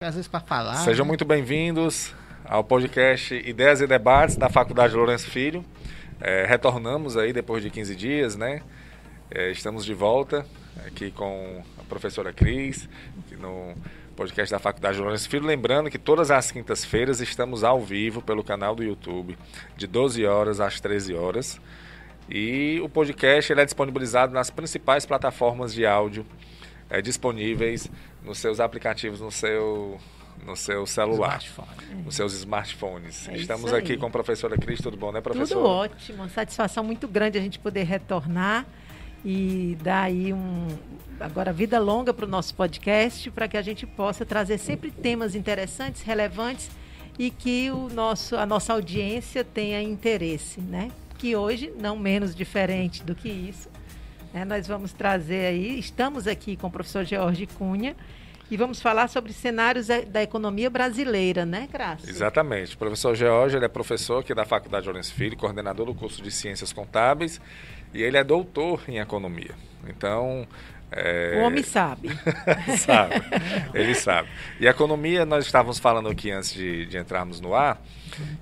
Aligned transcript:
às 0.00 0.14
vezes 0.14 0.28
para 0.28 0.38
falar. 0.38 0.76
Sejam 0.76 1.04
né? 1.04 1.08
muito 1.08 1.24
bem-vindos 1.24 2.14
ao 2.44 2.62
podcast 2.62 3.34
Ideias 3.34 3.80
e 3.80 3.86
Debates 3.86 4.36
da 4.36 4.48
Faculdade 4.48 4.94
Lourenço 4.94 5.28
Filho. 5.28 5.64
É, 6.20 6.46
retornamos 6.46 7.16
aí 7.16 7.32
depois 7.32 7.64
de 7.64 7.68
15 7.68 7.96
dias, 7.96 8.36
né? 8.36 8.62
É, 9.28 9.50
estamos 9.50 9.84
de 9.84 9.92
volta 9.94 10.46
aqui 10.86 11.10
com 11.10 11.64
a 11.80 11.82
professora 11.82 12.32
Cris, 12.32 12.88
no 13.40 13.74
podcast 14.14 14.52
da 14.52 14.60
Faculdade 14.60 15.00
Lourenço 15.00 15.28
Filho. 15.28 15.44
Lembrando 15.44 15.90
que 15.90 15.98
todas 15.98 16.30
as 16.30 16.52
quintas-feiras 16.52 17.20
estamos 17.20 17.64
ao 17.64 17.80
vivo 17.80 18.22
pelo 18.22 18.44
canal 18.44 18.76
do 18.76 18.84
YouTube, 18.84 19.36
de 19.76 19.88
12 19.88 20.24
horas 20.24 20.60
às 20.60 20.80
13 20.80 21.12
horas. 21.14 21.60
E 22.30 22.78
o 22.84 22.88
podcast 22.88 23.52
ele 23.52 23.62
é 23.62 23.64
disponibilizado 23.64 24.32
nas 24.32 24.48
principais 24.48 25.04
plataformas 25.04 25.74
de 25.74 25.84
áudio 25.84 26.24
é, 26.90 27.00
disponíveis 27.02 27.90
nos 28.24 28.38
seus 28.38 28.60
aplicativos, 28.60 29.20
no 29.20 29.30
seu, 29.30 29.98
no 30.44 30.56
seu 30.56 30.86
celular, 30.86 31.40
Smartphone. 31.42 32.02
nos 32.04 32.14
seus 32.14 32.32
smartphones. 32.34 33.28
É 33.28 33.36
Estamos 33.36 33.72
aqui 33.72 33.96
com 33.96 34.06
a 34.06 34.10
professora 34.10 34.56
Cris, 34.56 34.80
tudo 34.80 34.96
bom, 34.96 35.12
né, 35.12 35.20
professora? 35.20 35.48
Tudo 35.60 35.66
ótimo, 35.66 36.22
uma 36.22 36.28
satisfação 36.28 36.82
muito 36.84 37.06
grande 37.06 37.38
a 37.38 37.40
gente 37.40 37.58
poder 37.58 37.84
retornar 37.84 38.66
e 39.24 39.76
dar 39.82 40.02
aí 40.02 40.32
um 40.32 40.68
agora 41.18 41.52
vida 41.52 41.78
longa 41.78 42.14
para 42.14 42.24
o 42.24 42.28
nosso 42.28 42.54
podcast, 42.54 43.30
para 43.30 43.48
que 43.48 43.56
a 43.56 43.62
gente 43.62 43.86
possa 43.86 44.24
trazer 44.24 44.58
sempre 44.58 44.90
temas 44.90 45.34
interessantes, 45.34 46.02
relevantes 46.02 46.70
e 47.18 47.30
que 47.30 47.70
o 47.70 47.88
nosso, 47.88 48.36
a 48.36 48.46
nossa 48.46 48.72
audiência 48.72 49.42
tenha 49.42 49.82
interesse, 49.82 50.60
né? 50.60 50.90
Que 51.18 51.34
hoje, 51.34 51.72
não 51.80 51.98
menos 51.98 52.34
diferente 52.34 53.02
do 53.02 53.14
que 53.14 53.28
isso, 53.28 53.68
né, 54.32 54.44
nós 54.44 54.66
vamos 54.66 54.92
trazer 54.92 55.46
aí, 55.46 55.78
estamos 55.78 56.26
aqui 56.26 56.56
com 56.56 56.66
o 56.66 56.70
professor 56.70 57.04
George 57.04 57.46
Cunha 57.46 57.96
e 58.50 58.56
vamos 58.56 58.80
falar 58.80 59.08
sobre 59.08 59.32
cenários 59.32 59.88
da- 59.88 60.00
da 60.00 60.22
economia 60.22 60.70
brasileira, 60.70 61.44
né, 61.44 61.68
Graça? 61.70 62.08
Exatamente. 62.08 62.74
O 62.74 62.78
professor 62.78 63.14
George, 63.14 63.56
ele 63.56 63.64
é 63.64 63.68
professor 63.68 64.20
aqui 64.20 64.34
da 64.34 64.44
Faculdade 64.46 64.86
Lourenço 64.86 65.12
Filho, 65.14 65.36
coordenador 65.36 65.86
do 65.86 65.94
curso 65.94 66.22
de 66.22 66.30
Ciências 66.30 66.72
Contábeis, 66.72 67.40
e 67.92 68.02
ele 68.02 68.16
é 68.16 68.24
doutor 68.24 68.82
em 68.88 68.98
economia. 68.98 69.54
Então, 69.86 70.46
é, 70.90 71.38
O 71.38 71.46
homem 71.46 71.62
sabe. 71.62 72.10
sabe. 72.78 73.14
Ele 73.74 73.94
sabe. 73.94 74.28
E 74.58 74.66
a 74.66 74.70
economia, 74.70 75.24
nós 75.26 75.44
estávamos 75.44 75.78
falando 75.78 76.08
aqui 76.08 76.30
antes 76.30 76.52
de, 76.54 76.86
de 76.86 76.96
entrarmos 76.96 77.40
no 77.40 77.54
ar, 77.54 77.80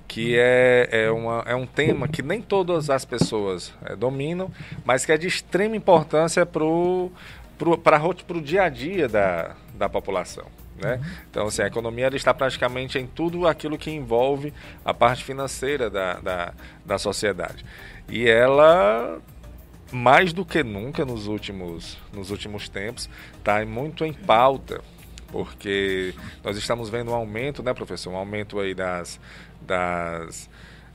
que 0.07 0.37
é, 0.37 0.87
é, 0.91 1.11
uma, 1.11 1.43
é 1.45 1.55
um 1.55 1.65
tema 1.65 2.07
que 2.07 2.21
nem 2.21 2.41
todas 2.41 2.89
as 2.89 3.03
pessoas 3.05 3.73
é, 3.85 3.95
dominam, 3.95 4.51
mas 4.85 5.05
que 5.05 5.11
é 5.11 5.17
de 5.17 5.27
extrema 5.27 5.75
importância 5.75 6.45
para 6.45 6.63
o 6.63 7.11
dia 8.43 8.63
a 8.63 8.69
dia 8.69 9.07
da, 9.07 9.55
da 9.73 9.89
população. 9.89 10.45
Né? 10.77 11.01
Então, 11.29 11.47
assim, 11.47 11.63
a 11.63 11.67
economia 11.67 12.05
ela 12.05 12.15
está 12.15 12.33
praticamente 12.33 12.97
em 12.99 13.07
tudo 13.07 13.47
aquilo 13.47 13.77
que 13.77 13.91
envolve 13.91 14.53
a 14.85 14.93
parte 14.93 15.23
financeira 15.23 15.89
da, 15.89 16.13
da, 16.19 16.53
da 16.85 16.97
sociedade. 16.97 17.65
E 18.07 18.27
ela 18.27 19.19
mais 19.91 20.33
do 20.33 20.45
que 20.45 20.63
nunca 20.63 21.05
nos 21.05 21.27
últimos, 21.27 21.97
nos 22.13 22.31
últimos 22.31 22.67
tempos, 22.67 23.09
está 23.37 23.65
muito 23.65 24.05
em 24.05 24.13
pauta, 24.13 24.81
porque 25.31 26.13
nós 26.43 26.57
estamos 26.57 26.89
vendo 26.89 27.11
um 27.11 27.15
aumento, 27.15 27.63
né, 27.63 27.73
professor? 27.73 28.11
Um 28.11 28.17
aumento 28.17 28.59
aí 28.59 28.73
das, 28.73 29.19
das, 29.61 30.49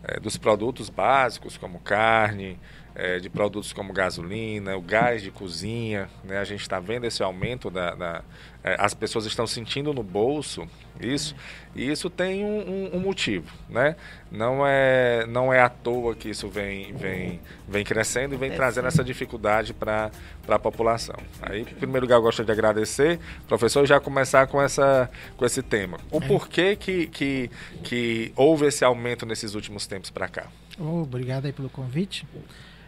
eh, 0.04 0.20
dos 0.20 0.36
produtos 0.36 0.88
básicos, 0.88 1.56
como 1.56 1.78
carne, 1.80 2.58
eh, 2.94 3.18
de 3.18 3.28
produtos 3.30 3.72
como 3.72 3.92
gasolina, 3.92 4.76
o 4.76 4.82
gás 4.82 5.22
de 5.22 5.30
cozinha, 5.30 6.08
né? 6.24 6.38
A 6.38 6.44
gente 6.44 6.60
está 6.62 6.78
vendo 6.80 7.04
esse 7.04 7.22
aumento 7.22 7.70
da, 7.70 7.94
da 7.94 8.22
eh, 8.64 8.76
as 8.78 8.94
pessoas 8.94 9.24
estão 9.26 9.46
sentindo 9.46 9.92
no 9.92 10.02
bolso 10.02 10.68
isso, 11.00 11.34
e 11.74 11.90
isso 11.90 12.08
tem 12.10 12.44
um, 12.44 12.58
um- 12.92 12.96
um 12.96 13.00
motivo, 13.00 13.50
né? 13.68 13.96
Não 14.30 14.64
é, 14.66 15.26
não 15.26 15.52
é 15.52 15.60
à 15.60 15.68
toa 15.68 16.14
que 16.14 16.28
isso 16.28 16.48
vem, 16.48 16.92
vem, 16.92 17.40
vem 17.66 17.82
crescendo 17.84 18.34
e 18.34 18.38
vem 18.38 18.50
trazendo 18.52 18.86
essa 18.88 19.02
dificuldade 19.02 19.72
para 19.74 20.10
a 20.48 20.58
população. 20.58 21.16
Aí, 21.40 21.62
em 21.62 21.64
primeiro 21.64 22.04
lugar, 22.06 22.16
eu 22.16 22.22
gostaria 22.22 22.46
de 22.46 22.52
agradecer, 22.52 23.18
professor, 23.48 23.82
e 23.82 23.86
já 23.86 23.98
começar 23.98 24.46
com, 24.46 24.60
essa, 24.62 25.10
com 25.36 25.44
esse 25.44 25.62
tema. 25.62 25.98
O 26.10 26.20
porquê 26.20 26.76
que, 26.76 27.06
que, 27.08 27.50
que 27.82 28.32
houve 28.36 28.66
esse 28.66 28.84
aumento 28.84 29.26
nesses 29.26 29.54
últimos 29.54 29.86
tempos 29.86 30.10
para 30.10 30.28
cá? 30.28 30.46
Oh, 30.78 31.02
obrigado 31.02 31.46
aí 31.46 31.52
pelo 31.52 31.68
convite. 31.68 32.26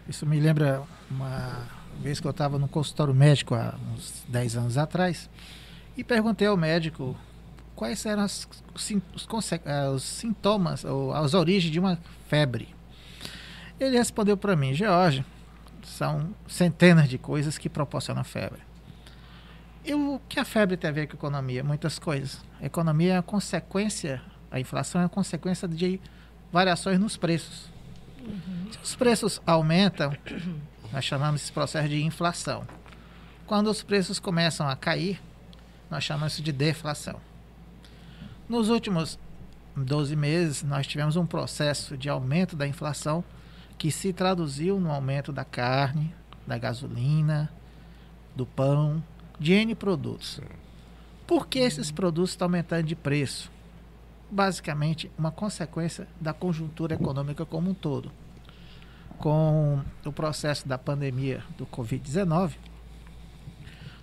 Isso 0.08 0.26
me 0.26 0.38
lembra 0.40 0.82
uma 1.10 1.66
vez 2.00 2.20
que 2.20 2.26
eu 2.26 2.30
estava 2.30 2.58
no 2.58 2.68
consultório 2.68 3.14
médico 3.14 3.54
há 3.54 3.74
uns 3.94 4.24
10 4.28 4.56
anos 4.56 4.78
atrás 4.78 5.30
e 5.96 6.02
perguntei 6.02 6.46
ao 6.46 6.56
médico 6.56 7.16
quais 7.76 8.04
eram 8.06 8.22
as- 8.22 8.48
os, 8.74 8.90
ah, 9.66 9.90
os 9.90 10.02
sintomas 10.02 10.84
ou 10.84 11.12
as 11.12 11.34
origens 11.34 11.72
de 11.72 11.78
uma 11.78 11.98
febre. 12.28 12.68
Ele 13.78 13.96
respondeu 13.96 14.36
para 14.36 14.56
mim, 14.56 14.72
George, 14.74 15.24
são 15.82 16.34
centenas 16.46 17.08
de 17.08 17.18
coisas 17.18 17.58
que 17.58 17.68
proporcionam 17.68 18.24
febre. 18.24 18.60
E 19.84 19.92
o 19.94 20.20
que 20.28 20.40
a 20.40 20.44
febre 20.44 20.76
tem 20.76 20.88
a 20.88 20.92
ver 20.92 21.06
com 21.06 21.12
a 21.12 21.18
economia? 21.18 21.62
Muitas 21.62 21.98
coisas. 21.98 22.40
A 22.60 22.64
economia 22.64 23.14
é 23.14 23.18
a 23.18 23.22
consequência, 23.22 24.22
a 24.50 24.58
inflação 24.58 25.00
é 25.00 25.04
a 25.04 25.08
consequência 25.08 25.68
de 25.68 26.00
variações 26.50 26.98
nos 26.98 27.16
preços. 27.16 27.70
Se 28.70 28.78
os 28.82 28.96
preços 28.96 29.40
aumentam, 29.46 30.12
nós 30.92 31.04
chamamos 31.04 31.42
esse 31.42 31.52
processo 31.52 31.88
de 31.88 32.02
inflação. 32.02 32.66
Quando 33.46 33.68
os 33.68 33.82
preços 33.82 34.18
começam 34.18 34.68
a 34.68 34.76
cair, 34.76 35.20
nós 35.90 36.04
chamamos 36.04 36.34
isso 36.34 36.42
de 36.42 36.52
deflação. 36.52 37.20
Nos 38.48 38.68
últimos 38.68 39.18
12 39.76 40.14
meses, 40.16 40.62
nós 40.62 40.86
tivemos 40.86 41.16
um 41.16 41.26
processo 41.26 41.96
de 41.96 42.08
aumento 42.08 42.56
da 42.56 42.66
inflação 42.66 43.24
que 43.76 43.90
se 43.90 44.12
traduziu 44.12 44.78
no 44.78 44.90
aumento 44.90 45.32
da 45.32 45.44
carne, 45.44 46.14
da 46.46 46.56
gasolina, 46.56 47.50
do 48.34 48.46
pão, 48.46 49.02
de 49.38 49.52
N 49.52 49.74
produtos. 49.74 50.40
Por 51.26 51.46
que 51.46 51.58
esses 51.58 51.90
produtos 51.90 52.30
estão 52.30 52.46
aumentando 52.46 52.84
de 52.84 52.94
preço? 52.94 53.50
Basicamente 54.30 55.10
uma 55.16 55.30
consequência 55.30 56.06
da 56.20 56.32
conjuntura 56.32 56.94
econômica 56.94 57.44
como 57.44 57.70
um 57.70 57.74
todo. 57.74 58.10
Com 59.18 59.80
o 60.04 60.12
processo 60.12 60.66
da 60.66 60.76
pandemia 60.76 61.42
do 61.56 61.66
Covid-19, 61.66 62.54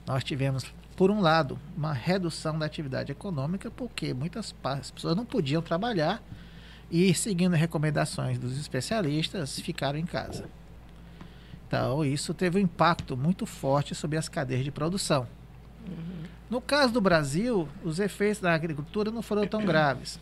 nós 0.06 0.24
tivemos, 0.24 0.66
por 0.96 1.12
um 1.12 1.20
lado, 1.20 1.60
uma 1.76 1.94
redução 1.94 2.58
da 2.58 2.66
atividade 2.66 3.12
econômica, 3.12 3.70
porque 3.70 4.14
muitas 4.14 4.54
pessoas 4.94 5.16
não 5.16 5.26
podiam 5.26 5.62
trabalhar 5.62 6.24
e, 6.90 7.14
seguindo 7.14 7.54
recomendações 7.56 8.38
dos 8.38 8.58
especialistas, 8.58 9.60
ficaram 9.60 10.00
em 10.00 10.06
casa. 10.06 10.46
Então, 11.68 12.04
isso 12.04 12.34
teve 12.34 12.58
um 12.58 12.62
impacto 12.62 13.16
muito 13.16 13.46
forte 13.46 13.96
sobre 13.96 14.18
as 14.18 14.28
cadeias 14.28 14.64
de 14.64 14.72
produção. 14.72 15.26
No 16.50 16.60
caso 16.60 16.92
do 16.92 17.00
Brasil, 17.00 17.68
os 17.84 18.00
efeitos 18.00 18.42
da 18.42 18.54
agricultura 18.54 19.10
não 19.10 19.22
foram 19.22 19.48
tão 19.48 19.64
graves. 19.64 20.20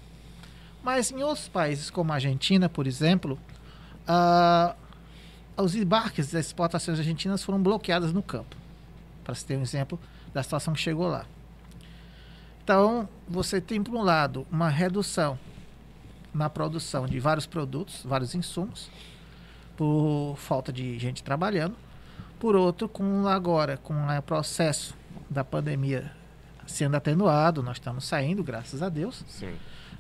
Mas 0.84 1.12
em 1.12 1.24
outros 1.24 1.48
países, 1.48 1.90
como 1.90 2.12
a 2.12 2.16
Argentina, 2.16 2.70
por 2.70 2.86
exemplo, 2.86 3.40
ah, 4.08 4.76
os 5.58 5.76
embarques 5.76 6.32
das 6.32 6.46
exportações 6.46 7.00
argentinas 7.00 7.44
foram 7.44 7.62
bloqueadas 7.62 8.14
no 8.14 8.22
campo. 8.22 8.56
Para 9.24 9.34
se 9.36 9.46
ter 9.46 9.58
um 9.58 9.62
exemplo 9.62 10.00
da 10.34 10.44
situação 10.44 10.74
que 10.74 10.80
chegou 10.80 11.08
lá. 11.08 11.26
Então, 12.64 13.10
você 13.28 13.60
tem, 13.60 13.82
por 13.82 13.96
um 13.96 14.04
lado, 14.04 14.46
uma 14.52 14.70
redução 14.70 15.38
na 16.32 16.50
produção 16.50 17.08
de 17.08 17.20
vários 17.20 17.48
produtos, 17.48 18.04
vários 18.06 18.36
insumos, 18.36 18.90
por 19.76 20.36
falta 20.38 20.72
de 20.72 21.00
gente 21.00 21.24
trabalhando. 21.24 21.76
Por 22.40 22.56
outro, 22.56 22.88
com 22.88 23.28
agora, 23.28 23.78
com 23.78 23.94
o 23.94 24.22
processo 24.22 24.94
da 25.30 25.44
pandemia 25.44 26.12
sendo 26.68 26.96
atenuado, 26.96 27.64
nós 27.64 27.78
estamos 27.78 28.06
saindo, 28.06 28.44
graças 28.44 28.82
a 28.84 28.90
Deus. 28.90 29.24
Sim. 29.28 29.54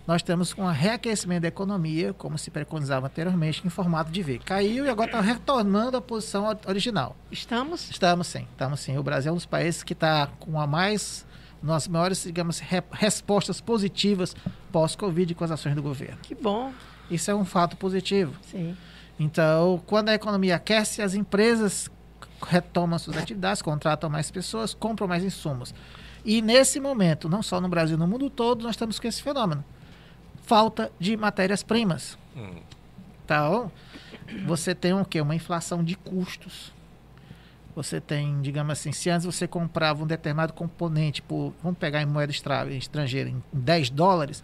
Nós 0.07 0.21
temos 0.23 0.56
um 0.57 0.65
reaquecimento 0.65 1.41
da 1.41 1.47
economia, 1.47 2.13
como 2.13 2.38
se 2.38 2.50
preconizava 2.50 3.07
anteriormente, 3.07 3.61
em 3.65 3.69
formato 3.69 4.11
de 4.11 4.23
V. 4.23 4.39
Caiu 4.44 4.85
e 4.85 4.89
agora 4.89 5.09
está 5.09 5.21
retornando 5.21 5.97
à 5.97 6.01
posição 6.01 6.45
ori- 6.45 6.59
original. 6.67 7.15
Estamos? 7.31 7.89
Estamos 7.91 8.27
sim, 8.27 8.47
estamos 8.51 8.79
sim. 8.79 8.97
O 8.97 9.03
Brasil 9.03 9.29
é 9.29 9.33
um 9.33 9.35
dos 9.35 9.45
países 9.45 9.83
que 9.83 9.94
está 9.94 10.27
com 10.39 10.59
a 10.59 10.65
mais, 10.65 11.25
nas 11.62 11.88
maiores, 11.88 12.23
digamos, 12.23 12.59
re- 12.59 12.81
respostas 12.91 13.62
positivas 13.62 14.35
pós-Covid 14.71 15.35
com 15.35 15.44
as 15.44 15.51
ações 15.51 15.75
do 15.75 15.81
governo. 15.83 16.17
Que 16.23 16.33
bom. 16.33 16.71
Isso 17.12 17.29
é 17.29 17.35
um 17.35 17.45
fato 17.45 17.77
positivo. 17.77 18.33
Sim. 18.44 18.75
Então, 19.19 19.81
quando 19.85 20.09
a 20.09 20.13
economia 20.13 20.55
aquece, 20.55 21.01
as 21.01 21.13
empresas 21.13 21.89
retomam 22.41 22.97
suas 23.00 23.18
atividades, 23.18 23.62
contratam 23.62 24.09
mais 24.09 24.31
pessoas, 24.31 24.74
compram 24.74 25.07
mais 25.07 25.24
insumos. 25.24 25.74
E 26.24 26.41
nesse 26.41 26.80
momento, 26.80 27.30
não 27.30 27.41
só 27.41 27.62
no 27.62 27.69
Brasil, 27.69 27.97
no 27.97 28.07
mundo 28.07 28.30
todo, 28.30 28.63
nós 28.63 28.71
estamos 28.71 29.00
com 29.00 29.07
esse 29.07 29.21
fenômeno. 29.21 29.63
Falta 30.44 30.91
de 31.00 31.15
matérias-primas. 31.15 32.18
Então, 33.24 33.71
você 34.45 34.74
tem 34.74 34.94
o 34.94 35.06
quê? 35.06 35.21
Uma 35.21 35.36
inflação 35.36 35.83
de 35.83 35.95
custos. 35.95 36.74
Você 37.75 38.01
tem, 38.01 38.41
digamos 38.41 38.74
assim, 38.74 38.91
se 38.91 39.09
antes 39.09 39.25
você 39.25 39.47
comprava 39.47 40.03
um 40.03 40.07
determinado 40.07 40.51
componente 40.53 41.21
por, 41.21 41.53
vamos 41.63 41.77
pegar 41.77 42.01
em 42.01 42.06
moeda 42.06 42.31
estrangeira, 42.31 43.30
em 43.30 43.41
10 43.53 43.91
dólares, 43.91 44.44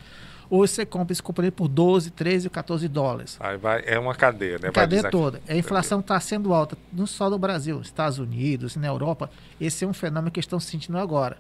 hoje 0.50 0.74
você 0.74 0.86
compra 0.86 1.14
esse 1.14 1.24
componente 1.24 1.54
por 1.54 1.68
12, 1.68 2.12
13, 2.12 2.50
14 2.50 2.88
dólares. 2.88 3.38
Aí 3.40 3.58
vai, 3.58 3.84
é 3.86 4.00
uma 4.00 4.16
cadeia, 4.16 4.58
né? 4.60 4.72
Cadeia 4.72 5.10
toda. 5.10 5.42
A 5.48 5.56
inflação 5.56 6.00
está 6.00 6.20
sendo 6.20 6.54
alta, 6.54 6.78
não 6.92 7.06
só 7.06 7.30
no 7.30 7.38
Brasil, 7.38 7.80
Estados 7.82 8.20
Unidos, 8.20 8.76
na 8.76 8.88
Europa. 8.88 9.30
Esse 9.60 9.86
é 9.86 9.88
um 9.88 9.94
fenômeno 9.94 10.32
que 10.32 10.40
estão 10.40 10.60
sentindo 10.60 10.98
agora. 10.98 11.38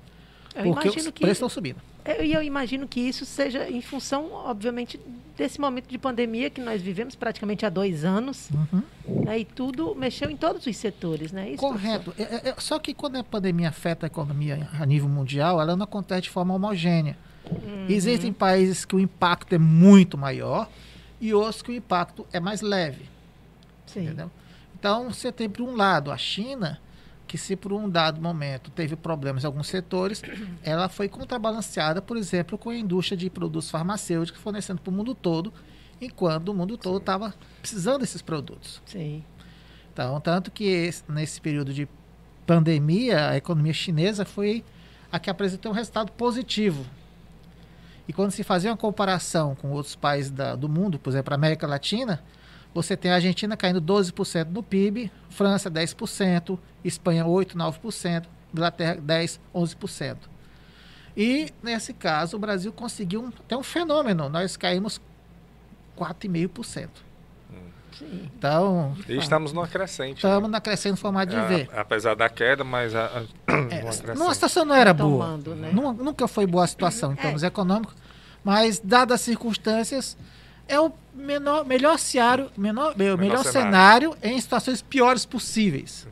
Eu 0.55 0.63
porque 0.63 0.87
os 0.87 0.95
preços 0.95 1.31
estão 1.31 1.49
subindo. 1.49 1.81
E 2.05 2.31
eu, 2.31 2.39
eu 2.39 2.43
imagino 2.43 2.87
que 2.87 2.99
isso 2.99 3.25
seja 3.25 3.69
em 3.69 3.81
função, 3.81 4.31
obviamente, 4.31 4.99
desse 5.35 5.59
momento 5.59 5.87
de 5.87 5.97
pandemia 5.97 6.49
que 6.49 6.61
nós 6.61 6.81
vivemos 6.81 7.15
praticamente 7.15 7.65
há 7.65 7.69
dois 7.69 8.05
anos. 8.05 8.49
Uhum. 8.51 9.23
Né, 9.25 9.39
e 9.39 9.45
tudo 9.45 9.93
mexeu 9.95 10.29
em 10.29 10.37
todos 10.37 10.65
os 10.65 10.77
setores, 10.77 11.31
né? 11.31 11.49
Isso, 11.49 11.57
Correto. 11.57 12.13
É, 12.17 12.23
é, 12.23 12.49
é, 12.49 12.55
só 12.57 12.79
que 12.79 12.93
quando 12.93 13.17
a 13.17 13.23
pandemia 13.23 13.69
afeta 13.69 14.05
a 14.05 14.07
economia 14.07 14.69
a 14.79 14.85
nível 14.85 15.09
mundial, 15.09 15.59
ela 15.59 15.75
não 15.75 15.83
acontece 15.83 16.23
de 16.23 16.29
forma 16.29 16.53
homogênea. 16.53 17.17
Uhum. 17.51 17.85
Existem 17.89 18.33
países 18.33 18.85
que 18.85 18.95
o 18.95 18.99
impacto 18.99 19.53
é 19.53 19.57
muito 19.57 20.17
maior 20.17 20.69
e 21.19 21.33
outros 21.33 21.61
que 21.61 21.71
o 21.71 21.75
impacto 21.75 22.25
é 22.31 22.39
mais 22.39 22.61
leve. 22.61 23.05
Sim. 23.85 24.05
Entendeu? 24.05 24.31
Então, 24.77 25.11
você 25.11 25.31
tem, 25.31 25.49
por 25.49 25.63
um 25.63 25.75
lado, 25.75 26.11
a 26.11 26.17
China, 26.17 26.79
que 27.27 27.37
se 27.37 27.55
por 27.55 27.73
um 27.73 27.89
dado 27.89 28.21
momento 28.21 28.69
teve 28.69 28.95
problemas 28.95 29.43
em 29.43 29.47
alguns 29.47 29.67
setores, 29.67 30.21
ela 30.63 30.87
foi 30.87 31.07
contrabalanceada, 31.07 32.01
por 32.01 32.17
exemplo, 32.17 32.57
com 32.57 32.69
a 32.69 32.75
indústria 32.75 33.17
de 33.17 33.29
produtos 33.29 33.69
farmacêuticos 33.69 34.41
fornecendo 34.41 34.81
para 34.81 34.91
o 34.91 34.93
mundo 34.93 35.15
todo, 35.15 35.51
enquanto 35.99 36.49
o 36.49 36.53
mundo 36.53 36.77
todo 36.77 36.97
estava 36.97 37.33
precisando 37.61 37.99
desses 37.99 38.21
produtos. 38.21 38.81
Sim. 38.85 39.23
Então, 39.91 40.19
tanto 40.19 40.51
que 40.51 40.65
esse, 40.65 41.03
nesse 41.07 41.39
período 41.39 41.73
de 41.73 41.87
pandemia, 42.45 43.29
a 43.29 43.37
economia 43.37 43.73
chinesa 43.73 44.25
foi 44.25 44.63
a 45.11 45.17
que 45.17 45.29
apresentou 45.29 45.71
um 45.71 45.75
resultado 45.75 46.11
positivo. 46.11 46.85
E 48.07 48.13
quando 48.13 48.31
se 48.31 48.43
fazia 48.43 48.71
uma 48.71 48.77
comparação 48.77 49.55
com 49.55 49.71
outros 49.71 49.95
países 49.95 50.31
da, 50.31 50.55
do 50.55 50.69
mundo, 50.69 50.99
por 50.99 51.09
exemplo, 51.09 51.33
a 51.33 51.35
América 51.35 51.65
Latina, 51.65 52.21
você 52.73 52.97
tem 52.97 53.11
a 53.11 53.15
Argentina 53.15 53.55
caindo 53.55 53.81
12% 53.81 54.49
no 54.49 54.61
PIB, 54.61 55.11
França 55.29 55.71
10%, 55.71 56.59
Espanha 56.83 57.25
8%, 57.25 57.55
9%, 57.55 58.25
Inglaterra 58.53 58.97
10%, 58.97 59.39
11%. 59.55 60.17
E, 61.17 61.49
nesse 61.63 61.93
caso, 61.93 62.35
o 62.35 62.39
Brasil 62.39 62.73
conseguiu 62.73 63.33
até 63.39 63.55
um 63.55 63.63
fenômeno. 63.63 64.27
Nós 64.27 64.57
caímos 64.57 64.99
4,5%. 65.97 66.89
Sim. 67.97 68.29
Então. 68.37 68.95
E 69.07 69.17
estamos 69.17 69.53
numa 69.53 69.67
crescente. 69.67 70.17
Estamos 70.17 70.49
né? 70.49 70.53
na 70.53 70.61
crescente 70.61 70.99
formato 70.99 71.31
de 71.31 71.37
é, 71.37 71.47
ver. 71.47 71.69
Apesar 71.75 72.15
da 72.15 72.29
queda, 72.29 72.63
mas. 72.63 72.93
A, 72.93 73.05
a, 73.05 73.21
é, 73.73 73.87
a 73.87 74.33
situação 74.33 74.65
não 74.65 74.75
era 74.75 74.93
boa. 74.93 75.25
Tomando, 75.25 75.55
né? 75.55 75.71
Nunca 75.71 76.27
foi 76.27 76.45
boa 76.45 76.63
a 76.63 76.67
situação 76.67 77.13
em 77.13 77.15
termos 77.15 77.43
é. 77.43 77.47
econômicos, 77.47 77.95
mas, 78.43 78.79
dadas 78.79 79.15
as 79.15 79.21
circunstâncias, 79.21 80.17
é 80.67 80.79
o 80.79 80.91
menor, 81.13 81.65
melhor 81.65 81.97
cenário, 81.97 82.51
menor, 82.57 82.97
menor, 82.97 83.17
melhor 83.17 83.43
cenário. 83.43 84.11
cenário 84.11 84.17
em 84.21 84.39
situações 84.39 84.81
piores 84.81 85.25
possíveis. 85.25 86.07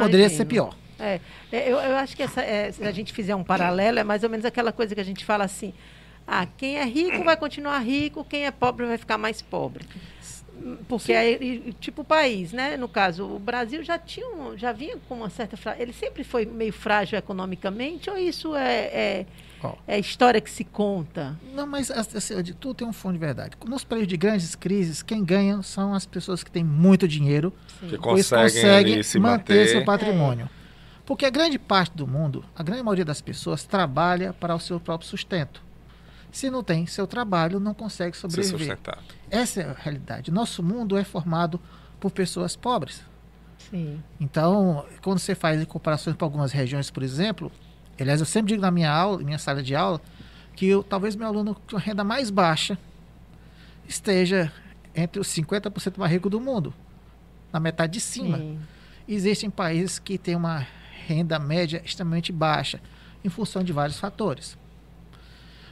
Poderia 0.00 0.28
ser 0.28 0.44
pior. 0.44 0.74
É, 0.98 1.20
é, 1.52 1.70
eu, 1.70 1.78
eu 1.78 1.96
acho 1.96 2.16
que 2.16 2.22
essa, 2.22 2.42
é, 2.42 2.72
se 2.72 2.82
a 2.82 2.90
gente 2.90 3.12
fizer 3.12 3.34
um 3.34 3.44
paralelo, 3.44 4.00
é 4.00 4.04
mais 4.04 4.24
ou 4.24 4.30
menos 4.30 4.44
aquela 4.44 4.72
coisa 4.72 4.94
que 4.94 5.00
a 5.00 5.04
gente 5.04 5.24
fala 5.24 5.44
assim: 5.44 5.72
ah, 6.26 6.46
quem 6.56 6.78
é 6.78 6.84
rico 6.84 7.22
vai 7.22 7.36
continuar 7.36 7.78
rico, 7.78 8.24
quem 8.24 8.46
é 8.46 8.50
pobre 8.50 8.84
vai 8.84 8.98
ficar 8.98 9.16
mais 9.16 9.40
pobre. 9.40 9.86
Porque 10.88 11.12
é 11.12 11.38
tipo 11.80 12.02
o 12.02 12.04
país, 12.04 12.52
né? 12.52 12.76
No 12.76 12.88
caso, 12.88 13.24
o 13.24 13.38
Brasil 13.38 13.82
já 13.82 13.98
tinha, 13.98 14.28
um, 14.28 14.56
já 14.56 14.72
vinha 14.72 14.96
com 15.08 15.16
uma 15.16 15.30
certa, 15.30 15.56
ele 15.78 15.92
sempre 15.92 16.24
foi 16.24 16.44
meio 16.44 16.72
frágil 16.72 17.18
economicamente 17.18 18.10
ou 18.10 18.16
isso 18.16 18.54
é, 18.54 18.84
é 18.84 19.26
Oh. 19.62 19.72
É 19.86 19.98
história 19.98 20.40
que 20.40 20.50
se 20.50 20.64
conta. 20.64 21.36
Não, 21.52 21.66
mas 21.66 21.90
assim, 21.90 22.42
tudo 22.60 22.74
tem 22.74 22.86
um 22.86 22.92
fundo 22.92 23.14
de 23.14 23.18
verdade. 23.18 23.56
Nos 23.66 23.82
períodos 23.82 24.08
de 24.08 24.16
grandes 24.16 24.54
crises, 24.54 25.02
quem 25.02 25.24
ganha 25.24 25.62
são 25.62 25.92
as 25.94 26.06
pessoas 26.06 26.44
que 26.44 26.50
têm 26.50 26.62
muito 26.62 27.08
dinheiro, 27.08 27.52
Sim. 27.80 27.88
que 27.88 27.98
conseguem, 27.98 28.44
conseguem 28.44 28.96
manter, 28.96 29.18
manter, 29.18 29.68
seu 29.68 29.84
patrimônio. 29.84 30.46
É. 30.46 30.58
Porque 31.04 31.24
a 31.24 31.30
grande 31.30 31.58
parte 31.58 31.96
do 31.96 32.06
mundo, 32.06 32.44
a 32.54 32.62
grande 32.62 32.82
maioria 32.82 33.04
das 33.04 33.20
pessoas 33.20 33.64
trabalha 33.64 34.32
para 34.32 34.54
o 34.54 34.60
seu 34.60 34.78
próprio 34.78 35.08
sustento. 35.08 35.62
Se 36.30 36.50
não 36.50 36.62
tem 36.62 36.86
seu 36.86 37.06
trabalho, 37.06 37.58
não 37.58 37.74
consegue 37.74 38.16
sobreviver. 38.16 38.78
Essa 39.30 39.62
é 39.62 39.70
a 39.70 39.72
realidade. 39.72 40.30
Nosso 40.30 40.62
mundo 40.62 40.96
é 40.96 41.04
formado 41.04 41.60
por 41.98 42.10
pessoas 42.10 42.54
pobres. 42.54 43.02
Sim. 43.70 44.02
Então, 44.20 44.84
quando 45.02 45.18
você 45.18 45.34
faz 45.34 45.64
comparações 45.64 46.16
para 46.16 46.26
algumas 46.26 46.52
regiões, 46.52 46.90
por 46.90 47.02
exemplo, 47.02 47.50
Aliás, 48.00 48.20
eu 48.20 48.26
sempre 48.26 48.50
digo 48.50 48.62
na 48.62 48.70
minha 48.70 48.90
aula, 48.90 49.18
minha 49.22 49.38
sala 49.38 49.62
de 49.62 49.74
aula, 49.74 50.00
que 50.54 50.66
eu, 50.66 50.82
talvez 50.82 51.16
meu 51.16 51.26
aluno 51.26 51.56
com 51.68 51.76
a 51.76 51.80
renda 51.80 52.04
mais 52.04 52.30
baixa 52.30 52.78
esteja 53.88 54.52
entre 54.94 55.20
os 55.20 55.28
50% 55.28 55.98
mais 55.98 56.12
ricos 56.12 56.30
do 56.30 56.40
mundo, 56.40 56.72
na 57.52 57.58
metade 57.58 57.94
de 57.94 58.00
cima. 58.00 58.38
Sim. 58.38 58.58
Existem 59.08 59.50
países 59.50 59.98
que 59.98 60.18
têm 60.18 60.36
uma 60.36 60.66
renda 61.06 61.38
média 61.38 61.82
extremamente 61.84 62.30
baixa, 62.30 62.80
em 63.24 63.28
função 63.28 63.64
de 63.64 63.72
vários 63.72 63.98
fatores. 63.98 64.56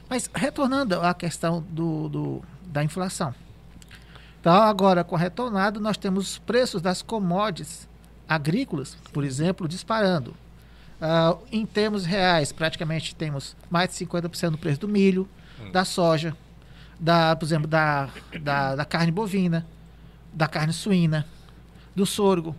Mas 0.08 0.30
retornando 0.34 1.00
à 1.00 1.12
questão 1.12 1.64
do, 1.68 2.08
do, 2.08 2.42
da 2.66 2.82
inflação. 2.84 3.34
Então, 4.40 4.54
agora, 4.54 5.02
com 5.02 5.16
a 5.16 5.18
retornada, 5.18 5.80
nós 5.80 5.96
temos 5.96 6.30
os 6.30 6.38
preços 6.38 6.80
das 6.80 7.02
commodities 7.02 7.88
agrícolas, 8.28 8.96
por 9.12 9.24
exemplo, 9.24 9.66
disparando. 9.66 10.36
Uh, 11.00 11.38
em 11.52 11.66
termos 11.66 12.06
reais, 12.06 12.52
praticamente 12.52 13.14
temos 13.14 13.56
mais 13.68 13.90
de 13.90 14.06
50% 14.06 14.50
do 14.50 14.58
preço 14.58 14.80
do 14.80 14.88
milho, 14.88 15.28
hum. 15.60 15.70
da 15.70 15.84
soja, 15.84 16.34
da, 16.98 17.36
por 17.36 17.44
exemplo, 17.44 17.66
da, 17.66 18.08
da, 18.40 18.76
da, 18.76 18.84
carne 18.84 19.12
bovina, 19.12 19.66
da 20.32 20.48
carne 20.48 20.72
suína, 20.72 21.26
do 21.94 22.06
sorgo. 22.06 22.56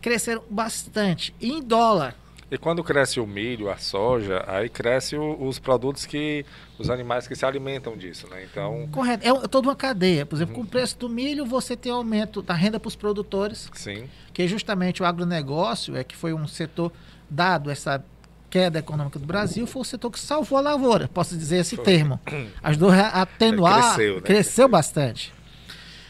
Cresceram 0.00 0.42
bastante. 0.50 1.34
E 1.40 1.52
em 1.52 1.62
dólar. 1.62 2.14
E 2.50 2.58
quando 2.58 2.82
cresce 2.82 3.20
o 3.20 3.26
milho, 3.26 3.70
a 3.70 3.76
soja, 3.76 4.44
aí 4.46 4.68
cresce 4.68 5.16
o, 5.16 5.40
os 5.40 5.58
produtos 5.58 6.04
que. 6.04 6.44
os 6.78 6.90
animais 6.90 7.28
que 7.28 7.36
se 7.36 7.46
alimentam 7.46 7.96
disso, 7.96 8.26
né? 8.28 8.44
Então. 8.50 8.88
Correto. 8.90 9.26
É 9.26 9.48
toda 9.48 9.68
uma 9.68 9.76
cadeia. 9.76 10.26
Por 10.26 10.36
exemplo, 10.36 10.56
uhum. 10.56 10.62
com 10.62 10.66
o 10.66 10.70
preço 10.70 10.98
do 10.98 11.08
milho, 11.08 11.46
você 11.46 11.76
tem 11.76 11.92
aumento 11.92 12.42
da 12.42 12.54
renda 12.54 12.80
para 12.80 12.88
os 12.88 12.96
produtores. 12.96 13.70
Sim. 13.74 14.08
Que 14.32 14.48
justamente 14.48 15.02
o 15.02 15.06
agronegócio 15.06 15.96
é 15.96 16.02
que 16.02 16.16
foi 16.16 16.32
um 16.34 16.48
setor 16.48 16.92
dado 17.28 17.70
essa 17.70 18.04
queda 18.50 18.80
econômica 18.80 19.18
do 19.18 19.24
Brasil, 19.24 19.64
foi 19.66 19.82
o 19.82 19.84
setor 19.84 20.10
que 20.10 20.18
salvou 20.18 20.58
a 20.58 20.60
lavoura, 20.60 21.06
posso 21.06 21.36
dizer 21.38 21.58
esse 21.58 21.76
foi. 21.76 21.84
termo. 21.84 22.18
Ajudou 22.60 22.90
a 22.90 23.22
atenuar, 23.22 23.94
cresceu, 23.94 24.14
né? 24.16 24.20
cresceu 24.22 24.68
bastante. 24.68 25.32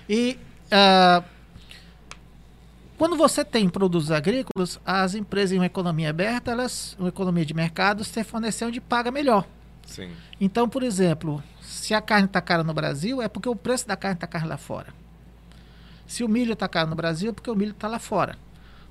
E 0.09 0.39
uh, 0.73 1.23
quando 3.01 3.17
você 3.17 3.43
tem 3.43 3.67
produtos 3.67 4.11
agrícolas, 4.11 4.79
as 4.85 5.15
empresas 5.15 5.53
em 5.53 5.59
uma 5.59 5.65
economia 5.65 6.11
aberta, 6.11 6.51
elas, 6.51 6.95
uma 6.99 7.09
economia 7.09 7.47
de 7.47 7.55
mercado, 7.55 8.05
você 8.05 8.23
fornecer 8.23 8.67
onde 8.67 8.79
paga 8.79 9.11
melhor. 9.11 9.47
Sim. 9.87 10.11
Então, 10.39 10.69
por 10.69 10.83
exemplo, 10.83 11.43
se 11.63 11.95
a 11.95 12.03
carne 12.03 12.27
está 12.27 12.43
cara 12.43 12.63
no 12.63 12.75
Brasil, 12.75 13.23
é 13.23 13.27
porque 13.27 13.49
o 13.49 13.57
preço 13.57 13.89
da 13.89 13.97
carne 13.97 14.17
está 14.17 14.27
caro 14.27 14.47
lá 14.47 14.59
fora. 14.59 14.89
Se 16.07 16.23
o 16.23 16.29
milho 16.29 16.53
está 16.53 16.69
caro 16.69 16.91
no 16.91 16.95
Brasil, 16.95 17.31
é 17.31 17.33
porque 17.33 17.51
o 17.51 17.57
milho 17.57 17.71
está 17.71 17.89
lá 17.89 17.99
fora 17.99 18.37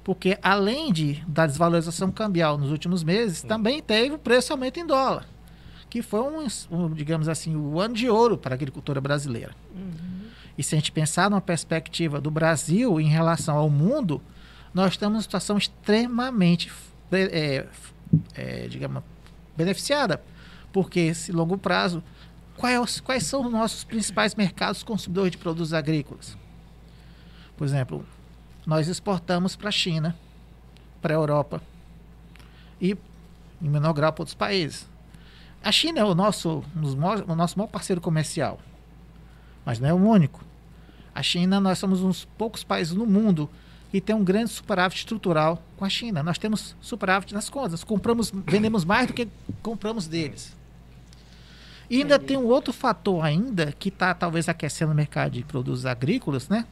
porque 0.03 0.39
além 0.41 0.91
de, 0.91 1.23
da 1.27 1.45
desvalorização 1.45 2.09
cambial 2.09 2.57
nos 2.57 2.71
últimos 2.71 3.03
meses, 3.03 3.43
também 3.43 3.79
teve 3.79 4.15
o 4.15 4.17
preço 4.17 4.51
aumento 4.51 4.79
em 4.79 4.87
dólar, 4.87 5.23
que 5.87 6.01
foi 6.01 6.21
um, 6.21 6.47
um, 6.71 6.91
digamos 6.91 7.29
assim, 7.29 7.55
o 7.55 7.79
ano 7.79 7.93
de 7.93 8.09
ouro 8.09 8.35
para 8.35 8.55
a 8.55 8.57
agricultura 8.57 8.99
brasileira. 8.99 9.53
Uhum. 9.71 10.08
E 10.59 10.63
se 10.63 10.75
a 10.75 10.77
gente 10.77 10.91
pensar 10.91 11.29
numa 11.29 11.39
perspectiva 11.39 12.19
do 12.19 12.29
Brasil 12.29 12.99
em 12.99 13.07
relação 13.07 13.55
ao 13.55 13.69
mundo, 13.69 14.21
nós 14.73 14.91
estamos 14.91 15.13
numa 15.13 15.21
situação 15.21 15.57
extremamente, 15.57 16.69
é, 17.13 17.65
é, 18.35 18.67
digamos, 18.67 19.01
beneficiada, 19.55 20.21
porque 20.73 20.99
esse 20.99 21.31
longo 21.31 21.57
prazo, 21.57 22.03
quais, 22.57 22.99
quais 22.99 23.23
são 23.23 23.45
os 23.45 23.51
nossos 23.53 23.85
principais 23.85 24.35
mercados 24.35 24.83
consumidores 24.83 25.31
de 25.31 25.37
produtos 25.37 25.73
agrícolas? 25.73 26.37
Por 27.55 27.65
exemplo, 27.65 28.05
nós 28.65 28.89
exportamos 28.89 29.55
para 29.55 29.69
a 29.69 29.71
China, 29.71 30.13
para 31.01 31.13
a 31.13 31.15
Europa 31.15 31.61
e, 32.81 32.97
em 33.61 33.69
menor 33.69 33.93
grau, 33.93 34.11
para 34.11 34.23
outros 34.23 34.35
países. 34.35 34.89
A 35.63 35.71
China 35.71 36.01
é 36.01 36.03
o 36.03 36.13
nosso, 36.13 36.65
o 36.75 37.35
nosso 37.35 37.57
maior 37.57 37.69
parceiro 37.69 38.01
comercial, 38.01 38.59
mas 39.65 39.79
não 39.79 39.87
é 39.87 39.93
o 39.93 39.95
único. 39.95 40.48
A 41.19 41.23
China, 41.23 41.59
nós 41.59 41.77
somos 41.77 42.01
uns 42.01 42.23
poucos 42.37 42.63
países 42.63 42.93
no 42.93 43.05
mundo 43.05 43.49
que 43.91 43.99
tem 43.99 44.15
um 44.15 44.23
grande 44.23 44.51
superávit 44.51 44.99
estrutural 44.99 45.61
com 45.75 45.83
a 45.83 45.89
China. 45.89 46.23
Nós 46.23 46.37
temos 46.37 46.77
superávit 46.79 47.33
nas 47.33 47.49
contas, 47.49 47.83
compramos, 47.83 48.31
vendemos 48.47 48.85
mais 48.85 49.07
do 49.07 49.13
que 49.13 49.27
compramos 49.61 50.07
deles. 50.07 50.55
E 51.89 51.97
ainda 51.97 52.17
tem 52.17 52.37
um 52.37 52.45
outro 52.45 52.71
fator 52.71 53.21
ainda 53.21 53.73
que 53.77 53.89
está 53.89 54.13
talvez 54.13 54.47
aquecendo 54.47 54.93
o 54.93 54.95
mercado 54.95 55.33
de 55.33 55.43
produtos 55.43 55.85
agrícolas, 55.85 56.47
né? 56.47 56.65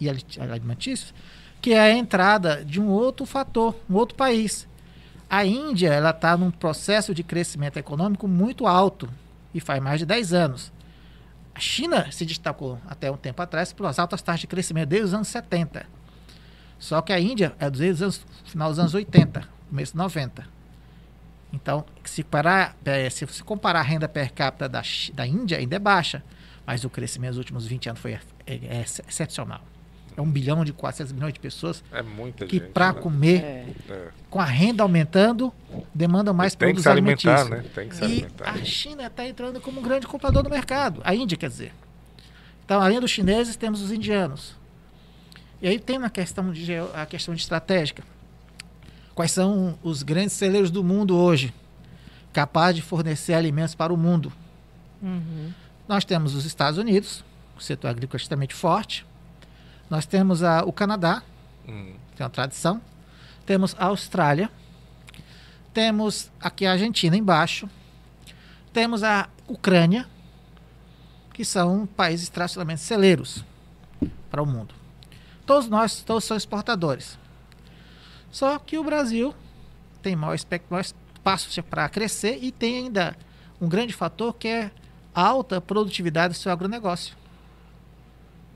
e 0.00 0.08
alimentícios, 0.40 1.12
que 1.60 1.74
é 1.74 1.80
a 1.80 1.92
entrada 1.92 2.64
de 2.64 2.80
um 2.80 2.88
outro 2.88 3.26
fator, 3.26 3.76
um 3.90 3.96
outro 3.96 4.16
país. 4.16 4.66
A 5.28 5.44
Índia 5.44 5.92
ela 5.92 6.08
está 6.08 6.38
num 6.38 6.50
processo 6.50 7.14
de 7.14 7.22
crescimento 7.22 7.76
econômico 7.76 8.26
muito 8.26 8.66
alto 8.66 9.10
e 9.52 9.60
faz 9.60 9.82
mais 9.82 9.98
de 9.98 10.06
10 10.06 10.32
anos. 10.32 10.72
A 11.54 11.60
China 11.60 12.10
se 12.10 12.26
destacou 12.26 12.80
até 12.86 13.10
um 13.10 13.16
tempo 13.16 13.40
atrás 13.40 13.72
pelas 13.72 13.98
altas 13.98 14.20
taxas 14.20 14.40
de 14.40 14.46
crescimento 14.46 14.88
desde 14.88 15.06
os 15.06 15.14
anos 15.14 15.28
70. 15.28 15.86
Só 16.78 17.00
que 17.00 17.12
a 17.12 17.20
Índia 17.20 17.54
é 17.58 17.70
dos 17.70 18.02
anos, 18.02 18.26
final 18.44 18.68
dos 18.70 18.78
anos 18.78 18.92
80, 18.92 19.48
começo 19.70 19.92
dos 19.92 19.98
90. 20.02 20.46
Então, 21.52 21.84
se, 22.02 22.24
parar, 22.24 22.76
é, 22.84 23.08
se 23.08 23.24
você 23.24 23.42
comparar 23.44 23.78
a 23.78 23.82
renda 23.82 24.08
per 24.08 24.32
capita 24.32 24.68
da, 24.68 24.82
da 25.12 25.26
Índia, 25.26 25.58
ainda 25.58 25.76
é 25.76 25.78
baixa. 25.78 26.22
Mas 26.66 26.84
o 26.84 26.90
crescimento 26.90 27.30
nos 27.30 27.38
últimos 27.38 27.66
20 27.66 27.90
anos 27.90 28.00
foi 28.00 28.14
é, 28.14 28.20
é 28.46 28.84
excepcional. 29.06 29.62
É 30.16 30.20
um 30.22 30.30
bilhão 30.30 30.64
de 30.64 30.72
400 30.72 31.12
milhões 31.12 31.32
de 31.34 31.40
pessoas 31.40 31.82
é 31.90 32.00
muita 32.00 32.46
que 32.46 32.58
gente, 32.58 32.68
para 32.70 32.92
né? 32.92 33.00
comer, 33.00 33.42
É. 33.42 33.66
É. 33.90 34.08
com 34.30 34.40
a 34.40 34.44
renda 34.44 34.82
aumentando, 34.84 35.52
demandam 35.92 36.32
mais 36.32 36.54
Tem 36.54 36.68
que 36.68 36.80
produtos 36.80 36.82
se 36.84 36.88
alimentar, 36.88 37.40
alimentícios. 37.40 37.64
né? 37.64 37.70
Tem 37.74 37.88
que 37.88 37.96
se 37.96 38.02
E 38.02 38.04
alimentar. 38.04 38.50
a 38.50 38.64
China 38.64 39.06
está 39.06 39.26
entrando 39.26 39.60
como 39.60 39.80
um 39.80 39.82
grande 39.82 40.06
comprador 40.06 40.42
do 40.44 40.50
mercado. 40.50 41.00
A 41.04 41.14
Índia, 41.14 41.36
quer 41.36 41.48
dizer. 41.48 41.72
Então, 42.64 42.80
além 42.80 43.00
dos 43.00 43.10
chineses, 43.10 43.56
temos 43.56 43.82
os 43.82 43.90
indianos. 43.90 44.54
E 45.60 45.66
aí 45.66 45.78
tem 45.80 45.98
uma 45.98 46.10
questão 46.10 46.52
de, 46.52 46.64
geo- 46.64 46.90
a 46.94 47.04
questão 47.06 47.34
de 47.34 47.40
estratégica. 47.40 48.04
Quais 49.14 49.32
são 49.32 49.78
os 49.82 50.02
grandes 50.02 50.32
celeiros 50.34 50.70
do 50.70 50.82
mundo 50.84 51.16
hoje, 51.16 51.52
capazes 52.32 52.76
de 52.76 52.82
fornecer 52.82 53.34
alimentos 53.34 53.74
para 53.74 53.92
o 53.92 53.96
mundo? 53.96 54.32
Uhum. 55.02 55.50
Nós 55.88 56.04
temos 56.04 56.34
os 56.34 56.44
Estados 56.44 56.78
Unidos, 56.78 57.24
o 57.56 57.60
setor 57.60 57.88
agrícola 57.88 58.16
extremamente 58.16 58.54
forte. 58.54 59.04
Nós 59.88 60.06
temos 60.06 60.42
a- 60.42 60.64
o 60.64 60.72
Canadá, 60.72 61.22
Hum. 61.68 61.94
que 62.16 62.22
é 62.22 62.24
uma 62.24 62.30
tradição. 62.30 62.80
Temos 63.46 63.74
a 63.78 63.86
Austrália. 63.86 64.50
Temos 65.72 66.30
aqui 66.40 66.66
a 66.66 66.72
Argentina 66.72 67.16
embaixo. 67.16 67.68
Temos 68.72 69.02
a 69.02 69.28
Ucrânia, 69.48 70.06
que 71.32 71.44
são 71.44 71.86
países 71.86 72.28
tradicionalmente 72.28 72.80
celeiros 72.80 73.44
para 74.30 74.42
o 74.42 74.46
mundo. 74.46 74.74
Todos 75.44 75.68
nós, 75.68 76.00
todos 76.02 76.24
são 76.24 76.36
exportadores. 76.36 77.18
Só 78.30 78.58
que 78.58 78.78
o 78.78 78.84
Brasil 78.84 79.34
tem 80.02 80.16
maior, 80.16 80.36
maior 80.70 80.80
espaço 80.82 81.62
para 81.64 81.88
crescer 81.88 82.38
e 82.42 82.50
tem 82.50 82.76
ainda 82.78 83.16
um 83.60 83.68
grande 83.68 83.92
fator 83.92 84.34
que 84.34 84.48
é 84.48 84.70
a 85.14 85.22
alta 85.22 85.60
produtividade 85.60 86.34
do 86.34 86.38
seu 86.38 86.50
agronegócio. 86.50 87.14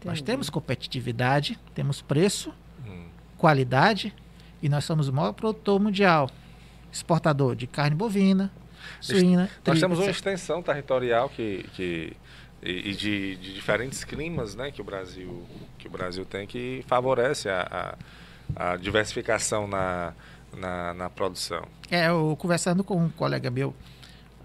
Nós 0.05 0.19
Entendi. 0.19 0.23
temos 0.25 0.51
competitividade, 0.51 1.59
temos 1.75 2.01
preço, 2.01 2.53
Hum. 2.87 3.07
qualidade 3.37 4.15
e 4.63 4.69
nós 4.69 4.85
somos 4.85 5.09
o 5.09 5.13
maior 5.13 5.33
produtor 5.33 5.81
mundial, 5.81 6.31
exportador 6.93 7.55
de 7.57 7.67
carne 7.67 7.95
bovina, 7.97 8.51
suína, 9.01 9.43
Nós 9.43 9.51
trigo, 9.65 9.81
temos 9.81 9.99
uma 9.99 10.05
etc. 10.07 10.17
extensão 10.17 10.63
territorial 10.63 11.29
que, 11.29 11.65
que 11.75 12.17
e, 12.63 12.91
e 12.91 12.95
de, 12.95 13.37
de 13.37 13.55
diferentes 13.55 14.05
climas, 14.05 14.55
né, 14.55 14.71
que 14.71 14.81
o 14.81 14.85
Brasil 14.85 15.45
que 15.79 15.87
o 15.87 15.91
Brasil 15.91 16.25
tem 16.25 16.47
que 16.47 16.85
favorece 16.89 17.49
a, 17.49 17.97
a, 18.57 18.73
a 18.73 18.77
diversificação 18.77 19.67
na, 19.69 20.13
na, 20.57 20.95
na 20.95 21.11
produção. 21.11 21.65
É, 21.91 22.09
eu 22.09 22.37
conversando 22.39 22.83
com 22.83 22.97
um 22.97 23.09
colega 23.11 23.51
meu 23.51 23.75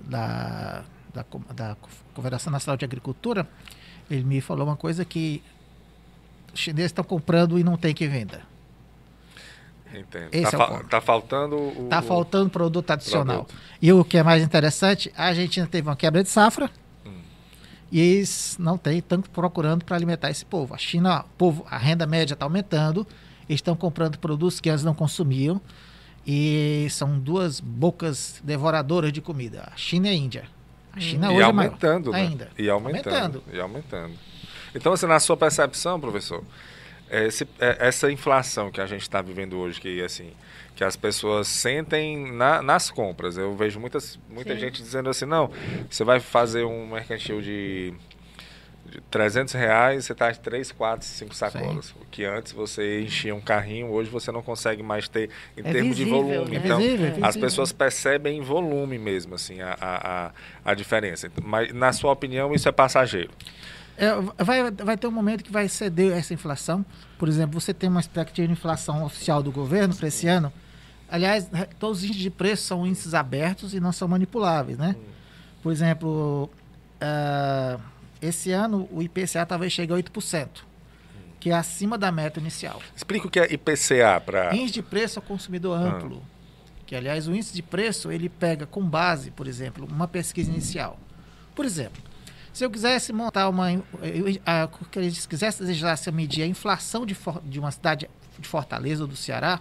da, 0.02 0.84
da, 1.14 1.26
da 1.56 1.78
Confederação 2.14 2.52
Nacional 2.52 2.78
de 2.78 2.86
Agricultura, 2.86 3.48
ele 4.10 4.24
me 4.24 4.42
falou 4.42 4.68
uma 4.68 4.76
coisa 4.78 5.04
que 5.06 5.42
os 6.54 6.60
chineses 6.60 6.88
estão 6.92 7.04
comprando 7.04 7.58
e 7.58 7.64
não 7.64 7.78
tem 7.78 7.94
que 7.94 8.08
venda. 8.08 8.42
Entendo. 9.94 10.30
Esse 10.32 10.52
tá, 10.52 10.64
é 10.64 10.68
fa- 10.68 10.84
tá 10.90 11.02
faltando 11.02 11.56
o, 11.56 11.84
Está 11.84 12.00
o- 12.00 12.04
faltando 12.04 12.50
produto 12.50 12.90
adicional. 12.92 13.44
produto. 13.46 13.56
E 13.82 13.92
o 13.94 14.04
que 14.04 14.18
é 14.18 14.24
mais 14.24 14.42
interessante, 14.44 15.12
a 15.16 15.26
Argentina 15.26 15.68
teve 15.68 15.88
uma 15.88 15.96
quebra 15.96 16.24
de 16.24 16.30
safra 16.30 16.70
Hum. 17.06 17.12
e 17.92 18.00
eles 18.00 18.58
não 18.60 18.76
têm 18.78 19.02
tanto 19.02 19.30
procurando 19.30 19.86
para 19.86 19.96
alimentar 19.96 20.32
esse 20.32 20.44
povo. 20.46 20.74
A 20.74 20.78
China, 20.80 21.26
povo, 21.38 21.64
a 21.70 21.78
renda 21.78 22.08
média 22.08 22.34
está 22.34 22.46
aumentando, 22.46 23.06
eles 23.48 23.60
estão 23.60 23.76
comprando 23.76 24.18
produtos 24.18 24.60
que 24.60 24.70
antes 24.70 24.84
não 24.84 24.96
consumiam 24.96 25.62
e 26.26 26.88
são 26.90 27.20
duas 27.20 27.60
bocas 27.60 28.42
devoradoras 28.44 29.12
de 29.14 29.22
comida, 29.22 29.70
a 29.72 29.78
China 29.78 30.08
e 30.08 30.12
a 30.12 30.16
Índia. 30.16 30.44
A 30.96 31.00
China 31.00 31.28
e 31.28 31.30
hoje 31.36 31.42
é 31.42 31.52
maior. 31.52 31.68
aumentando, 31.70 32.12
né? 32.12 32.20
ainda. 32.22 32.50
E 32.58 32.70
aumentando, 32.70 33.10
Aumentando. 33.16 33.44
E 33.52 33.60
aumentando. 33.60 34.14
Então, 34.76 34.94
assim, 34.94 35.06
na 35.08 35.20
sua 35.20 35.36
percepção, 35.36 36.00
professor, 36.00 36.44
esse- 37.10 37.48
é- 37.60 37.78
essa 37.88 38.12
inflação 38.12 38.72
que 38.72 38.80
a 38.82 38.86
gente 38.86 39.02
está 39.02 39.22
vivendo 39.22 39.58
hoje, 39.58 39.80
que 39.80 40.02
assim, 40.04 40.32
que 40.76 40.84
as 40.84 40.96
pessoas 40.96 41.48
sentem 41.48 42.32
na- 42.32 42.62
nas 42.62 42.90
compras. 42.90 43.38
Eu 43.38 43.56
vejo 43.56 43.80
muitas, 43.80 44.20
muita 44.30 44.54
Sim. 44.54 44.60
gente 44.60 44.82
dizendo 44.82 45.10
assim, 45.10 45.26
não, 45.26 45.52
você 45.90 46.04
vai 46.04 46.20
fazer 46.20 46.64
um 46.64 46.88
mercantil 46.88 47.42
de, 47.42 47.94
de 48.94 49.02
300 49.10 49.54
reais, 49.56 50.06
você 50.06 50.12
está 50.12 50.30
de 50.32 50.40
3, 50.40 50.72
4, 50.72 51.06
5 51.08 51.34
sacolas. 51.36 51.92
O 52.00 52.06
que 52.12 52.24
antes 52.26 52.52
você 52.52 53.02
enchia 53.02 53.34
um 53.34 53.42
carrinho, 53.42 53.88
hoje 53.90 54.10
você 54.10 54.32
não 54.32 54.44
consegue 54.44 54.84
mais 54.84 55.08
ter 55.08 55.30
em 55.58 55.62
É 55.62 55.72
termos 55.72 55.98
de 55.98 56.04
visível, 56.06 56.24
volume. 56.24 56.52
né? 56.58 56.62
Então, 56.64 56.78
Visível, 56.78 57.06
é 57.06 57.10
as 57.10 57.16
visível. 57.16 57.42
pessoas 57.42 57.72
percebem 57.72 58.38
em 58.38 58.42
volume 58.42 59.00
mesmo 59.00 59.34
assim 59.34 59.62
a, 59.62 59.76
a, 59.82 60.32
a, 60.72 60.74
diferença. 60.76 61.32
Mas 61.44 61.74
na 61.74 61.92
sua 61.92 62.12
opinião 62.12 62.54
isso 62.54 62.70
é 62.70 62.72
passageiro? 62.72 63.32
É, 63.98 64.10
vai, 64.44 64.70
vai 64.72 64.98
ter 64.98 65.08
um 65.08 65.12
momento 65.12 65.44
que 65.44 65.52
vai 65.52 65.68
ceder 65.68 66.16
essa 66.18 66.34
inflação. 66.34 66.86
Por 67.18 67.28
exemplo, 67.28 67.60
você 67.60 67.74
tem 67.74 67.90
uma 67.90 68.00
expectativa 68.00 68.46
de 68.48 68.54
inflação 68.54 69.04
oficial 69.04 69.42
do 69.42 69.52
governo 69.52 69.96
para 69.96 70.08
esse 70.08 70.28
ano. 70.28 70.54
Aliás, 71.10 71.50
todos 71.80 72.00
os 72.00 72.04
índices 72.06 72.24
de 72.24 72.30
preço 72.30 72.64
são 72.64 72.86
índices 72.86 73.14
abertos 73.14 73.74
e 73.74 73.80
não 73.80 73.92
são 73.92 74.08
manipuláveis, 74.08 74.78
né? 74.78 74.96
Por 75.62 75.72
exemplo, 75.72 76.50
ah, 77.00 77.78
esse 78.26 78.52
ano 78.52 78.88
o 78.92 79.02
IPCA 79.02 79.46
talvez 79.46 79.72
chegue 79.74 79.94
a 79.94 79.96
8%, 79.98 80.48
que 81.40 81.50
é 81.50 81.54
acima 81.54 81.98
da 81.98 82.12
meta 82.12 82.40
inicial. 82.40 82.82
Explica 82.96 83.28
o 83.28 83.30
que 83.30 83.40
é 83.40 83.54
IPCA 83.54 84.22
para 84.26 84.56
Índice 84.56 84.74
de 84.74 84.82
preço 84.82 85.20
ao 85.20 85.24
consumidor 85.24 85.78
Ah. 85.78 85.96
amplo. 85.98 86.24
Que, 86.86 86.96
aliás, 86.96 87.28
o 87.28 87.32
índice 87.34 87.54
de 87.54 87.64
preço 87.64 88.12
ele 88.12 88.28
pega 88.30 88.66
com 88.66 88.84
base, 88.86 89.32
por 89.32 89.48
exemplo, 89.48 89.88
uma 89.90 90.08
pesquisa 90.08 90.52
inicial. 90.52 91.00
Por 91.56 91.66
exemplo, 91.66 92.02
se 92.52 92.64
eu 92.64 92.70
quisesse 92.70 93.12
montar 93.14 93.48
uma. 93.50 93.72
Eu, 93.72 93.82
a, 94.46 94.68
que 94.92 95.00
eles 95.00 95.26
quisessem 95.26 95.66
desejasse 95.66 96.12
medir 96.12 96.44
a 96.44 96.48
inflação 96.48 97.06
de, 97.06 97.16
For- 97.16 97.42
de 97.44 97.58
uma 97.60 97.72
cidade 97.72 98.10
de 98.38 98.48
Fortaleza 98.48 99.02
ou 99.04 99.08
do 99.08 99.16
Ceará, 99.16 99.60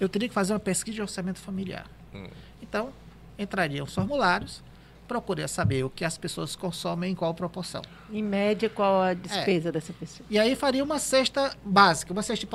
eu 0.00 0.08
teria 0.08 0.28
que 0.28 0.34
fazer 0.34 0.52
uma 0.54 0.58
pesquisa 0.60 0.94
de 0.96 1.02
orçamento 1.02 1.38
familiar. 1.38 1.86
Hum. 2.14 2.26
Então, 2.62 2.90
entrariam 3.38 3.84
os 3.84 3.94
formulários, 3.94 4.62
procuraria 5.10 5.48
saber 5.48 5.82
o 5.84 5.90
que 5.90 6.04
as 6.04 6.16
pessoas 6.16 6.54
consomem 6.54 7.10
em 7.10 7.14
qual 7.16 7.34
proporção. 7.34 7.82
Em 8.12 8.22
média, 8.22 8.68
qual 8.70 9.04
É. 9.04 9.10
a 9.10 9.14
despesa 9.14 9.72
dessa 9.72 9.92
pessoa? 9.92 10.24
E 10.30 10.38
aí 10.38 10.54
faria 10.54 10.84
uma 10.84 11.00
cesta 11.00 11.52
básica, 11.64 12.12
uma 12.12 12.22
cesta, 12.22 12.46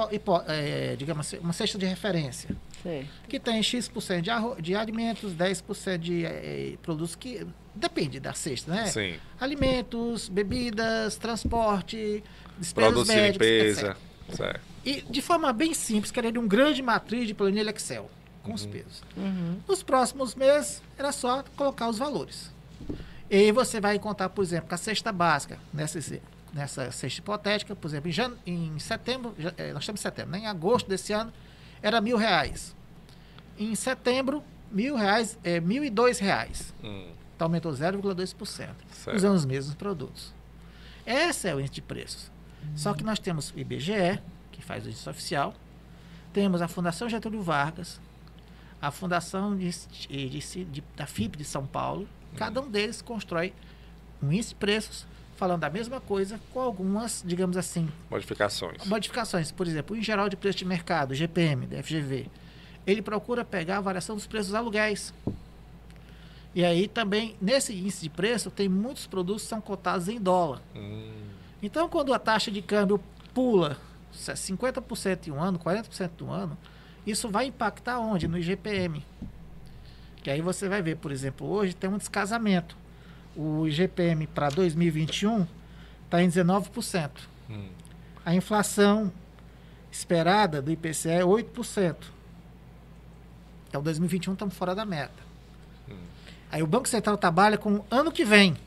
eh, 0.47 0.95
digamos 0.97 1.27
assim, 1.27 1.37
uma 1.39 1.51
cesta 1.51 1.77
de 1.77 1.85
referência 1.85 2.55
Certo. 2.81 3.09
que 3.27 3.37
tem 3.41 3.61
X% 3.61 4.21
de, 4.21 4.29
arro- 4.29 4.55
de 4.61 4.73
alimentos, 4.73 5.33
10% 5.33 5.97
de 5.97 6.25
eh, 6.25 6.77
produtos 6.81 7.13
que. 7.15 7.45
Depende 7.77 8.21
da 8.21 8.31
cesta, 8.33 8.71
né? 8.71 8.85
Sim. 8.85 9.15
Alimentos, 9.37 10.29
bebidas, 10.29 11.17
transporte, 11.17 12.23
despesas 12.57 12.93
Produtos 12.93 13.13
de 13.13 13.31
limpeza. 13.31 13.97
etc. 14.29 14.37
Certo. 14.37 14.61
E 14.85 15.01
de 15.01 15.21
forma 15.21 15.51
bem 15.51 15.73
simples, 15.73 16.09
querendo 16.09 16.39
um 16.39 16.47
grande 16.47 16.81
matriz 16.81 17.27
de 17.27 17.33
planilha 17.33 17.69
Excel, 17.71 18.09
com 18.45 18.53
os 18.53 18.65
pesos. 18.65 19.01
Uhum. 19.17 19.59
Nos 19.67 19.83
próximos 19.83 20.35
meses, 20.35 20.81
era 20.97 21.11
só 21.11 21.43
colocar 21.57 21.89
os 21.89 21.97
valores. 21.97 22.51
E 23.29 23.35
aí 23.37 23.51
você 23.51 23.81
vai 23.81 23.97
contar, 23.99 24.29
por 24.29 24.43
exemplo, 24.43 24.69
com 24.69 24.75
a 24.75 24.77
cesta 24.77 25.11
básica, 25.11 25.57
nessa, 25.73 25.99
nessa 26.53 26.91
cesta 26.91 27.19
hipotética, 27.19 27.75
por 27.75 27.87
exemplo, 27.87 28.09
em, 28.09 28.13
jan- 28.13 28.33
em 28.45 28.77
setembro, 28.79 29.33
já- 29.37 29.53
eh, 29.57 29.73
nós 29.73 29.83
estamos 29.83 29.99
em 29.99 30.03
setembro, 30.03 30.31
né? 30.31 30.39
em 30.39 30.45
agosto 30.47 30.87
desse 30.87 31.11
ano, 31.11 31.33
era 31.81 31.99
mil 31.99 32.17
reais. 32.17 32.75
Em 33.57 33.73
setembro, 33.75 34.43
mil 34.71 34.95
reais, 34.95 35.37
é, 35.43 35.59
mil 35.59 35.83
e 35.83 35.89
dois 35.89 36.19
reais. 36.19 36.73
Hum, 36.83 37.07
Então 37.35 37.47
aumentou 37.47 37.71
0,2%, 37.73 38.69
Certo. 38.91 39.15
usando 39.17 39.35
os 39.35 39.45
mesmos 39.45 39.75
produtos. 39.75 40.33
Esse 41.05 41.47
é 41.49 41.55
o 41.55 41.59
índice 41.59 41.73
de 41.75 41.81
preços. 41.81 42.31
Só 42.75 42.93
que 42.93 43.03
nós 43.03 43.19
temos 43.19 43.51
o 43.51 43.59
IBGE, 43.59 44.19
que 44.51 44.61
faz 44.61 44.85
o 44.85 44.89
índice 44.89 45.07
oficial, 45.09 45.53
temos 46.33 46.61
a 46.61 46.67
Fundação 46.67 47.07
Getúlio 47.09 47.41
Vargas, 47.41 47.99
a 48.87 48.91
Fundação 48.91 49.55
de, 49.57 49.69
de- 50.09 50.65
de- 50.65 50.83
da 50.95 51.05
FIP 51.05 51.37
de 51.37 51.43
São 51.43 51.65
Paulo, 51.65 52.07
cada 52.35 52.61
um 52.61 52.69
deles 52.69 53.01
constrói 53.01 53.53
um 54.21 54.31
índice 54.31 54.49
de 54.49 54.55
preços 54.55 55.05
falando 55.35 55.61
da 55.61 55.69
mesma 55.69 55.99
coisa 55.99 56.39
com 56.53 56.59
algumas, 56.61 57.23
digamos 57.25 57.57
assim, 57.57 57.89
modificações. 58.09 58.85
modificações. 58.85 59.51
Por 59.51 59.67
exemplo, 59.67 59.95
em 59.95 60.01
geral 60.03 60.29
de 60.29 60.35
preço 60.37 60.57
de 60.59 60.65
mercado, 60.65 61.13
GPM, 61.13 61.65
da 61.67 61.81
FGV, 61.83 62.27
ele 62.87 63.01
procura 63.01 63.43
pegar 63.43 63.77
a 63.77 63.81
variação 63.81 64.15
dos 64.15 64.27
preços 64.27 64.47
dos 64.47 64.55
aluguéis. 64.55 65.13
E 66.53 66.63
aí 66.63 66.87
também, 66.87 67.35
nesse 67.41 67.73
índice 67.73 68.03
de 68.03 68.09
preço, 68.09 68.49
tem 68.49 68.69
muitos 68.69 69.07
produtos 69.07 69.43
que 69.43 69.49
são 69.49 69.59
cotados 69.59 70.07
em 70.07 70.19
dólar. 70.19 70.61
Hum, 70.75 71.11
Então, 71.61 71.89
quando 71.89 72.13
a 72.13 72.19
taxa 72.19 72.49
de 72.51 72.61
câmbio 72.61 73.01
pula 73.33 73.77
50% 74.13 75.27
em 75.27 75.31
um 75.31 75.41
ano, 75.41 75.59
40% 75.59 76.11
do 76.17 76.29
ano, 76.31 76.57
isso 77.05 77.29
vai 77.29 77.45
impactar 77.45 77.99
onde? 77.99 78.27
No 78.27 78.37
IGPM. 78.37 79.05
Que 80.23 80.31
aí 80.31 80.41
você 80.41 80.67
vai 80.67 80.81
ver, 80.81 80.97
por 80.97 81.11
exemplo, 81.11 81.47
hoje 81.47 81.75
tem 81.75 81.89
um 81.89 81.97
descasamento. 81.97 82.75
O 83.35 83.67
IGPM 83.67 84.25
para 84.27 84.49
2021 84.49 85.45
está 86.05 86.23
em 86.23 86.29
19%. 86.29 87.11
Hum. 87.49 87.67
A 88.25 88.33
inflação 88.33 89.11
esperada 89.91 90.61
do 90.61 90.71
IPCE 90.71 91.09
é 91.09 91.21
8%. 91.21 91.95
Então, 93.69 93.83
2021 93.83 94.33
estamos 94.33 94.55
fora 94.55 94.73
da 94.73 94.83
meta. 94.83 95.13
Hum. 95.87 95.93
Aí 96.51 96.63
o 96.63 96.67
Banco 96.67 96.87
Central 96.87 97.17
trabalha 97.17 97.57
com 97.57 97.83
ano 97.91 98.11
que 98.11 98.25
vem. 98.25 98.57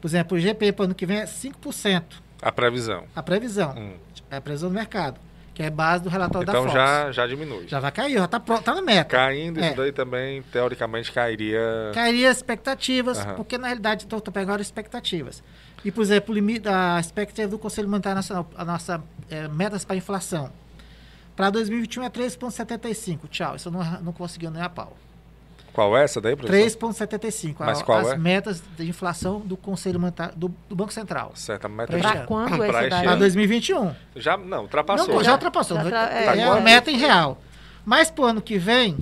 Por 0.00 0.08
exemplo, 0.08 0.36
o 0.36 0.38
IGPM 0.38 0.72
para 0.72 0.82
o 0.82 0.84
ano 0.86 0.94
que 0.94 1.06
vem 1.06 1.20
é 1.20 1.24
5%. 1.24 2.02
A 2.42 2.52
previsão. 2.52 3.06
A 3.16 3.22
previsão. 3.22 3.74
Hum. 3.78 3.96
É 4.30 4.36
a 4.36 4.40
previsão 4.42 4.68
do 4.68 4.74
mercado 4.74 5.18
que 5.56 5.62
é 5.62 5.70
base 5.70 6.04
do 6.04 6.10
relatório 6.10 6.46
então, 6.46 6.66
da 6.66 6.70
Fox. 6.70 6.74
Então 6.74 6.86
já, 6.86 7.12
já 7.12 7.26
diminui. 7.26 7.66
Já 7.66 7.80
vai 7.80 7.90
cair, 7.90 8.12
já 8.12 8.26
está 8.26 8.38
tá 8.38 8.74
na 8.74 8.82
meta. 8.82 9.16
Caindo, 9.16 9.58
é. 9.58 9.68
isso 9.68 9.76
daí 9.78 9.90
também, 9.90 10.42
teoricamente, 10.52 11.10
cairia... 11.10 11.92
Cairia 11.94 12.30
expectativas, 12.30 13.24
uhum. 13.24 13.36
porque 13.36 13.56
na 13.56 13.68
realidade 13.68 14.04
estou 14.04 14.20
pegando 14.20 14.60
expectativas. 14.60 15.42
E, 15.82 15.90
por 15.90 16.02
exemplo, 16.02 16.34
a 16.66 17.00
expectativa 17.00 17.48
do 17.48 17.58
Conselho 17.58 17.88
Monetário 17.88 18.16
Nacional, 18.16 18.46
a 18.54 18.66
nossa 18.66 19.02
é, 19.30 19.48
metas 19.48 19.82
para 19.82 19.96
inflação. 19.96 20.52
Para 21.34 21.48
2021 21.48 22.02
é 22.02 22.10
3,75. 22.10 23.20
Tchau, 23.30 23.56
isso 23.56 23.70
não, 23.70 23.82
não 24.02 24.12
conseguiu 24.12 24.50
nem 24.50 24.60
a 24.60 24.68
pau. 24.68 24.94
Qual 25.76 25.94
é 25.94 26.04
essa 26.04 26.22
daí, 26.22 26.34
professor? 26.34 26.90
3,75. 26.94 27.56
Mas 27.58 27.82
qual 27.82 27.98
as 27.98 28.12
é? 28.12 28.16
metas 28.16 28.62
de 28.78 28.88
inflação 28.88 29.40
do 29.40 29.58
Conselho 29.58 30.00
Monetário 30.00 30.34
do, 30.34 30.48
do 30.70 30.74
Banco 30.74 30.90
Central. 30.90 31.32
Certo, 31.34 31.66
a 31.66 31.68
meta 31.68 31.98
Para 31.98 32.20
quando 32.20 32.56
pra 32.56 32.66
essa 32.66 32.88
daí? 32.88 33.04
Para 33.04 33.16
2021. 33.16 33.94
Já, 34.16 34.38
não, 34.38 34.62
ultrapassou. 34.62 35.06
Não, 35.06 35.22
já 35.22 35.32
ultrapassou. 35.32 35.76
Já 35.76 35.84
tra... 35.84 36.18
é, 36.18 36.40
é 36.40 36.46
uma 36.46 36.62
meta 36.62 36.90
em 36.90 36.96
real. 36.96 37.38
Mas 37.84 38.10
para 38.10 38.24
o 38.24 38.26
ano 38.26 38.40
que 38.40 38.56
vem, 38.56 38.96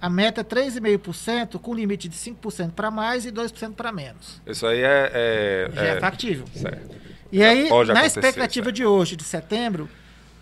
a 0.00 0.08
meta 0.08 0.42
é 0.42 0.44
3,5%, 0.44 1.58
com 1.58 1.74
limite 1.74 2.08
de 2.08 2.16
5% 2.16 2.70
para 2.70 2.88
mais 2.88 3.26
e 3.26 3.32
2% 3.32 3.74
para 3.74 3.90
menos. 3.90 4.40
Isso 4.46 4.64
aí 4.64 4.82
é. 4.82 5.10
é 5.12 5.70
já 5.74 5.82
é, 5.86 5.88
é 5.96 6.00
factível. 6.00 6.44
Certo. 6.54 6.96
E 7.32 7.42
aí, 7.42 7.68
na 7.68 8.06
expectativa 8.06 8.66
certo. 8.66 8.76
de 8.76 8.86
hoje, 8.86 9.16
de 9.16 9.24
setembro, 9.24 9.88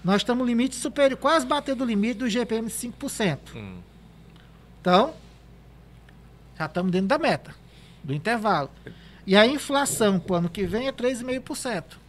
nós 0.05 0.17
estamos 0.17 0.43
no 0.43 0.47
limite 0.47 0.77
superior, 0.77 1.19
quase 1.19 1.47
batendo 1.47 1.85
o 1.85 1.87
limite 1.87 2.19
do 2.19 2.29
GPM 2.29 2.69
de 2.69 2.75
5%. 2.75 3.39
Hum. 3.57 3.79
Então, 4.83 5.15
já 6.59 6.67
estamos 6.67 6.93
dentro 6.93 7.09
da 7.09 7.19
meta, 7.19 7.55
do 8.03 8.15
intervalo. 8.15 8.71
E 9.27 9.37
a 9.37 9.47
inflação 9.47 10.19
para 10.21 10.35
o 10.35 10.37
ano 10.37 10.49
que 10.49 10.67
vem 10.67 10.89
é 10.89 10.93
3,5%. 10.93 12.05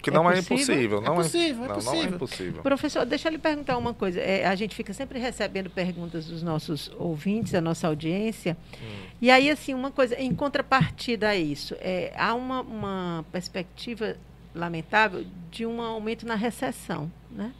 Que 0.00 0.12
não 0.12 0.30
é, 0.30 0.36
é 0.36 0.38
impossível. 0.38 1.00
Não 1.00 1.14
é 1.14 1.16
possível, 1.16 1.64
é, 1.64 1.68
não, 1.68 1.74
possível. 1.74 1.94
não 1.94 2.02
é 2.02 2.14
impossível. 2.14 2.62
Professor, 2.62 3.04
deixa 3.04 3.28
eu 3.28 3.32
lhe 3.32 3.38
perguntar 3.38 3.76
uma 3.76 3.92
coisa. 3.92 4.20
É, 4.20 4.46
a 4.46 4.54
gente 4.54 4.76
fica 4.76 4.92
sempre 4.92 5.18
recebendo 5.18 5.68
perguntas 5.68 6.26
dos 6.26 6.40
nossos 6.40 6.90
ouvintes, 6.96 7.52
da 7.52 7.60
nossa 7.60 7.88
audiência. 7.88 8.56
Hum. 8.74 9.06
E 9.20 9.28
aí, 9.28 9.50
assim, 9.50 9.74
uma 9.74 9.90
coisa, 9.90 10.14
em 10.14 10.32
contrapartida 10.32 11.30
a 11.30 11.36
isso, 11.36 11.74
é, 11.80 12.12
há 12.16 12.32
uma, 12.32 12.60
uma 12.60 13.24
perspectiva 13.32 14.16
lamentável 14.54 15.24
de 15.50 15.66
um 15.66 15.80
aumento 15.80 16.26
na 16.26 16.36
recessão, 16.36 17.10
né? 17.30 17.52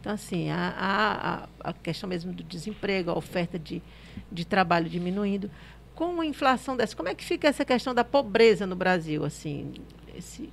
Então, 0.00 0.12
assim, 0.12 0.50
a, 0.50 1.48
a, 1.62 1.70
a 1.70 1.72
questão 1.72 2.08
mesmo 2.08 2.32
do 2.32 2.42
desemprego, 2.42 3.10
a 3.10 3.16
oferta 3.16 3.58
de, 3.58 3.82
de 4.30 4.44
trabalho 4.44 4.88
diminuindo. 4.88 5.50
Com 5.94 6.12
uma 6.12 6.26
inflação 6.26 6.76
dessa, 6.76 6.94
como 6.94 7.08
é 7.08 7.14
que 7.14 7.24
fica 7.24 7.48
essa 7.48 7.64
questão 7.64 7.94
da 7.94 8.04
pobreza 8.04 8.66
no 8.66 8.76
Brasil, 8.76 9.24
assim, 9.24 9.74
esse, 10.14 10.52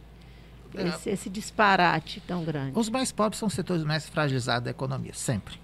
é. 0.73 0.87
esse, 0.87 1.09
esse 1.09 1.29
disparate 1.29 2.21
tão 2.21 2.43
grande? 2.43 2.77
Os 2.77 2.89
mais 2.89 3.11
pobres 3.11 3.39
são 3.39 3.47
os 3.47 3.53
setores 3.53 3.83
mais 3.83 4.09
fragilizados 4.09 4.63
da 4.63 4.71
economia, 4.71 5.13
sempre. 5.13 5.59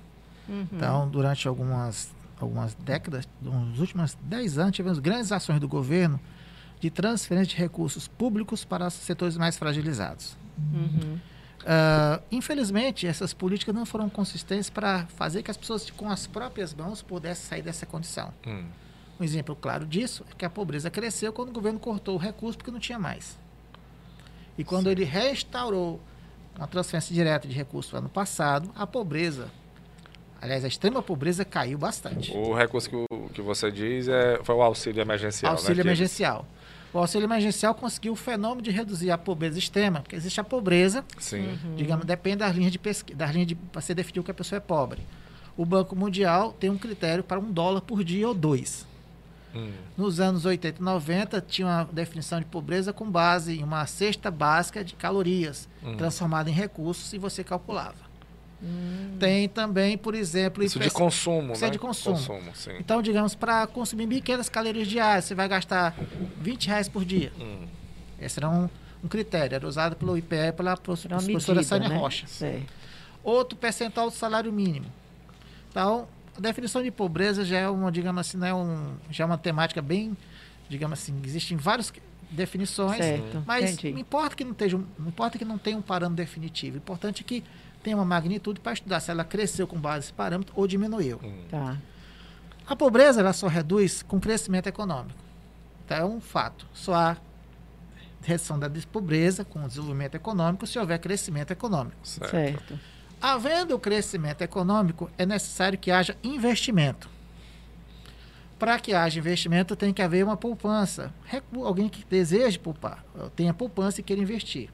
Uhum. 0.48 0.68
Então, 0.72 1.10
durante 1.10 1.48
algumas, 1.48 2.14
algumas 2.40 2.74
décadas, 2.76 3.28
nos 3.42 3.80
últimos 3.80 4.18
10 4.22 4.58
anos, 4.60 4.76
tivemos 4.76 5.00
grandes 5.00 5.32
ações 5.32 5.60
do 5.60 5.68
governo 5.68 6.20
de 6.80 6.90
transferência 6.90 7.56
de 7.56 7.58
recursos 7.58 8.08
públicos 8.08 8.66
para 8.66 8.88
os 8.88 8.94
setores 8.94 9.38
mais 9.38 9.58
fragilizados. 9.58 10.36
Uhum. 10.58 11.20
Uh, 11.62 12.22
infelizmente, 12.32 13.06
essas 13.06 13.34
políticas 13.34 13.74
não 13.74 13.86
foram 13.86 14.10
consistentes 14.10 14.70
para 14.70 15.06
fazer 15.16 15.44
que 15.44 15.52
as 15.52 15.58
pessoas 15.58 15.90
com 15.92 16.10
as 16.10 16.26
próprias 16.26 16.74
mãos 16.74 17.02
pudessem 17.02 17.46
sair 17.46 17.62
dessa 17.62 17.86
condição. 17.86 18.34
Hum. 18.46 18.66
Um 19.20 19.24
exemplo 19.24 19.56
claro 19.56 19.86
disso 19.86 20.26
é 20.32 20.36
que 20.36 20.44
a 20.44 20.50
pobreza 20.50 20.90
cresceu 20.90 21.32
quando 21.32 21.50
o 21.50 21.52
governo 21.52 21.80
cortou 21.80 22.16
o 22.16 22.18
recurso 22.18 22.58
porque 22.58 22.72
não 22.72 22.80
tinha 22.80 22.98
mais. 22.98 23.38
E 24.58 24.64
quando 24.64 24.86
Sim. 24.86 24.92
ele 24.92 25.04
restaurou 25.04 26.00
uma 26.58 26.68
transferência 26.68 27.14
direta 27.14 27.48
de 27.48 27.54
recursos 27.54 27.92
no 27.92 28.00
ano 28.00 28.10
passado, 28.10 28.72
a 28.76 28.86
pobreza, 28.86 29.48
aliás, 30.42 30.66
a 30.66 30.68
extrema 30.68 31.02
pobreza 31.02 31.46
caiu 31.46 31.78
bastante. 31.78 32.32
O 32.36 32.54
recurso 32.54 32.90
que, 32.90 32.96
o, 32.96 33.30
que 33.30 33.42
você 33.42 33.72
diz 33.72 34.08
é, 34.08 34.40
foi 34.44 34.56
o 34.56 34.62
auxílio 34.62 35.02
emergencial. 35.02 35.54
Né, 35.54 35.58
auxílio 35.58 35.84
né? 35.84 35.90
emergencial. 35.90 36.46
O 36.94 37.00
auxílio 37.00 37.26
emergencial 37.26 37.74
conseguiu 37.74 38.14
o 38.14 38.16
fenômeno 38.16 38.62
de 38.62 38.70
reduzir 38.70 39.12
a 39.12 39.18
pobreza 39.18 39.58
extrema, 39.58 40.02
porque 40.02 40.16
existe 40.16 40.42
a 40.42 40.44
pobreza, 40.44 41.06
uhum. 41.32 41.76
digamos, 41.76 42.06
depende 42.06 42.38
das 42.38 42.56
linhas 42.56 42.72
de 42.72 42.80
pesquisa, 42.80 43.18
das 43.18 43.32
linhas 43.32 43.48
de 43.48 43.56
para 43.56 43.82
ser 43.82 43.94
definido 43.94 44.24
que 44.24 44.32
a 44.32 44.34
pessoa 44.34 44.58
é 44.58 44.60
pobre. 44.60 45.02
O 45.56 45.66
Banco 45.66 45.96
Mundial 45.96 46.54
tem 46.54 46.70
um 46.70 46.78
critério 46.78 47.24
para 47.24 47.40
um 47.40 47.52
dólar 47.52 47.82
por 47.82 48.04
dia 48.04 48.28
ou 48.28 48.34
dois. 48.34 48.86
Hum. 49.56 49.72
Nos 49.98 50.20
anos 50.20 50.46
80 50.46 50.80
e 50.80 50.84
90, 50.84 51.42
tinha 51.42 51.68
uma 51.68 51.86
definição 51.86 52.40
de 52.40 52.46
pobreza 52.46 52.94
com 52.94 53.10
base 53.10 53.60
em 53.60 53.64
uma 53.64 53.86
cesta 53.86 54.32
básica 54.32 54.84
de 54.84 54.96
calorias, 54.96 55.68
hum. 55.84 55.96
transformada 55.96 56.50
em 56.50 56.54
recursos, 56.54 57.12
e 57.14 57.18
você 57.18 57.44
calculava. 57.44 58.11
Hum. 58.64 59.18
Tem 59.20 59.50
também, 59.50 59.98
por 59.98 60.14
exemplo... 60.14 60.64
Isso 60.64 60.80
de 60.80 60.90
consumo, 60.92 61.54
Isso 61.54 61.64
é 61.64 61.68
né? 61.68 61.72
de 61.72 61.80
consumo. 61.80 62.16
consumo 62.16 62.52
então, 62.80 63.02
digamos, 63.02 63.34
para 63.34 63.66
consumir 63.68 64.08
1.500 64.08 64.50
calorias 64.50 64.88
diárias, 64.88 65.26
você 65.26 65.36
vai 65.36 65.48
gastar 65.48 65.96
20 66.40 66.68
reais 66.68 66.88
por 66.88 67.04
dia. 67.04 67.32
Hum. 67.40 67.66
Esse 68.20 68.40
era 68.40 68.50
um, 68.50 68.70
um 69.04 69.08
critério, 69.08 69.56
era 69.56 69.68
usado 69.68 69.96
pelo 69.96 70.18
IPE 70.18 70.36
e 70.36 70.52
pela 70.52 70.78
professora 70.78 71.64
Sânia 71.64 71.90
né? 71.90 71.98
Rocha. 71.98 72.28
Sei. 72.28 72.66
Outro 73.24 73.58
percentual 73.58 74.10
do 74.10 74.16
salário 74.16 74.52
mínimo. 74.52 74.86
Então, 75.70 76.08
a 76.38 76.42
definição 76.42 76.84
de 76.84 76.92
pobreza 76.92 77.44
já 77.44 77.58
é 77.58 77.70
uma, 77.70 77.92
digamos 77.92 78.20
assim, 78.20 78.38
não 78.38 78.48
é 78.48 78.54
um, 78.54 78.94
já 79.10 79.24
é 79.24 79.28
uma 79.28 79.38
temática 79.38 79.82
bem, 79.82 80.16
digamos 80.70 81.00
assim, 81.00 81.20
existem 81.24 81.58
várias 81.58 81.92
definições, 82.30 82.98
certo. 82.98 83.44
mas 83.46 83.74
Entendi. 83.74 83.94
não 83.94 84.00
importa 84.00 84.36
que 84.36 84.44
não 84.44 84.52
esteja, 84.52 84.80
não 84.98 85.08
importa 85.08 85.38
que 85.38 85.44
não 85.44 85.58
tenha 85.58 85.78
um 85.78 85.82
parâmetro 85.82 86.24
definitivo, 86.24 86.76
o 86.76 86.78
importante 86.78 87.22
é 87.22 87.26
que 87.26 87.44
tem 87.84 87.94
uma 87.94 88.06
magnitude 88.06 88.60
para 88.60 88.74
estudar 88.74 89.00
se 89.00 89.12
ela 89.12 89.24
cresceu 89.24 89.68
com 89.68 89.80
base 89.80 89.98
nesse 89.98 90.14
parâmetro 90.14 90.54
ou 90.56 90.68
diminuiu. 90.68 91.20
Hum. 91.24 91.44
Tá. 91.50 91.78
A 92.68 92.76
pobreza 92.76 93.20
ela 93.20 93.34
só 93.34 93.48
reduz 93.48 94.04
com 94.04 94.20
crescimento 94.20 94.68
econômico. 94.68 95.20
Então 95.86 95.98
é 95.98 96.06
um 96.06 96.22
fato. 96.22 96.68
Só 96.74 96.94
há 96.94 97.18
redução 98.24 98.58
da 98.58 98.70
pobreza 98.92 99.44
com 99.44 99.68
desenvolvimento 99.68 100.16
econômico 100.16 100.68
se 100.68 100.78
houver 100.78 101.00
crescimento 101.00 101.52
econômico. 101.52 101.98
Certo. 102.04 102.30
certo. 102.30 102.80
Havendo 103.22 103.78
crescimento 103.78 104.42
econômico, 104.42 105.10
é 105.18 105.26
necessário 105.26 105.78
que 105.78 105.92
haja 105.92 106.16
investimento. 106.24 107.10
Para 108.58 108.80
que 108.80 108.94
haja 108.94 109.20
investimento, 109.20 109.76
tem 109.76 109.94
que 109.94 110.02
haver 110.02 110.24
uma 110.24 110.38
poupança. 110.38 111.12
Alguém 111.64 111.90
que 111.90 112.06
deseje 112.06 112.60
poupar, 112.60 113.04
tenha 113.36 113.54
poupança 113.54 114.00
e 114.00 114.04
queira 114.04 114.22
investir. 114.22 114.70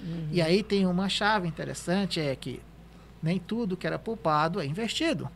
Uhum. 0.00 0.28
E 0.32 0.40
aí 0.40 0.62
tem 0.62 0.86
uma 0.86 1.08
chave 1.08 1.46
interessante, 1.46 2.20
é 2.20 2.34
que 2.34 2.60
nem 3.22 3.38
tudo 3.38 3.76
que 3.76 3.86
era 3.86 3.98
poupado 3.98 4.60
é 4.60 4.66
investido. 4.66 5.28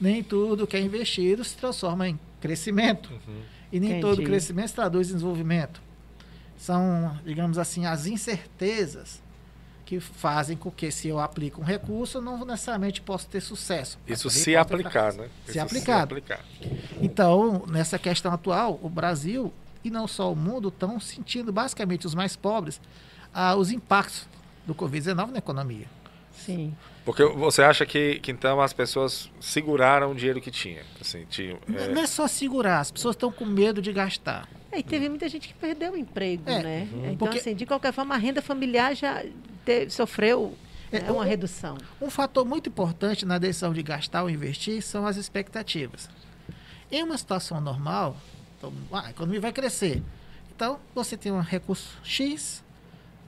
Nem 0.00 0.22
tudo 0.22 0.66
que 0.66 0.76
é 0.76 0.80
investido 0.80 1.42
se 1.42 1.56
transforma 1.56 2.08
em 2.08 2.18
crescimento. 2.40 3.10
Uhum. 3.10 3.40
E 3.72 3.80
nem 3.80 3.90
Entendi. 3.90 4.02
todo 4.02 4.22
crescimento 4.22 4.68
se 4.68 4.74
traduz 4.74 5.08
em 5.08 5.14
desenvolvimento. 5.14 5.80
São, 6.56 7.18
digamos 7.24 7.58
assim, 7.58 7.86
as 7.86 8.06
incertezas 8.06 9.22
que 9.84 10.00
fazem 10.00 10.56
com 10.56 10.70
que 10.70 10.90
se 10.90 11.08
eu 11.08 11.20
aplico 11.20 11.60
um 11.60 11.64
recurso, 11.64 12.18
eu 12.18 12.22
não 12.22 12.44
necessariamente 12.44 13.00
posso 13.00 13.28
ter 13.28 13.40
sucesso. 13.40 13.98
Isso 14.06 14.28
se 14.28 14.56
aplicar, 14.56 15.12
né? 15.14 15.28
Se, 15.46 15.52
se 15.52 15.58
aplicar. 15.60 16.08
Então, 17.00 17.64
nessa 17.68 17.98
questão 17.98 18.32
atual, 18.32 18.80
o 18.82 18.88
Brasil 18.88 19.52
e 19.84 19.90
não 19.90 20.08
só 20.08 20.32
o 20.32 20.34
mundo 20.34 20.68
estão 20.68 20.98
sentindo, 20.98 21.52
basicamente, 21.52 22.06
os 22.06 22.14
mais 22.14 22.34
pobres, 22.34 22.80
ah, 23.36 23.54
os 23.54 23.70
impactos 23.70 24.26
do 24.66 24.74
Covid-19 24.74 25.30
na 25.30 25.38
economia. 25.38 25.86
Sim. 26.32 26.74
Porque 27.04 27.22
você 27.22 27.62
acha 27.62 27.84
que, 27.84 28.18
que 28.20 28.32
então 28.32 28.60
as 28.60 28.72
pessoas 28.72 29.30
seguraram 29.40 30.12
o 30.12 30.14
dinheiro 30.14 30.40
que 30.40 30.50
tinha? 30.50 30.82
Assim, 30.98 31.26
tinha 31.28 31.58
é... 31.74 31.88
Não 31.88 32.00
é 32.02 32.06
só 32.06 32.26
segurar, 32.26 32.80
as 32.80 32.90
pessoas 32.90 33.14
estão 33.14 33.30
com 33.30 33.44
medo 33.44 33.82
de 33.82 33.92
gastar. 33.92 34.48
É, 34.72 34.78
e 34.78 34.82
teve 34.82 35.08
muita 35.08 35.28
gente 35.28 35.48
que 35.48 35.54
perdeu 35.54 35.92
o 35.92 35.96
emprego, 35.96 36.48
é, 36.48 36.62
né? 36.62 36.88
Uhum. 36.90 37.04
Então, 37.04 37.16
Porque... 37.18 37.38
assim, 37.38 37.54
de 37.54 37.66
qualquer 37.66 37.92
forma, 37.92 38.14
a 38.14 38.18
renda 38.18 38.40
familiar 38.40 38.96
já 38.96 39.22
te, 39.64 39.90
sofreu 39.90 40.56
é, 40.90 41.00
né, 41.00 41.10
uma 41.10 41.22
um, 41.22 41.24
redução. 41.24 41.76
Um 42.00 42.08
fator 42.08 42.44
muito 42.44 42.70
importante 42.70 43.26
na 43.26 43.38
decisão 43.38 43.72
de 43.72 43.82
gastar 43.82 44.22
ou 44.22 44.30
investir 44.30 44.82
são 44.82 45.06
as 45.06 45.16
expectativas. 45.16 46.08
Em 46.90 47.02
uma 47.02 47.18
situação 47.18 47.60
normal, 47.60 48.16
então, 48.58 48.72
ah, 48.90 49.06
a 49.06 49.10
economia 49.10 49.40
vai 49.40 49.52
crescer. 49.52 50.02
Então, 50.54 50.80
você 50.94 51.16
tem 51.16 51.30
um 51.30 51.40
recurso 51.40 51.98
X, 52.02 52.64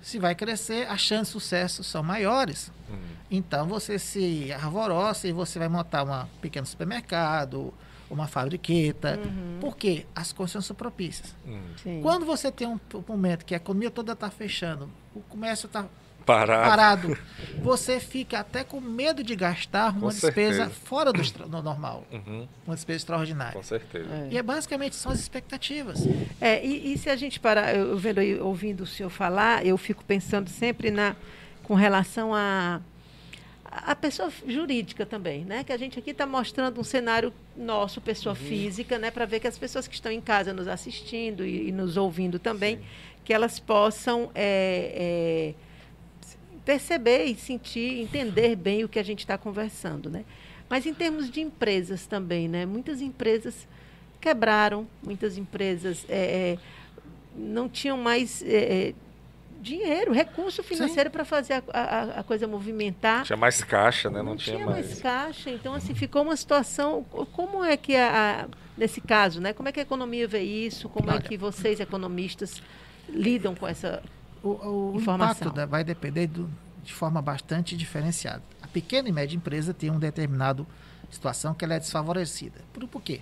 Se 0.00 0.18
vai 0.18 0.34
crescer, 0.34 0.88
as 0.88 1.00
chances 1.00 1.28
de 1.28 1.32
sucesso 1.32 1.84
são 1.84 2.02
maiores. 2.02 2.70
Hum. 2.90 2.96
Então 3.30 3.66
você 3.66 3.98
se 3.98 4.52
arvoroça 4.52 5.28
e 5.28 5.32
você 5.32 5.58
vai 5.58 5.68
montar 5.68 6.04
um 6.04 6.26
pequeno 6.40 6.66
supermercado, 6.66 7.74
uma 8.11 8.26
fabriqueta. 8.26 9.18
Uhum. 9.18 9.58
Porque 9.61 10.06
as 10.14 10.32
condições 10.32 10.64
são 10.64 10.74
propícias. 10.74 11.34
Hum. 11.46 11.61
Sim. 11.82 12.00
Quando 12.02 12.24
você 12.24 12.50
tem 12.50 12.66
um, 12.66 12.78
um 12.94 13.04
momento 13.06 13.44
que 13.44 13.54
a 13.54 13.56
economia 13.56 13.90
toda 13.90 14.12
está 14.12 14.30
fechando, 14.30 14.88
o 15.14 15.20
comércio 15.20 15.66
está 15.66 15.87
Parado. 16.29 16.69
parado, 16.69 17.19
você 17.62 17.99
fica 17.99 18.41
até 18.41 18.62
com 18.62 18.81
medo 18.81 19.23
de 19.25 19.35
gastar 19.35 19.91
uma 19.93 20.01
Com 20.01 20.09
despesa 20.09 20.33
certeza. 20.67 20.71
fora 20.85 21.12
do, 21.12 21.23
normal, 21.62 22.05
Uhum, 22.12 22.47
uma 22.67 22.75
despesa 22.77 22.99
extraordinária. 22.99 23.55
com 23.55 23.62
certeza. 23.62 24.09
É. 24.11 24.29
E 24.33 24.37
é 24.37 24.43
basicamente 24.43 24.95
são 24.95 25.11
as 25.11 25.19
expectativas. 25.21 26.07
É, 26.41 26.64
e, 26.64 26.93
e 26.93 26.99
se 26.99 27.09
a 27.09 27.17
gente 27.17 27.41
parar, 27.41 27.75
eu 27.75 27.97
vendo 27.97 28.19
aí, 28.19 28.38
ouvindo 28.38 28.83
o 28.83 28.87
senhor 28.87 29.09
falar, 29.11 29.64
eu 29.64 29.77
fico 29.79 30.05
pensando 30.05 30.51
sempre 30.51 30.91
na, 30.91 31.17
com 31.62 31.75
relação 31.75 32.35
a 32.35 32.81
a 33.71 33.95
pessoa 33.95 34.33
jurídica 34.47 35.05
também, 35.05 35.45
né? 35.45 35.62
Que 35.62 35.73
a 35.73 35.77
gente 35.77 35.99
aqui 35.99 36.11
está 36.11 36.27
mostrando 36.27 36.81
um 36.81 36.85
cenário 36.85 37.33
nosso, 37.57 38.01
pessoa 38.01 38.35
física, 38.35 38.99
né? 38.99 39.11
Para 39.11 39.27
ver 39.27 39.41
que 39.41 39.47
as 39.47 39.59
pessoas 39.59 39.87
que 39.87 39.95
estão 39.95 40.11
em 40.11 40.21
casa 40.23 40.53
nos 40.55 40.67
assistindo 40.67 41.45
e, 41.45 41.69
e 41.69 41.73
nos 41.73 41.97
ouvindo 41.99 42.38
também, 42.38 42.81
que 43.25 43.33
elas 43.33 43.61
possam 43.61 44.31
é, 44.35 45.55
é, 45.55 45.55
perceber 46.72 47.24
e 47.24 47.35
sentir, 47.35 47.98
entender 48.02 48.54
bem 48.54 48.85
o 48.85 48.88
que 48.90 48.98
a 48.98 49.02
gente 49.02 49.20
está 49.20 49.38
conversando, 49.38 50.11
né? 50.11 50.22
Mas 50.68 50.85
em 50.85 50.92
termos 50.92 51.31
de 51.31 51.40
empresas 51.40 52.04
também, 52.07 52.46
né? 52.46 52.66
Muitas 52.66 53.00
empresas 53.00 53.66
quebraram, 54.20 54.87
muitas 55.02 55.38
empresas 55.38 56.04
é, 56.11 56.18
é, 56.18 56.59
não 57.35 57.70
tinham 57.70 57.96
mais 57.96 58.42
é, 58.42 58.88
é, 58.88 58.94
dinheiro, 59.62 60.12
recurso 60.12 60.62
financeiro 60.62 61.11
para 61.11 61.24
fazer 61.24 61.54
a, 61.54 61.62
a- 61.72 62.20
a 62.20 62.22
coisa 62.22 62.46
movimentar. 62.46 63.24
Tinha 63.24 63.38
mais 63.38 63.64
caixa, 63.64 64.11
né? 64.11 64.18
Não, 64.18 64.33
Não 64.33 64.37
tinha, 64.37 64.57
tinha 64.57 64.66
mais 64.68 64.88
mais. 64.88 65.00
caixa, 65.00 65.48
então 65.50 65.72
assim 65.72 65.94
ficou 65.94 66.20
uma 66.20 66.37
situação. 66.37 67.02
Como 67.33 67.64
é 67.64 67.78
que 67.78 67.96
a, 67.96 68.42
a- 68.44 68.48
nesse 68.76 69.00
caso, 69.00 69.40
né? 69.40 69.54
Como 69.54 69.70
é 69.70 69.72
que 69.72 69.81
a 69.81 69.85
economia 69.85 70.28
vê 70.28 70.42
isso? 70.42 70.87
Como 70.90 71.11
é 71.11 71.18
que 71.18 71.38
vocês 71.38 71.81
economistas 71.81 72.62
lidam 73.09 73.54
com 73.54 73.66
essa? 73.66 74.02
O, 74.42 74.92
o 74.96 75.01
impacto 75.01 75.51
da- 75.51 75.66
vai 75.66 75.83
depender 75.85 76.27
do- 76.29 76.48
de 76.85 76.92
forma 76.92 77.20
bastante 77.20 77.77
diferenciada. 77.77 78.42
A 78.62 78.66
pequena 78.68 79.09
e 79.09 79.12
média 79.12 79.37
empresa 79.37 79.74
tem 79.74 79.90
um 79.90 79.98
determinado 79.98 80.66
situação 81.11 81.55
que 81.55 81.64
ela 81.64 81.74
é 81.74 81.79
desfavorecida. 81.79 82.61
Por, 82.72 82.87
por 82.87 83.03
quê? 83.03 83.20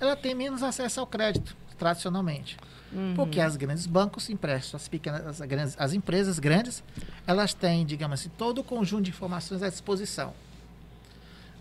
Ela 0.00 0.14
tem 0.16 0.34
menos 0.34 0.62
acesso 0.62 1.00
ao 1.00 1.06
crédito, 1.06 1.56
tradicionalmente. 1.78 2.56
Uhum. 2.92 3.14
Porque 3.14 3.40
as 3.40 3.56
grandes 3.56 3.86
bancos 3.86 4.28
emprestam, 4.28 4.76
as 4.76 4.86
pequenas, 4.86 5.40
as, 5.40 5.40
grandes, 5.48 5.76
as 5.78 5.92
empresas 5.94 6.38
grandes, 6.38 6.82
elas 7.26 7.54
têm, 7.54 7.86
digamos 7.86 8.20
assim, 8.20 8.30
todo 8.36 8.58
o 8.60 8.64
conjunto 8.64 9.04
de 9.04 9.10
informações 9.10 9.62
à 9.62 9.68
disposição. 9.68 10.34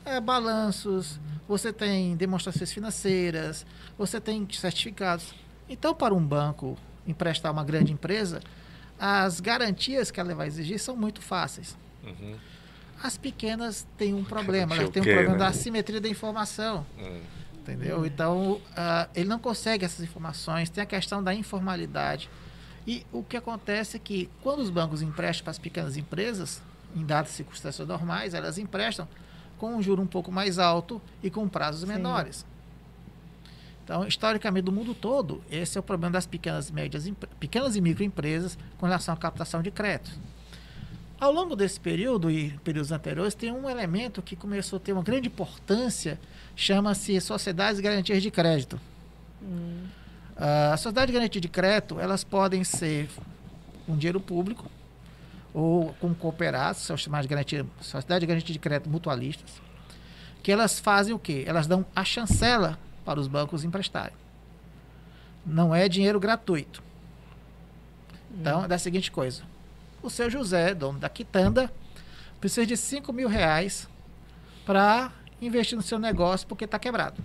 É, 0.04 0.20
balanços, 0.20 1.20
você 1.48 1.72
tem 1.72 2.16
demonstrações 2.16 2.72
financeiras, 2.72 3.66
você 3.98 4.20
tem 4.20 4.48
certificados. 4.52 5.34
Então, 5.70 5.94
para 5.94 6.14
um 6.14 6.26
banco 6.26 6.78
emprestar 7.08 7.52
uma 7.52 7.64
grande 7.64 7.94
empresa, 7.94 8.42
as 9.04 9.40
garantias 9.40 10.12
que 10.12 10.20
ela 10.20 10.36
vai 10.36 10.46
exigir 10.46 10.80
são 10.80 10.96
muito 10.96 11.24
fáceis. 11.24 11.76
Uhum, 12.04 12.36
As 13.02 13.18
pequenas 13.18 13.88
têm 13.98 14.14
um 14.14 14.24
problema, 14.24 14.76
elas 14.76 14.92
têm 14.92 15.02
um 15.02 15.06
problema 15.06 15.32
né? 15.32 15.40
da 15.40 15.48
assimetria 15.48 16.00
da 16.00 16.08
informação. 16.08 16.86
hum. 17.00 17.20
Entendeu? 17.62 18.06
Então, 18.06 18.62
ah, 18.76 19.08
ele 19.16 19.28
não 19.28 19.38
consegue 19.40 19.86
essas 19.86 20.04
informações, 20.04 20.70
tem 20.70 20.84
a 20.84 20.86
questão 20.86 21.24
da 21.24 21.34
informalidade. 21.34 22.30
E 22.88 23.06
o 23.12 23.24
que 23.24 23.38
acontece 23.38 23.98
é 23.98 24.00
que, 24.00 24.30
quando 24.42 24.60
os 24.60 24.70
bancos 24.70 25.02
emprestam 25.02 25.44
para 25.44 25.52
as 25.52 25.60
pequenas 25.60 25.96
empresas, 25.98 26.62
em 26.96 27.06
dadas 27.06 27.32
circunstâncias 27.32 27.88
normais, 27.88 28.34
elas 28.34 28.58
emprestam 28.58 29.08
com 29.58 29.76
um 29.76 29.82
juro 29.82 30.02
um 30.02 30.08
pouco 30.08 30.32
mais 30.32 30.58
alto 30.58 31.00
e 31.24 31.30
com 31.30 31.48
prazos 31.48 31.82
Sim. 31.82 31.88
menores. 31.88 32.46
Então, 33.84 34.08
historicamente, 34.08 34.66
do 34.66 34.72
mundo 34.72 34.94
todo, 34.94 35.42
esse 35.52 35.78
é 35.78 35.80
o 35.80 35.84
problema 35.84 36.14
das 36.14 36.26
pequenas, 36.26 36.70
e 36.70 36.74
médias, 36.74 37.12
pequenas 37.40 37.76
e 37.76 37.82
microempresas 37.82 38.58
com 38.78 38.86
relação 38.86 39.14
à 39.14 39.18
captação 39.18 39.62
de 39.62 39.72
créditos. 39.72 40.14
Ao 41.20 41.32
longo 41.32 41.56
desse 41.56 41.80
período 41.80 42.32
e 42.32 42.52
períodos 42.64 42.92
anteriores, 42.92 43.36
tem 43.36 43.52
um 43.52 43.70
elemento 43.70 44.22
que 44.22 44.36
começou 44.36 44.78
a 44.78 44.80
ter 44.80 44.94
uma 44.94 45.04
grande 45.04 45.28
importância, 45.28 46.20
chama-se 46.56 47.20
Sociedades 47.22 47.78
de 47.78 47.84
Garantias 47.84 48.22
de 48.24 48.32
Crédito. 48.32 48.80
Hum, 49.42 49.86
Ah, 50.38 50.74
As 50.74 50.80
sociedades 50.82 51.14
de 51.14 51.20
garantia 51.20 51.42
de 51.42 51.48
crédito, 51.50 52.00
elas 52.00 52.24
podem 52.24 52.64
ser 52.64 53.08
com 53.86 53.96
dinheiro 53.96 54.20
público 54.20 54.66
ou 55.54 55.94
com 56.00 56.14
cooperados, 56.16 56.82
são 56.82 56.98
chamadas 56.98 57.26
de 57.26 57.30
garantia, 57.30 57.66
sociedade 57.82 58.22
de 58.22 58.26
garantia 58.26 58.54
de 58.54 58.58
crédito 58.60 58.90
mutualistas, 58.90 59.62
que 60.42 60.52
elas 60.52 60.80
fazem 60.80 61.14
o 61.14 61.20
quê? 61.20 61.44
Elas 61.46 61.68
dão 61.68 61.86
a 61.96 62.04
chancela 62.04 62.80
para 63.04 63.20
os 63.20 63.28
bancos 63.28 63.64
emprestarem. 63.64 64.16
Não 65.46 65.74
é 65.74 65.90
dinheiro 65.90 66.20
gratuito. 66.20 66.84
Então, 68.34 68.64
é 68.64 68.68
da 68.68 68.78
seguinte 68.78 69.12
coisa. 69.12 69.44
O 70.02 70.10
seu 70.10 70.30
José, 70.30 70.74
dono 70.74 71.00
da 71.00 71.10
quitanda, 71.10 71.72
precisa 72.40 72.66
de 72.66 72.78
5 72.78 73.12
mil 73.12 73.28
reais 73.28 73.88
para 74.66 75.12
investir 75.42 75.76
no 75.76 75.82
seu 75.82 76.00
negócio 76.00 76.48
porque 76.48 76.66
está 76.66 76.80
quebrado. 76.80 77.22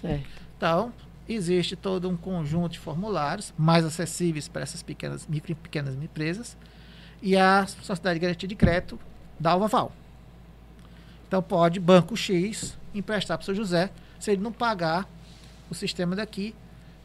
certo. 0.00 0.46
Então, 0.56 0.92
existe 1.28 1.76
todo 1.76 2.08
um 2.08 2.16
conjunto 2.16 2.72
de 2.72 2.78
formulários 2.78 3.52
mais 3.58 3.84
acessíveis 3.84 4.48
para 4.48 4.62
essas 4.62 4.82
pequenas, 4.82 5.26
micro 5.26 5.52
e 5.52 5.54
pequenas 5.54 5.94
empresas 5.94 6.56
e 7.20 7.36
a 7.36 7.66
Sociedade 7.66 8.18
de 8.18 8.22
Garantia 8.22 8.48
de 8.48 8.54
Crédito 8.54 8.98
dá 9.38 9.56
o 9.56 9.64
aval. 9.64 9.92
Então, 11.26 11.42
pode 11.42 11.80
Banco 11.80 12.16
X 12.16 12.78
emprestar 12.98 13.36
para 13.36 13.42
o 13.42 13.44
seu 13.44 13.54
José, 13.54 13.90
se 14.18 14.30
ele 14.30 14.42
não 14.42 14.52
pagar, 14.52 15.08
o 15.70 15.74
sistema 15.74 16.14
daqui 16.16 16.54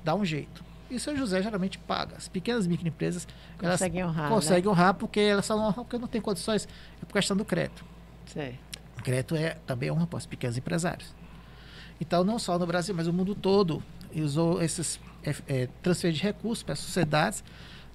dá 0.03 0.15
um 0.15 0.23
jeito. 0.25 0.63
E 0.89 0.95
o 0.95 0.99
seu 0.99 1.15
José 1.15 1.41
geralmente 1.41 1.77
paga. 1.77 2.17
As 2.17 2.27
pequenas 2.27 2.67
microempresas 2.67 3.27
Conseguem 3.57 4.03
honrar. 4.03 4.29
conseguem 4.29 4.69
honrar 4.69 4.93
porque 4.93 5.19
elas 5.21 5.45
só 5.45 5.55
não 5.55 5.63
honram 5.63 5.83
porque 5.85 5.97
não 5.97 6.07
tem 6.07 6.19
condições, 6.19 6.67
é 7.01 7.05
por 7.05 7.13
questão 7.13 7.35
do 7.37 7.45
crédito. 7.45 7.83
Né? 7.83 7.87
Certo. 8.33 8.79
O 8.99 9.03
crédito 9.03 9.35
é 9.35 9.51
também 9.65 9.89
honra 9.89 10.05
para 10.05 10.17
os 10.17 10.25
pequenos 10.25 10.57
empresários. 10.57 11.13
Então, 11.99 12.23
não 12.23 12.37
só 12.37 12.57
no 12.59 12.65
Brasil, 12.65 12.93
mas 12.93 13.07
o 13.07 13.13
mundo 13.13 13.33
todo 13.33 13.81
usou 14.13 14.61
esses 14.61 14.99
é, 15.23 15.35
é, 15.47 15.69
transfer 15.81 16.11
de 16.11 16.21
recursos 16.21 16.63
para 16.63 16.73
as 16.73 16.79
sociedades, 16.79 17.43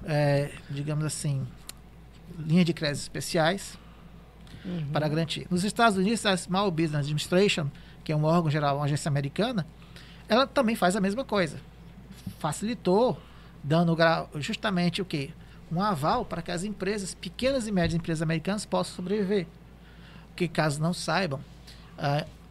é, 0.05 0.51
digamos 0.71 1.05
assim, 1.05 1.47
linha 2.39 2.65
de 2.65 2.73
créditos 2.73 3.03
especiais 3.03 3.79
Uhum. 4.65 4.89
para 4.93 5.07
garantir. 5.07 5.47
Nos 5.49 5.63
Estados 5.63 5.97
Unidos, 5.97 6.27
a 6.27 6.37
Small 6.37 6.73
Business 6.73 6.97
Administration, 7.03 7.69
que 8.07 8.13
é 8.13 8.17
um 8.17 8.23
órgão 8.23 8.49
geral, 8.49 8.77
uma 8.77 8.85
agência 8.85 9.09
americana, 9.09 9.67
ela 10.29 10.47
também 10.47 10.77
faz 10.77 10.95
a 10.95 11.01
mesma 11.01 11.25
coisa. 11.25 11.57
Facilitou, 12.39 13.19
dando 13.65 13.97
justamente 14.37 15.03
o 15.03 15.05
quê? 15.05 15.31
Um 15.73 15.83
aval 15.83 16.25
para 16.25 16.41
que 16.41 16.53
as 16.53 16.63
empresas, 16.63 17.15
pequenas 17.15 17.67
e 17.67 17.73
médias 17.73 17.99
empresas 17.99 18.23
americanas, 18.23 18.65
possam 18.65 18.95
sobreviver. 18.95 19.49
Porque, 20.29 20.47
caso 20.47 20.81
não 20.81 20.95
saibam, 20.95 21.41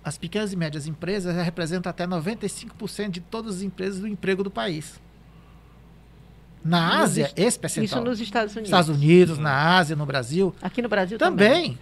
as 0.04 0.18
pequenas 0.18 0.52
e 0.52 0.58
médias 0.58 0.88
empresas 0.88 1.34
representam 1.34 1.90
até 1.90 2.06
95% 2.06 3.10
de 3.10 3.22
todas 3.22 3.56
as 3.56 3.62
empresas 3.62 4.02
do 4.02 4.10
emprego 4.10 4.44
do 4.44 4.52
país. 4.52 5.00
Na 6.62 7.00
Ásia, 7.00 7.32
esse 7.38 7.58
percentual. 7.58 8.02
Isso 8.02 8.10
nos 8.10 8.20
Estados 8.20 8.54
Unidos. 8.54 8.70
Estados 8.70 8.90
Unidos, 8.90 9.38
na 9.38 9.78
Ásia, 9.78 9.96
no 9.96 10.06
Brasil, 10.06 10.54
Aqui 10.62 10.82
no 10.82 10.90
Brasil 10.90 11.18
também. 11.18 11.48
também. 11.48 11.80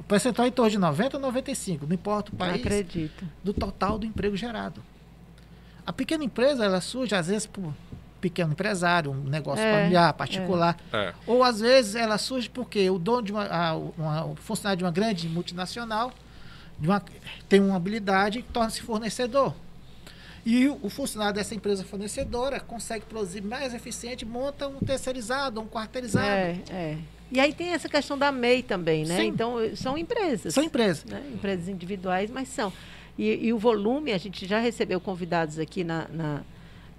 O 0.00 0.02
percentual 0.02 0.46
é 0.46 0.48
em 0.48 0.52
torno 0.52 0.70
de 0.70 0.78
90 0.78 1.16
a 1.16 1.20
95, 1.20 1.86
não 1.86 1.94
importa 1.94 2.32
o 2.32 2.36
país, 2.36 2.60
acredito. 2.60 3.24
do 3.44 3.52
total 3.52 3.98
do 3.98 4.06
emprego 4.06 4.36
gerado. 4.36 4.82
A 5.86 5.92
pequena 5.92 6.24
empresa, 6.24 6.64
ela 6.64 6.80
surge 6.80 7.14
às 7.14 7.28
vezes 7.28 7.46
por 7.46 7.72
pequeno 8.20 8.52
empresário, 8.52 9.10
um 9.12 9.24
negócio 9.24 9.64
É, 9.64 9.72
familiar, 9.80 10.12
particular. 10.14 10.76
É. 10.92 11.14
Ou 11.26 11.42
às 11.44 11.60
vezes 11.60 11.94
ela 11.94 12.18
surge 12.18 12.50
porque 12.50 12.88
o 12.90 12.98
dono 12.98 13.22
de 13.22 13.32
uma, 13.32 13.44
a- 13.46 13.74
uma- 13.76 14.24
o 14.26 14.36
funcionário 14.36 14.78
de 14.78 14.84
uma 14.84 14.90
grande 14.90 15.28
multinacional 15.28 16.12
de 16.78 16.86
uma- 16.88 17.02
tem 17.48 17.60
uma 17.60 17.76
habilidade 17.76 18.40
e 18.40 18.42
torna-se 18.42 18.82
fornecedor. 18.82 19.54
E 20.44 20.66
o, 20.68 20.78
o 20.82 20.88
funcionário 20.90 21.34
dessa 21.34 21.54
empresa 21.54 21.84
fornecedora 21.84 22.60
consegue 22.60 23.04
produzir 23.06 23.42
mais 23.42 23.74
eficiente, 23.74 24.24
monta 24.24 24.66
um 24.68 24.78
terceirizado, 24.80 25.60
um 25.60 25.66
quarteirizado. 25.66 26.26
É, 26.26 26.58
é. 26.70 26.98
E 27.32 27.38
aí 27.38 27.52
tem 27.52 27.68
essa 27.70 27.88
questão 27.88 28.18
da 28.18 28.32
MEI 28.32 28.62
também, 28.62 29.04
né? 29.04 29.18
Sim. 29.18 29.26
Então, 29.28 29.60
eh, 29.60 29.76
são 29.76 29.96
empresas. 29.96 30.52
São 30.52 30.62
empresas. 30.64 31.04
né? 31.04 31.22
Empresas 31.32 31.68
individuais, 31.68 32.30
mas 32.30 32.48
são. 32.48 32.72
E, 33.18 33.46
e 33.46 33.52
o 33.52 33.58
volume, 33.58 34.12
a 34.12 34.18
gente 34.18 34.46
já 34.46 34.58
recebeu 34.58 35.00
convidados 35.00 35.58
aqui 35.58 35.84
na, 35.84 36.08
na- 36.08 36.42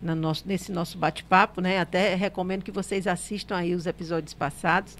na 0.02 0.15
nosso, 0.15 0.44
nesse 0.48 0.72
nosso 0.72 0.98
bate-papo, 0.98 1.62
né? 1.62 1.80
Até 1.80 2.15
recomendo 2.15 2.63
que 2.63 2.72
vocês 2.72 3.06
assistam 3.08 3.56
aí 3.58 3.76
os 3.76 3.86
episódios 3.86 4.34
passados, 4.34 4.98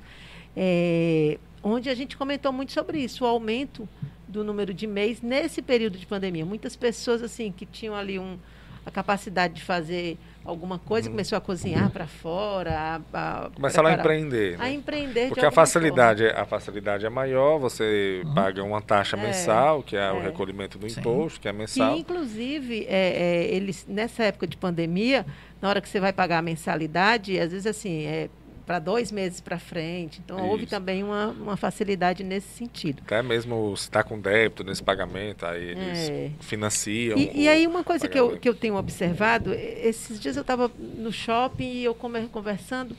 é, 0.56 1.38
onde 1.64 1.90
a 1.90 1.96
gente 1.96 2.18
comentou 2.18 2.52
muito 2.52 2.72
sobre 2.72 3.00
isso, 3.00 3.24
o 3.24 3.28
aumento 3.28 3.88
do 4.28 4.44
número 4.44 4.74
de 4.74 4.86
MEIs 4.88 5.22
nesse 5.22 5.62
período 5.62 5.98
de 5.98 6.06
pandemia. 6.06 6.46
Muitas 6.46 6.76
pessoas, 6.76 7.22
assim, 7.24 7.52
que 7.52 7.66
tinham 7.66 7.96
ali 7.96 8.18
um, 8.20 8.38
a 8.86 8.92
capacidade 8.92 9.56
de 9.56 9.62
fazer 9.64 10.18
alguma 10.44 10.80
coisa, 10.80 11.08
Uhum. 11.08 11.14
começou 11.14 11.38
a 11.38 11.42
cozinhar 11.42 11.92
para 11.92 12.08
fora, 12.08 13.00
a, 13.14 13.46
a 13.46 13.50
Começaram 13.52 13.90
a 13.90 13.94
empreender. 13.94 14.56
a 14.56 14.64
né? 14.64 14.74
empreender 14.74 15.24
de 15.26 15.30
Porque 15.30 15.46
a 15.46 15.52
facilidade, 15.52 16.26
a 16.26 16.46
facilidade 16.46 17.06
é 17.06 17.10
maior, 17.10 17.60
você 17.60 18.24
paga 18.34 18.64
uma 18.64 18.82
taxa 18.82 19.16
É, 19.18 19.22
mensal, 19.22 19.84
que 19.84 19.96
é, 19.96 20.12
o 20.12 20.18
é. 20.18 20.24
recolhimento 20.24 20.80
do 20.80 20.90
Sim. 20.90 21.00
imposto, 21.00 21.40
que 21.40 21.48
é 21.48 21.52
Que, 21.52 21.58
mensal. 21.60 21.96
inclusive, 21.96 22.86
é, 22.90 23.46
é, 23.50 23.56
eles, 23.56 23.86
nessa 23.88 24.24
época 24.24 24.48
de 24.48 24.58
pandemia, 24.58 25.26
na 25.62 25.70
hora 25.70 25.80
que 25.80 25.88
você 25.88 26.00
vai 26.00 26.12
pagar 26.12 26.40
a 26.40 26.42
mensalidade, 26.42 27.40
às 27.40 27.52
vezes, 27.52 27.68
assim, 27.68 28.06
é 28.06 28.30
para 28.72 28.80
dois 28.80 29.12
meses 29.12 29.42
para 29.42 29.60
frente. 29.60 30.22
Então, 30.24 30.48
houve 30.48 30.64
Isso. 30.64 30.70
também 30.70 31.04
uma, 31.04 31.28
uma 31.28 31.58
facilidade 31.58 32.24
nesse 32.24 32.48
sentido. 32.56 33.02
Até 33.06 33.22
mesmo 33.22 33.76
se 33.76 33.84
está 33.84 34.02
com 34.02 34.18
débito 34.18 34.64
nesse 34.64 34.82
pagamento, 34.82 35.46
aí 35.46 35.72
eles 35.72 36.10
É. 36.10 36.32
financiam. 36.40 37.18
E, 37.18 37.42
e 37.42 37.50
aí, 37.50 37.68
uma 37.68 37.84
coisa 37.84 38.08
que 38.08 38.18
eu, 38.18 38.38
que 38.38 38.48
eu 38.48 38.56
tenho 38.56 38.78
observado, 38.78 39.54
esses 39.54 40.18
dias 40.18 40.38
eu 40.38 40.42
estava 40.42 40.72
no 40.80 41.12
shopping 41.12 41.70
e 41.70 41.84
eu 41.84 41.94
conversando, 41.94 42.96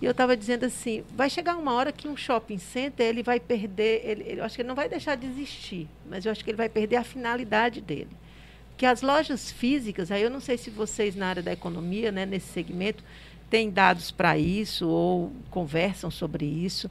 e 0.00 0.06
eu 0.06 0.12
estava 0.12 0.34
dizendo 0.34 0.64
assim, 0.64 1.04
vai 1.14 1.28
chegar 1.28 1.54
uma 1.58 1.74
hora 1.74 1.92
que 1.92 2.08
um 2.08 2.16
shopping 2.16 2.56
center, 2.56 3.04
ele 3.06 3.22
vai 3.22 3.38
perder, 3.38 4.00
ele, 4.02 4.22
ele- 4.26 4.40
eu 4.40 4.44
acho 4.44 4.54
que 4.56 4.62
ele 4.62 4.68
não 4.68 4.74
vai 4.74 4.88
deixar 4.88 5.16
de 5.16 5.26
existir, 5.26 5.86
mas 6.08 6.24
eu 6.24 6.32
acho 6.32 6.42
que 6.42 6.48
ele 6.50 6.56
vai 6.56 6.70
perder 6.70 6.96
a 6.96 7.04
finalidade 7.04 7.82
dele. 7.82 8.08
Que 8.78 8.86
as 8.86 9.02
lojas 9.02 9.50
físicas, 9.52 10.10
aí 10.10 10.22
eu 10.22 10.30
não 10.30 10.40
sei 10.40 10.56
se 10.56 10.70
vocês 10.70 11.14
na 11.14 11.26
área 11.26 11.42
da 11.42 11.52
economia, 11.52 12.10
né, 12.10 12.24
nesse 12.24 12.46
segmento, 12.50 13.04
têm 13.50 13.68
dados 13.70 14.10
para 14.10 14.38
isso 14.38 14.88
ou 14.88 15.32
conversam 15.50 16.10
sobre 16.10 16.46
isso. 16.46 16.90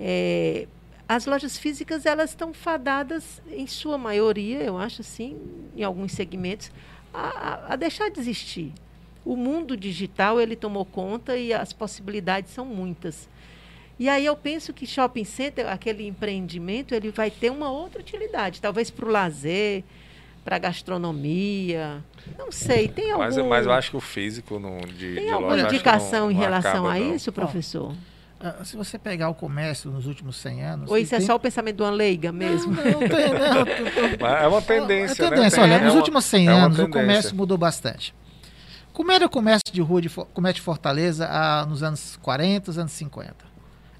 É, 0.00 0.66
as 1.08 1.26
lojas 1.26 1.58
físicas 1.58 2.06
elas 2.06 2.30
estão 2.30 2.52
fadadas, 2.54 3.42
em 3.50 3.66
sua 3.66 3.98
maioria, 3.98 4.60
eu 4.62 4.78
acho 4.78 5.02
assim, 5.02 5.36
em 5.76 5.82
alguns 5.84 6.12
segmentos, 6.12 6.72
a, 7.12 7.72
a- 7.72 7.76
deixar 7.76 8.10
de 8.10 8.18
existir. 8.18 8.72
O 9.24 9.36
mundo 9.36 9.76
digital 9.76 10.40
ele 10.40 10.56
tomou 10.56 10.84
conta 10.84 11.36
e 11.36 11.52
as 11.52 11.72
possibilidades 11.72 12.50
são 12.52 12.64
muitas. 12.64 13.28
E 13.98 14.08
aí 14.08 14.24
eu 14.24 14.34
penso 14.34 14.72
que 14.72 14.86
shopping 14.86 15.24
center, 15.24 15.68
aquele 15.70 16.06
empreendimento, 16.06 16.94
ele 16.94 17.10
vai 17.10 17.30
ter 17.30 17.50
uma 17.50 17.70
outra 17.70 18.00
utilidade, 18.00 18.60
talvez 18.60 18.90
para 18.90 19.04
o 19.06 19.10
lazer, 19.10 19.84
para 20.44 20.56
a 20.56 20.58
gastronomia, 20.58 22.02
não 22.38 22.50
sei. 22.50 22.88
Tem 22.88 23.10
algum, 23.12 23.24
Mas, 23.24 23.36
mas 23.36 23.66
eu 23.66 23.72
acho 23.72 23.90
que 23.90 23.96
o 23.96 24.00
físico 24.00 24.58
não, 24.58 24.78
de, 24.78 25.14
tem 25.14 25.26
de 25.26 25.30
alguma 25.32 25.52
loja, 25.54 25.66
indicação 25.68 26.20
não- 26.26 26.30
em 26.30 26.34
relação 26.34 26.86
acaba, 26.86 26.94
a 26.94 26.98
não. 26.98 27.14
isso, 27.14 27.32
professor? 27.32 27.94
Ah, 28.40 28.64
Se 28.64 28.76
você 28.76 28.98
pegar 28.98 29.28
o 29.28 29.34
comércio 29.34 29.90
nos 29.90 30.06
últimos 30.06 30.34
100 30.36 30.64
anos... 30.64 30.90
Ou 30.90 30.98
isso 30.98 31.14
é 31.14 31.18
tem- 31.18 31.26
só 31.28 31.36
o 31.36 31.38
pensamento 31.38 31.76
de 31.76 31.82
uma 31.82 31.90
leiga 31.92 32.32
mesmo? 32.32 32.72
Não, 32.72 32.82
não 32.84 32.98
tem, 32.98 33.08
não. 33.32 34.18
Mas 34.20 34.42
É 34.42 34.46
uma 34.48 34.62
tendência, 34.62 35.22
É 35.22 35.30
né? 35.30 35.36
tendência. 35.36 35.62
Olha, 35.62 35.74
é 35.74 35.78
nos 35.78 35.92
uma- 35.92 35.98
últimos 36.00 36.24
100 36.24 36.48
é 36.48 36.52
uma 36.52 36.64
anos 36.66 36.78
o 36.80 36.88
comércio 36.88 37.36
mudou 37.36 37.56
bastante. 37.56 38.12
Como 38.92 39.10
era 39.12 39.24
o 39.24 39.30
comércio 39.30 39.72
de 39.72 39.80
rua, 39.80 40.02
de, 40.02 40.08
comércio 40.10 40.56
de 40.56 40.62
Fortaleza 40.62 41.26
ah, 41.30 41.64
nos 41.66 41.82
anos 41.84 42.18
40, 42.20 42.70
os 42.72 42.78
anos 42.78 42.92
50? 42.92 43.34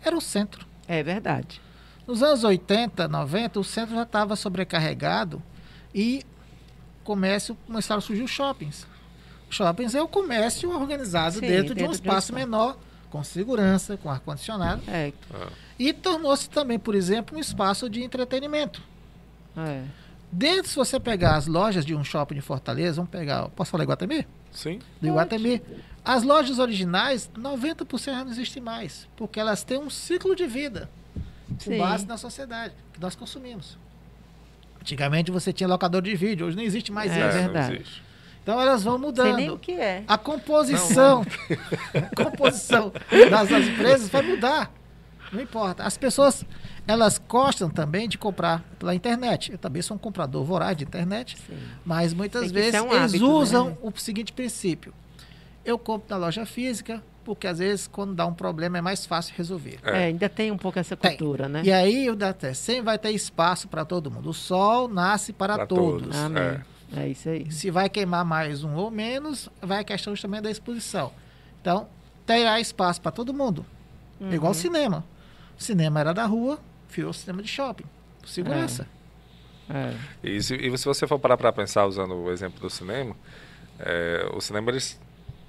Era 0.04 0.16
o 0.16 0.20
centro. 0.20 0.66
É 0.88 1.02
verdade. 1.04 1.60
Nos 2.06 2.20
anos 2.22 2.42
80, 2.42 3.06
90, 3.06 3.60
o 3.60 3.64
centro 3.64 3.94
já 3.94 4.02
estava 4.02 4.34
sobrecarregado 4.34 5.40
e 5.94 6.24
comércio 7.02 7.56
começaram 7.66 7.98
a 7.98 8.02
surgir 8.02 8.22
os 8.22 8.30
shoppings. 8.30 8.86
Shoppings 9.50 9.94
é 9.94 10.02
o 10.02 10.08
comércio 10.08 10.70
organizado 10.70 11.34
Sim, 11.34 11.40
dentro, 11.42 11.52
de 11.52 11.58
um 11.60 11.64
dentro 11.66 11.74
de 11.76 11.88
um 11.88 11.92
espaço 11.92 12.32
menor, 12.34 12.78
com 13.10 13.22
segurança, 13.22 13.96
com 13.98 14.10
ar-condicionado. 14.10 14.82
É, 14.88 15.12
E 15.78 15.92
tornou-se 15.92 16.48
também, 16.48 16.78
por 16.78 16.94
exemplo, 16.94 17.36
um 17.36 17.40
espaço 17.40 17.88
de 17.90 18.02
entretenimento. 18.02 18.82
é. 19.56 19.84
Dentro, 20.34 20.70
se 20.70 20.76
você 20.76 20.98
pegar 20.98 21.36
as 21.36 21.46
lojas 21.46 21.84
de 21.84 21.94
um 21.94 22.02
shopping 22.02 22.36
de 22.36 22.40
Fortaleza, 22.40 22.96
vamos 22.96 23.10
pegar, 23.10 23.50
posso 23.50 23.70
falar 23.70 23.84
Iguatemi? 23.84 24.26
Sim. 24.50 24.78
Do 24.98 25.08
Iguatemi. 25.08 25.60
As 26.02 26.22
lojas 26.22 26.58
originais, 26.58 27.30
90% 27.36 28.04
já 28.06 28.24
não 28.24 28.32
existem 28.32 28.62
mais, 28.62 29.06
porque 29.14 29.38
elas 29.38 29.62
têm 29.62 29.76
um 29.76 29.90
ciclo 29.90 30.34
de 30.34 30.46
vida 30.46 30.88
com 31.48 31.72
Sim. 31.72 31.76
base 31.76 32.06
na 32.06 32.16
sociedade 32.16 32.72
que 32.94 32.98
nós 33.00 33.14
consumimos. 33.14 33.76
Antigamente 34.82 35.30
você 35.30 35.52
tinha 35.52 35.68
locador 35.68 36.02
de 36.02 36.12
vídeo, 36.16 36.44
hoje 36.44 36.56
não 36.56 36.62
existe 36.64 36.90
mais 36.90 37.12
É 37.12 37.14
isso. 37.14 37.36
não 37.36 37.44
verdade. 37.44 37.74
existe. 37.76 38.02
Então 38.42 38.60
elas 38.60 38.82
vão 38.82 38.94
Sei 38.98 39.00
nem 39.04 39.12
o 39.12 39.52
mudando. 39.52 39.58
que 39.60 39.70
é. 39.72 40.02
A 40.08 40.18
composição, 40.18 41.24
a 41.94 42.16
composição 42.24 42.92
das, 43.30 43.48
das 43.48 43.68
empresas 43.68 44.08
vai 44.08 44.22
mudar. 44.22 44.72
Não 45.32 45.40
importa. 45.40 45.84
As 45.84 45.96
pessoas, 45.96 46.44
elas 46.84 47.16
gostam 47.28 47.70
também 47.70 48.08
de 48.08 48.18
comprar 48.18 48.64
pela 48.80 48.92
internet. 48.92 49.52
Eu 49.52 49.58
também 49.58 49.80
sou 49.80 49.94
um 49.96 49.98
comprador 49.98 50.44
voraz 50.44 50.76
de 50.76 50.82
internet, 50.82 51.38
Sim. 51.38 51.56
mas 51.84 52.12
muitas 52.12 52.50
vezes 52.50 52.72
ser 52.72 52.80
um 52.82 52.92
eles 52.92 53.14
hábito, 53.14 53.30
usam 53.30 53.68
né? 53.70 53.76
o 53.80 53.92
seguinte 53.96 54.32
princípio. 54.32 54.92
Eu 55.64 55.78
compro 55.78 56.08
na 56.10 56.16
loja 56.16 56.44
física, 56.44 57.00
porque 57.24 57.46
às 57.46 57.58
vezes 57.58 57.86
quando 57.86 58.14
dá 58.14 58.26
um 58.26 58.34
problema 58.34 58.78
é 58.78 58.80
mais 58.80 59.06
fácil 59.06 59.34
resolver. 59.36 59.78
É. 59.84 59.90
É, 60.02 60.04
ainda 60.06 60.28
tem 60.28 60.50
um 60.50 60.56
pouco 60.58 60.78
essa 60.78 60.96
Tem. 60.96 61.16
cultura, 61.16 61.48
né? 61.48 61.62
E 61.64 61.72
aí 61.72 62.08
o 62.10 62.16
até 62.24 62.52
sempre 62.54 62.82
vai 62.82 62.98
ter 62.98 63.10
espaço 63.10 63.68
para 63.68 63.84
todo 63.84 64.10
mundo. 64.10 64.30
O 64.30 64.34
sol 64.34 64.88
nasce 64.88 65.32
para 65.32 65.66
todos. 65.66 66.02
todos. 66.02 66.16
Amém. 66.16 66.60
É. 66.96 67.08
isso 67.08 67.28
aí. 67.28 67.50
Se 67.50 67.70
vai 67.70 67.88
queimar 67.88 68.24
mais 68.24 68.64
um 68.64 68.74
ou 68.74 68.90
menos, 68.90 69.48
vai 69.60 69.80
a 69.80 69.84
questão 69.84 70.14
também 70.14 70.42
da 70.42 70.50
exposição. 70.50 71.12
Então, 71.60 71.88
terá 72.26 72.60
espaço 72.60 73.00
para 73.00 73.10
todo 73.12 73.32
mundo. 73.32 73.64
É 74.20 74.24
Uhum. 74.24 74.32
igual 74.34 74.50
ao 74.50 74.54
cinema. 74.54 75.04
O 75.58 75.62
cinema 75.62 76.00
era 76.00 76.12
da 76.12 76.26
rua, 76.26 76.58
virou 76.90 77.12
cinema 77.12 77.42
de 77.42 77.48
shopping. 77.48 77.84
por 78.20 78.28
Segurança. 78.28 78.86
É. 79.70 79.94
E 80.22 80.42
se, 80.42 80.54
e 80.54 80.76
se 80.78 80.84
você 80.84 81.06
for 81.06 81.18
parar 81.18 81.36
para 81.36 81.52
pensar 81.52 81.86
usando 81.86 82.14
o 82.14 82.30
exemplo 82.30 82.60
do 82.60 82.68
cinema, 82.68 83.16
é, 83.78 84.28
o 84.34 84.40
cinema 84.40 84.70
eles, 84.70 85.00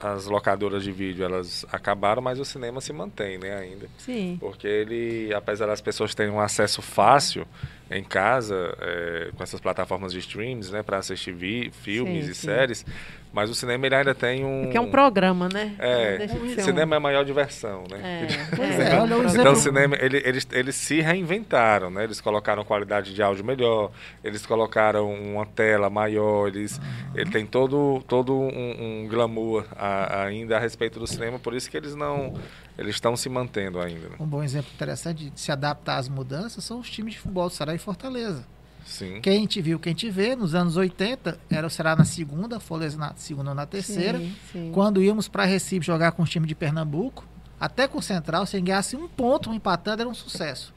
as 0.05 0.25
locadoras 0.25 0.83
de 0.83 0.91
vídeo 0.91 1.23
elas 1.23 1.65
acabaram, 1.71 2.21
mas 2.21 2.37
o 2.39 2.43
cinema 2.45 2.81
se 2.81 2.91
mantém, 2.91 3.37
né, 3.37 3.55
ainda. 3.55 3.87
Sim. 3.97 4.37
Porque 4.39 4.67
ele, 4.67 5.33
apesar 5.33 5.67
das 5.67 5.79
pessoas 5.79 6.13
terem 6.13 6.31
um 6.33 6.39
acesso 6.41 6.81
fácil 6.81 7.47
em 7.89 8.03
casa, 8.03 8.75
é, 8.81 9.29
com 9.35 9.41
essas 9.43 9.61
plataformas 9.61 10.11
de 10.11 10.19
streams, 10.19 10.71
né, 10.71 10.83
para 10.83 10.97
assistir 10.97 11.33
vi- 11.33 11.71
filmes 11.71 12.25
Sim, 12.25 12.31
e 12.31 12.35
sim. 12.35 12.47
séries, 12.47 12.85
mas 13.33 13.49
o 13.49 13.55
cinema 13.55 13.85
ele 13.85 13.95
ainda 13.95 14.13
tem 14.15 14.45
um. 14.45 14.61
Porque 14.63 14.77
é 14.77 14.81
um 14.81 14.91
programa, 14.91 15.49
né? 15.49 15.73
É, 15.79 16.17
de 16.17 16.27
ser 16.53 16.61
um- 16.61 16.63
cinema 16.63 16.95
é 16.95 16.97
a 16.97 16.99
maior 16.99 17.25
diversão, 17.25 17.83
né? 17.89 18.27
É, 18.29 18.55
Pois 18.55 18.69
é, 18.79 18.95
é, 18.95 18.99
olha 19.01 19.17
o 19.17 19.25
Então, 19.27 19.51
o 19.53 19.55
cinema, 19.55 19.97
ele- 19.99 20.21
eles, 20.23 20.47
eles 20.51 20.75
se 20.75 21.01
reinventaram, 21.01 21.89
né? 21.89 22.03
Eles 22.03 22.21
colocaram 22.21 22.63
qualidade 22.63 23.13
de 23.13 23.21
áudio 23.23 23.43
melhor, 23.43 23.91
eles 24.23 24.45
colocaram 24.45 25.11
uma 25.11 25.45
tela 25.45 25.89
maior, 25.89 26.47
eles, 26.47 26.79
ele 27.15 27.29
tem 27.31 27.45
todo, 27.45 28.03
todo 28.07 28.33
um, 28.39 29.03
um 29.03 29.07
glamour 29.07 29.65
a- 29.75 30.23
ainda 30.25 30.57
a 30.57 30.59
respeito 30.59 30.99
do 30.99 31.07
cinema, 31.07 31.39
por 31.39 31.53
isso 31.55 31.69
que 31.69 31.75
eles 31.75 31.95
não, 31.95 32.33
eles 32.77 32.95
estão 32.95 33.17
se 33.17 33.27
mantendo 33.29 33.79
ainda. 33.81 34.09
né? 34.09 34.15
Um 34.19 34.27
bom 34.27 34.43
exemplo 34.43 34.71
interessante 34.75 35.29
de 35.29 35.39
se 35.39 35.51
adaptar 35.51 35.97
às 35.97 36.07
mudanças 36.07 36.63
são 36.63 36.79
os 36.79 36.89
times 36.89 37.13
de 37.13 37.19
futebol 37.19 37.49
do 37.49 37.53
Ceará 37.55 37.73
e 37.73 37.79
Fortaleza. 37.79 38.45
Sim, 38.85 39.21
Quem 39.21 39.45
te 39.45 39.61
viu, 39.61 39.79
quem 39.79 39.93
te 39.93 40.09
vê, 40.09 40.35
nos 40.35 40.53
anos 40.53 40.75
80, 40.75 41.39
era 41.49 41.65
o 41.65 41.69
Ceará 41.69 41.95
na 41.95 42.05
segunda, 42.05 42.59
Fortaleza 42.59 42.97
na 42.97 43.13
segunda 43.15 43.51
ou 43.51 43.55
na 43.55 43.65
terceira. 43.65 44.19
Sim, 44.19 44.35
sim. 44.51 44.71
Quando 44.73 45.01
íamos 45.01 45.27
para 45.27 45.45
Recife 45.45 45.85
jogar 45.85 46.11
com 46.11 46.23
os 46.23 46.29
times 46.29 46.47
de 46.47 46.55
Pernambuco, 46.55 47.25
até 47.59 47.87
com 47.87 47.99
o 47.99 48.01
Central, 48.01 48.45
se 48.45 48.59
ganhasse 48.59 48.95
um 48.95 49.07
ponto 49.07 49.49
um 49.49 49.53
empatando, 49.53 50.01
era 50.01 50.09
um 50.09 50.13
sucesso. 50.13 50.73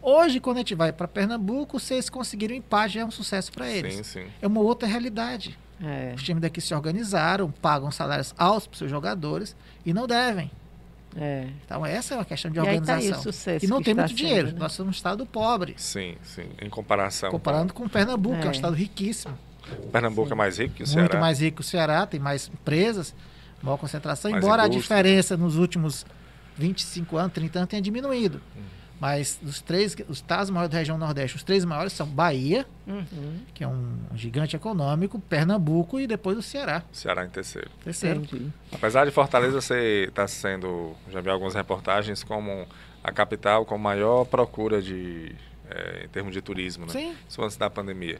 Hoje, 0.00 0.38
quando 0.38 0.58
a 0.58 0.60
gente 0.60 0.74
vai 0.74 0.92
para 0.92 1.08
Pernambuco, 1.08 1.80
se 1.80 1.94
eles 1.94 2.08
conseguiram 2.08 2.54
um 2.54 2.58
empate, 2.58 2.94
já 2.94 3.00
é 3.00 3.04
um 3.04 3.10
sucesso 3.10 3.50
para 3.50 3.68
eles. 3.68 3.94
sim, 3.96 4.02
sim. 4.04 4.26
É 4.40 4.46
uma 4.46 4.60
outra 4.60 4.86
realidade. 4.86 5.58
É. 5.82 6.14
Os 6.16 6.22
times 6.22 6.40
daqui 6.40 6.60
se 6.60 6.72
organizaram, 6.72 7.50
pagam 7.50 7.90
salários 7.90 8.32
altos 8.38 8.68
para 8.68 8.78
seus 8.78 8.90
jogadores 8.90 9.56
e 9.84 9.92
não 9.92 10.06
devem. 10.06 10.50
É. 11.18 11.46
Então, 11.64 11.84
essa 11.86 12.14
é 12.14 12.18
uma 12.18 12.24
questão 12.24 12.50
de 12.50 12.58
E 12.58 12.60
aí 12.60 12.66
tá 12.66 12.70
aí 12.72 12.78
o 12.78 12.80
organização. 12.80 13.22
sucesso 13.22 13.64
e 13.64 13.68
não 13.68 13.78
que 13.78 13.84
tem 13.84 13.92
está 13.92 14.02
muito 14.02 14.14
dinheiro. 14.16 14.48
sendo, 14.48 14.54
né? 14.56 14.60
Nós 14.62 14.72
somos 14.72 14.88
um 14.88 14.96
estado 14.96 15.24
pobre, 15.24 15.74
Sim, 15.78 16.14
sim. 16.22 16.46
Em 16.60 16.68
comparação 16.68 17.30
comparando 17.30 17.72
com 17.72 17.88
Pernambuco, 17.88 18.36
que 18.36 18.42
é 18.42 18.46
um 18.46 18.50
É. 18.50 18.54
estado 18.54 18.74
riquíssimo. 18.74 19.36
Pernambuco 19.90 20.28
Sim. 20.28 20.34
é 20.34 20.36
mais 20.36 20.58
rico 20.58 20.74
que 20.74 20.82
o 20.82 20.86
muito 20.86 20.92
Ceará. 21.10 21.18
mais 21.20 21.40
rico 21.40 21.56
que 21.56 21.60
o 21.62 21.64
Ceará, 21.64 22.06
tem 22.06 22.20
mais 22.20 22.48
empresas, 22.52 23.14
maior 23.62 23.76
concentração, 23.78 24.30
Mais 24.30 24.44
embora 24.44 24.62
a 24.64 24.68
diferença 24.68 25.36
nos 25.36 25.56
últimos 25.56 26.04
25 26.56 27.16
anos, 27.16 27.32
30 27.32 27.58
anos 27.60 27.68
tenha 27.70 27.82
diminuído. 27.82 28.40
Hum. 28.56 28.60
Mas 29.00 29.38
os 29.42 29.60
três, 29.60 29.94
os 30.08 30.18
estados 30.18 30.48
maiores 30.48 30.70
da 30.72 30.78
região 30.78 30.96
Nordeste, 30.96 31.36
os 31.36 31.42
três 31.42 31.64
maiores 31.64 31.92
são 31.92 32.06
Bahia, 32.06 32.66
Uhum. 32.86 33.40
que 33.52 33.62
é 33.62 33.68
um 33.68 33.94
gigante 34.14 34.56
econômico, 34.56 35.18
Pernambuco 35.18 36.00
e 36.00 36.06
depois 36.06 36.38
o 36.38 36.42
Ceará. 36.42 36.82
Ceará 36.92 37.24
em 37.26 37.28
terceiro. 37.28 37.68
Terceiro. 37.84 38.20
Entendi. 38.22 38.50
Apesar 38.72 39.04
de 39.04 39.10
Fortaleza 39.10 39.60
ser 39.60 40.08
está 40.08 40.26
sendo, 40.26 40.94
já 41.10 41.20
vi 41.20 41.28
algumas 41.28 41.54
reportagens 41.54 42.22
como 42.24 42.66
a 43.04 43.12
capital 43.12 43.66
com 43.66 43.76
maior 43.76 44.24
procura 44.24 44.80
de 44.80 45.34
eh, 45.68 46.02
em 46.04 46.08
termos 46.08 46.32
de 46.32 46.40
turismo, 46.40 46.86
né? 46.86 46.92
Sim. 46.92 47.14
Isso 47.28 47.42
antes 47.42 47.56
da 47.56 47.68
pandemia. 47.68 48.18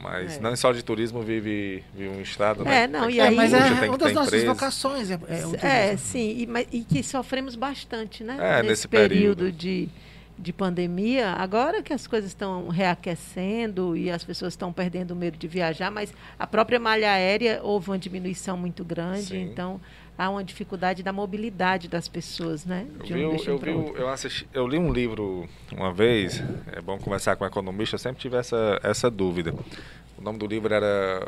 Mas 0.00 0.36
É. 0.36 0.40
não 0.40 0.54
só 0.56 0.72
de 0.72 0.82
turismo 0.82 1.22
vive, 1.22 1.82
vive 1.94 2.08
um 2.16 2.20
estado, 2.20 2.64
né? 2.64 2.82
É, 2.82 2.86
não, 2.86 3.06
Tem 3.06 3.16
e 3.16 3.20
É, 3.20 3.28
aí- 3.28 3.34
mas 3.36 3.52
é 3.52 3.88
uma 3.88 3.96
das 3.98 4.12
nossas 4.12 4.28
empresa. 4.34 4.46
vocações. 4.52 5.10
É, 5.10 5.18
é 5.62 5.90
É, 5.92 5.96
sim, 5.96 6.36
e, 6.40 6.46
mas- 6.46 6.66
e 6.72 6.80
que 6.84 7.02
sofremos 7.02 7.56
bastante, 7.56 8.22
né? 8.24 8.36
É, 8.38 8.56
nesse, 8.56 8.68
nesse 8.68 8.88
período, 8.88 9.36
período. 9.44 9.52
de, 9.52 9.88
de 10.38 10.52
pandemia, 10.52 11.30
agora 11.30 11.82
que 11.82 11.92
as 11.92 12.06
coisas 12.06 12.30
estão 12.30 12.68
reaquecendo 12.68 13.96
e 13.96 14.10
as 14.10 14.24
pessoas 14.24 14.52
estão 14.54 14.72
perdendo 14.72 15.12
o 15.12 15.16
medo 15.16 15.36
de 15.36 15.46
viajar, 15.46 15.90
mas 15.90 16.12
a 16.38 16.46
própria 16.46 16.78
malha 16.80 17.10
aérea 17.10 17.60
houve 17.62 17.90
uma 17.90 17.98
diminuição 17.98 18.56
muito 18.56 18.84
grande, 18.84 19.22
Sim. 19.28 19.42
então 19.42 19.80
há 20.16 20.30
uma 20.30 20.44
dificuldade 20.44 21.02
da 21.02 21.12
mobilidade 21.12 21.88
das 21.88 22.08
pessoas, 22.08 22.64
né? 22.64 22.86
eu, 23.00 23.36
vi, 23.36 23.46
eu, 23.46 23.58
vi, 23.58 23.70
eu, 23.70 24.08
assisti, 24.08 24.48
eu 24.52 24.66
li 24.66 24.78
um 24.78 24.92
livro 24.92 25.48
uma 25.72 25.92
vez, 25.92 26.42
é 26.72 26.80
bom 26.80 26.98
conversar 26.98 27.36
com 27.36 27.44
um 27.44 27.46
economista, 27.46 27.96
eu 27.96 27.98
sempre 27.98 28.20
tive 28.20 28.36
essa, 28.36 28.78
essa 28.82 29.10
dúvida. 29.10 29.54
O 30.16 30.22
nome 30.22 30.38
do 30.38 30.46
livro 30.46 30.72
era 30.72 31.26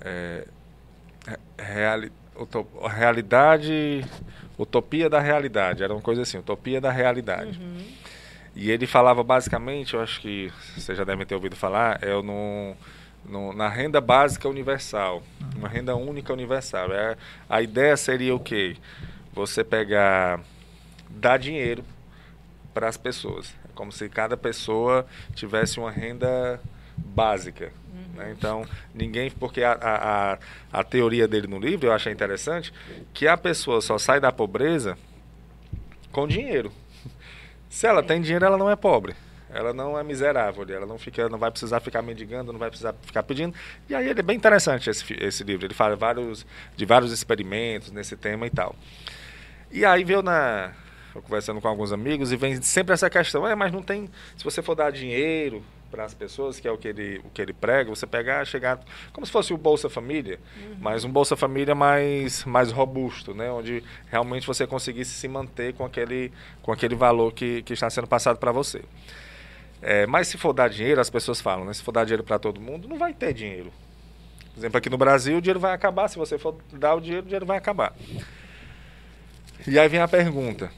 é, 0.00 0.46
reali, 1.58 2.10
utop, 2.34 2.68
Realidade, 2.88 4.04
Utopia 4.58 5.10
da 5.10 5.20
Realidade, 5.20 5.82
era 5.82 5.92
uma 5.92 6.02
coisa 6.02 6.22
assim, 6.22 6.38
Utopia 6.38 6.80
da 6.80 6.90
Realidade. 6.90 7.58
Uhum. 7.58 7.78
E 8.54 8.70
ele 8.70 8.86
falava 8.86 9.22
basicamente, 9.22 9.92
eu 9.92 10.00
acho 10.00 10.20
que 10.20 10.50
vocês 10.74 10.96
já 10.96 11.04
devem 11.04 11.26
ter 11.26 11.34
ouvido 11.34 11.54
falar, 11.54 11.98
é 12.02 12.10
no, 12.22 12.74
no, 13.28 13.52
na 13.52 13.68
renda 13.68 14.00
básica 14.00 14.48
universal, 14.48 15.22
uma 15.56 15.68
renda 15.68 15.94
única 15.94 16.32
universal. 16.32 16.92
É, 16.92 17.16
a 17.48 17.62
ideia 17.62 17.96
seria 17.96 18.34
o 18.34 18.40
quê? 18.40 18.76
Você 19.32 19.62
pegar, 19.62 20.40
dar 21.10 21.38
dinheiro 21.38 21.84
para 22.72 22.88
as 22.88 22.96
pessoas. 22.96 23.54
É 23.64 23.68
como 23.74 23.92
se 23.92 24.08
cada 24.08 24.36
pessoa 24.36 25.06
tivesse 25.34 25.78
uma 25.78 25.90
renda 25.90 26.60
básica. 26.96 27.72
Né? 28.14 28.24
Uhum. 28.24 28.32
Então, 28.32 28.66
ninguém. 28.94 29.30
Porque 29.30 29.62
a, 29.62 29.72
a, 29.80 30.38
a 30.80 30.84
teoria 30.84 31.28
dele 31.28 31.46
no 31.46 31.58
livro, 31.58 31.88
eu 31.88 31.92
achei 31.92 32.12
interessante, 32.12 32.72
que 33.12 33.26
a 33.26 33.36
pessoa 33.36 33.80
só 33.80 33.98
sai 33.98 34.20
da 34.20 34.32
pobreza 34.32 34.96
com 36.10 36.26
dinheiro. 36.26 36.72
Se 37.68 37.86
ela 37.86 38.02
tem 38.02 38.20
dinheiro, 38.22 38.44
ela 38.44 38.56
não 38.56 38.70
é 38.70 38.76
pobre. 38.76 39.14
Ela 39.50 39.72
não 39.72 39.98
é 39.98 40.02
miserável, 40.02 40.66
ela 40.68 40.86
não 40.86 40.98
fica, 40.98 41.28
não 41.28 41.38
vai 41.38 41.50
precisar 41.50 41.80
ficar 41.80 42.02
mendigando, 42.02 42.52
não 42.52 42.58
vai 42.58 42.68
precisar 42.68 42.94
ficar 43.02 43.22
pedindo. 43.22 43.54
E 43.88 43.94
aí 43.94 44.08
ele 44.08 44.20
é 44.20 44.22
bem 44.22 44.36
interessante 44.36 44.90
esse, 44.90 45.04
esse 45.14 45.44
livro. 45.44 45.66
Ele 45.66 45.74
fala 45.74 45.94
vários, 45.94 46.44
de 46.76 46.84
vários 46.84 47.12
experimentos 47.12 47.92
nesse 47.92 48.16
tema 48.16 48.46
e 48.46 48.50
tal. 48.50 48.74
E 49.70 49.84
aí 49.84 50.04
veio 50.04 50.22
na 50.22 50.72
conversando 51.22 51.62
com 51.62 51.68
alguns 51.68 51.92
amigos 51.92 52.30
e 52.30 52.36
vem 52.36 52.60
sempre 52.60 52.92
essa 52.92 53.08
questão, 53.08 53.48
é, 53.48 53.54
mas 53.54 53.72
não 53.72 53.80
tem, 53.80 54.10
se 54.36 54.44
você 54.44 54.60
for 54.60 54.74
dar 54.74 54.92
dinheiro, 54.92 55.64
para 55.90 56.04
as 56.04 56.14
pessoas, 56.14 56.58
que 56.58 56.66
é 56.66 56.70
o 56.70 56.76
que 56.76 56.88
ele, 56.88 57.20
o 57.24 57.30
que 57.30 57.40
ele 57.40 57.52
prega, 57.52 57.88
você 57.88 58.06
pegar, 58.06 58.44
chegar 58.44 58.78
como 59.12 59.24
se 59.26 59.32
fosse 59.32 59.52
o 59.52 59.56
Bolsa 59.56 59.88
Família, 59.88 60.38
uhum. 60.56 60.76
mas 60.80 61.04
um 61.04 61.10
Bolsa 61.10 61.36
Família 61.36 61.74
mais, 61.74 62.44
mais 62.44 62.70
robusto, 62.70 63.34
né? 63.34 63.50
onde 63.50 63.82
realmente 64.10 64.46
você 64.46 64.66
conseguisse 64.66 65.12
se 65.12 65.28
manter 65.28 65.74
com 65.74 65.84
aquele, 65.84 66.32
com 66.62 66.72
aquele 66.72 66.94
valor 66.94 67.32
que, 67.32 67.62
que 67.62 67.72
está 67.72 67.88
sendo 67.88 68.06
passado 68.06 68.38
para 68.38 68.52
você. 68.52 68.82
É, 69.88 70.04
mas 70.04 70.26
se 70.26 70.36
for 70.36 70.52
dar 70.52 70.68
dinheiro, 70.68 71.00
as 71.00 71.08
pessoas 71.08 71.40
falam, 71.40 71.64
né? 71.64 71.72
se 71.72 71.80
for 71.80 71.92
dar 71.92 72.02
dinheiro 72.02 72.24
para 72.24 72.40
todo 72.40 72.60
mundo, 72.60 72.88
não 72.88 72.98
vai 72.98 73.14
ter 73.14 73.32
dinheiro. 73.32 73.72
Por 74.52 74.58
exemplo, 74.58 74.78
aqui 74.78 74.90
no 74.90 74.98
Brasil, 74.98 75.38
o 75.38 75.40
dinheiro 75.40 75.60
vai 75.60 75.72
acabar. 75.72 76.08
Se 76.08 76.18
você 76.18 76.36
for 76.36 76.56
dar 76.72 76.96
o 76.96 77.00
dinheiro, 77.00 77.22
o 77.22 77.26
dinheiro 77.26 77.46
vai 77.46 77.56
acabar. 77.56 77.94
E 79.64 79.78
aí 79.78 79.88
vem 79.88 80.00
a 80.00 80.08
pergunta: 80.08 80.72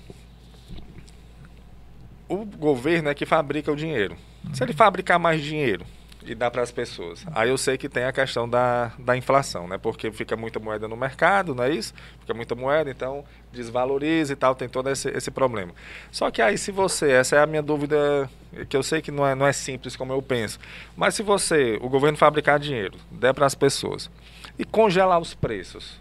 o 2.29 2.45
governo 2.45 3.09
é 3.09 3.15
que 3.15 3.25
fabrica 3.25 3.73
o 3.73 3.77
dinheiro. 3.77 4.15
Se 4.53 4.63
ele 4.63 4.75
fabricar 4.75 5.19
mais 5.19 5.41
dinheiro 5.41 5.87
e 6.33 6.35
dar 6.35 6.51
para 6.51 6.63
as 6.63 6.71
pessoas, 6.71 7.25
aí 7.35 7.49
eu 7.49 7.57
sei 7.57 7.79
que 7.79 7.89
tem 7.89 8.05
a 8.05 8.13
questão 8.13 8.49
da, 8.49 8.93
da 8.99 9.17
inflação, 9.17 9.67
né? 9.67 9.79
Porque 9.79 10.11
fica 10.13 10.37
muita 10.37 10.59
moeda 10.59 10.87
no 10.87 10.97
mercado, 10.97 11.55
não 11.55 11.65
é 11.65 11.71
isso? 11.71 11.95
Fica 12.21 12.35
muita 12.35 12.55
moeda, 12.55 12.91
então 12.91 13.25
desvaloriza 13.53 14.33
e 14.33 14.37
tal, 14.37 14.55
tem 14.55 14.69
todo 14.69 14.91
esse, 14.91 15.09
esse 15.11 15.31
problema. 15.31 15.73
Só 16.11 16.31
que 16.31 16.43
aí 16.43 16.59
se 16.59 16.71
você, 16.71 17.11
essa 17.11 17.37
é 17.37 17.41
a 17.41 17.47
minha 17.47 17.63
dúvida, 17.63 18.29
que 18.69 18.77
eu 18.77 18.83
sei 18.83 19.01
que 19.01 19.11
não 19.11 19.27
é, 19.27 19.35
não 19.35 19.47
é 19.47 19.53
simples 19.53 19.97
como 19.97 20.13
eu 20.13 20.21
penso, 20.21 20.59
mas 20.97 21.15
se 21.15 21.23
você, 21.23 21.79
o 21.81 21.89
governo 21.89 22.19
fabricar 22.19 22.59
dinheiro, 22.59 22.99
der 23.11 23.33
para 23.33 23.47
as 23.47 23.55
pessoas 23.55 24.11
e 24.59 24.65
congelar 24.65 25.19
os 25.19 25.35
preços, 25.35 25.99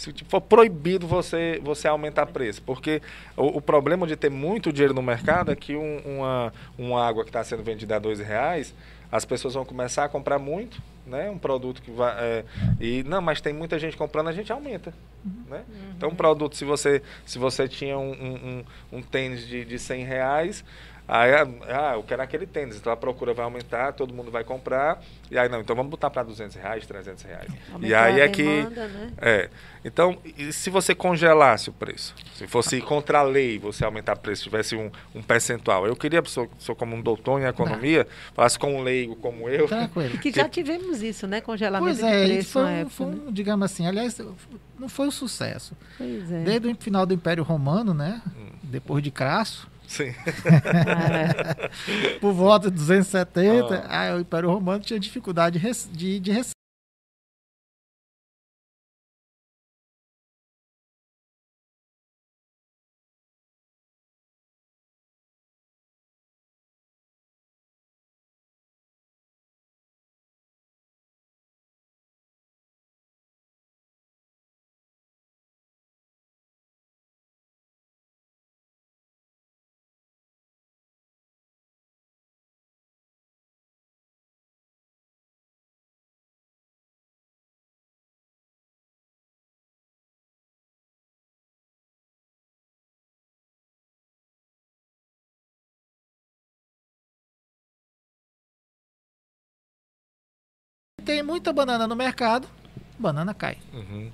se 0.00 0.12
for 0.28 0.40
proibido 0.40 1.06
você, 1.06 1.60
você 1.62 1.86
aumentar 1.86 2.24
preço. 2.26 2.62
Porque 2.62 3.02
o, 3.36 3.58
o 3.58 3.60
problema 3.60 4.06
de 4.06 4.16
ter 4.16 4.30
muito 4.30 4.72
dinheiro 4.72 4.94
no 4.94 5.02
mercado 5.02 5.52
é 5.52 5.56
que 5.56 5.76
um, 5.76 5.98
uma, 5.98 6.52
uma 6.78 7.06
água 7.06 7.22
que 7.22 7.28
está 7.28 7.44
sendo 7.44 7.62
vendida 7.62 7.96
a 7.96 7.98
dois 7.98 8.18
reais, 8.18 8.74
as 9.10 9.24
pessoas 9.24 9.54
vão 9.54 9.64
começar 9.64 10.04
a 10.04 10.08
comprar 10.08 10.38
muito, 10.38 10.80
né? 11.06 11.28
Um 11.30 11.38
produto 11.38 11.82
que 11.82 11.90
vai. 11.90 12.14
É, 12.18 12.44
e 12.80 13.02
não, 13.02 13.20
mas 13.20 13.40
tem 13.40 13.52
muita 13.52 13.78
gente 13.78 13.96
comprando, 13.96 14.28
a 14.28 14.32
gente 14.32 14.52
aumenta. 14.52 14.94
Né? 15.48 15.64
Uhum. 15.68 15.92
Então, 15.96 16.08
um 16.10 16.14
produto, 16.14 16.56
se 16.56 16.64
você, 16.64 17.02
se 17.26 17.38
você 17.38 17.68
tinha 17.68 17.98
um, 17.98 18.12
um, 18.12 18.64
um 18.92 19.02
tênis 19.02 19.46
de, 19.46 19.64
de 19.64 19.78
100 19.78 20.04
reais, 20.04 20.64
Aí, 21.12 21.32
ah, 21.34 21.94
eu 21.96 22.04
quero 22.04 22.22
aquele 22.22 22.46
tênis, 22.46 22.76
então 22.76 22.92
a 22.92 22.96
procura 22.96 23.34
vai 23.34 23.44
aumentar, 23.44 23.92
todo 23.94 24.14
mundo 24.14 24.30
vai 24.30 24.44
comprar. 24.44 25.02
E 25.28 25.36
aí, 25.36 25.48
não, 25.48 25.60
então 25.60 25.74
vamos 25.74 25.90
botar 25.90 26.08
para 26.08 26.22
200 26.22 26.54
reais, 26.54 26.86
300 26.86 27.24
reais. 27.24 27.50
Aumentar 27.72 27.88
e 27.88 27.94
aí 27.94 28.20
é 28.20 28.28
que. 28.28 28.44
Né? 28.44 29.12
É. 29.20 29.50
Então, 29.84 30.16
se 30.52 30.70
você 30.70 30.94
congelasse 30.94 31.68
o 31.68 31.72
preço, 31.72 32.14
se 32.36 32.46
fosse 32.46 32.80
contra 32.80 33.18
a 33.18 33.22
lei 33.22 33.58
você 33.58 33.84
aumentar 33.84 34.16
o 34.16 34.20
preço, 34.20 34.44
tivesse 34.44 34.76
um, 34.76 34.88
um 35.12 35.20
percentual. 35.20 35.84
Eu 35.84 35.96
queria, 35.96 36.22
sou, 36.26 36.48
sou 36.60 36.76
como 36.76 36.94
um 36.94 37.02
doutor 37.02 37.40
em 37.40 37.44
economia, 37.44 38.04
não. 38.04 38.34
falasse 38.34 38.56
com 38.56 38.76
um 38.76 38.80
leigo 38.80 39.16
como 39.16 39.48
eu. 39.48 39.66
Tranquilo. 39.66 40.16
Que 40.18 40.30
já 40.30 40.48
tivemos 40.48 41.02
isso, 41.02 41.26
né? 41.26 41.40
Congelamento 41.40 41.98
pois 41.98 42.08
é, 42.08 42.24
de 42.24 42.32
preço. 42.34 42.52
Foi, 42.52 42.70
época, 42.70 42.90
foi 42.90 43.06
né? 43.06 43.20
digamos 43.32 43.64
assim, 43.64 43.84
aliás, 43.84 44.16
não 44.78 44.88
foi 44.88 45.08
um 45.08 45.10
sucesso. 45.10 45.76
Pois 45.98 46.30
é. 46.30 46.44
Desde 46.44 46.68
o 46.68 46.76
final 46.76 47.04
do 47.04 47.12
Império 47.12 47.42
Romano, 47.42 47.92
né? 47.92 48.22
Hum. 48.28 48.50
Depois 48.62 49.02
de 49.02 49.10
Crasso 49.10 49.68
Sim. 49.90 50.14
Por 52.20 52.32
volta 52.32 52.70
de 52.70 52.76
270, 52.76 53.86
ah. 53.88 54.14
o 54.14 54.20
Império 54.20 54.48
Romano 54.48 54.84
tinha 54.84 55.00
dificuldade 55.00 55.60
de, 55.90 56.20
de 56.20 56.30
receber. 56.30 56.59
Tem 101.10 101.24
muita 101.24 101.52
banana 101.52 101.88
no 101.88 101.96
mercado, 101.96 102.46
banana 102.96 103.34
cai. 103.34 103.58
Uhum. 103.72 104.12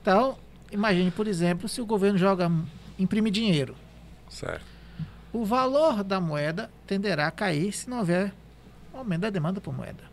Então, 0.00 0.38
imagine, 0.70 1.10
por 1.10 1.26
exemplo, 1.26 1.68
se 1.68 1.80
o 1.80 1.86
governo 1.86 2.16
joga, 2.16 2.48
imprime 2.96 3.32
dinheiro. 3.32 3.74
Certo. 4.28 4.64
O 5.32 5.44
valor 5.44 6.04
da 6.04 6.20
moeda 6.20 6.70
tenderá 6.86 7.26
a 7.26 7.30
cair 7.32 7.72
se 7.72 7.90
não 7.90 7.98
houver 7.98 8.32
aumento 8.94 9.22
da 9.22 9.30
demanda 9.30 9.60
por 9.60 9.74
moeda. 9.74 10.04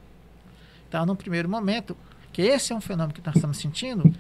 Então, 0.90 1.06
no 1.06 1.16
primeiro 1.16 1.48
momento, 1.48 1.96
que 2.34 2.42
esse 2.42 2.74
é 2.74 2.76
um 2.76 2.82
fenômeno 2.82 3.14
que 3.14 3.22
nós 3.24 3.36
estamos 3.36 3.58
sentindo, 3.60 4.12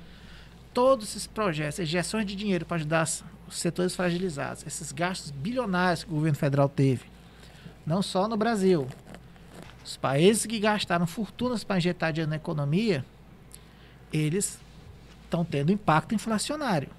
todos 0.75 1.07
esses 1.09 1.25
projetos, 1.25 1.79
injeções 1.79 2.27
de 2.27 2.35
dinheiro 2.35 2.63
para 2.63 2.75
ajudar 2.75 3.07
os 3.47 3.55
setores 3.55 3.95
fragilizados, 3.95 4.63
esses 4.67 4.91
gastos 4.91 5.31
bilionários 5.31 6.03
que 6.03 6.11
o 6.11 6.13
governo 6.13 6.37
federal 6.37 6.69
teve, 6.69 7.05
não 7.87 8.03
só 8.03 8.27
no 8.27 8.37
Brasil, 8.37 8.87
os 9.87 9.95
países 9.95 10.45
que 10.45 10.59
gastaram 10.59 11.07
fortunas 11.07 11.63
para 11.63 11.77
injetar 11.77 12.11
dinheiro 12.11 12.29
na 12.29 12.35
economia, 12.35 13.05
eles 14.11 14.59
estão 15.23 15.45
tendo 15.45 15.71
impacto 15.71 16.13
inflacionário. 16.13 16.89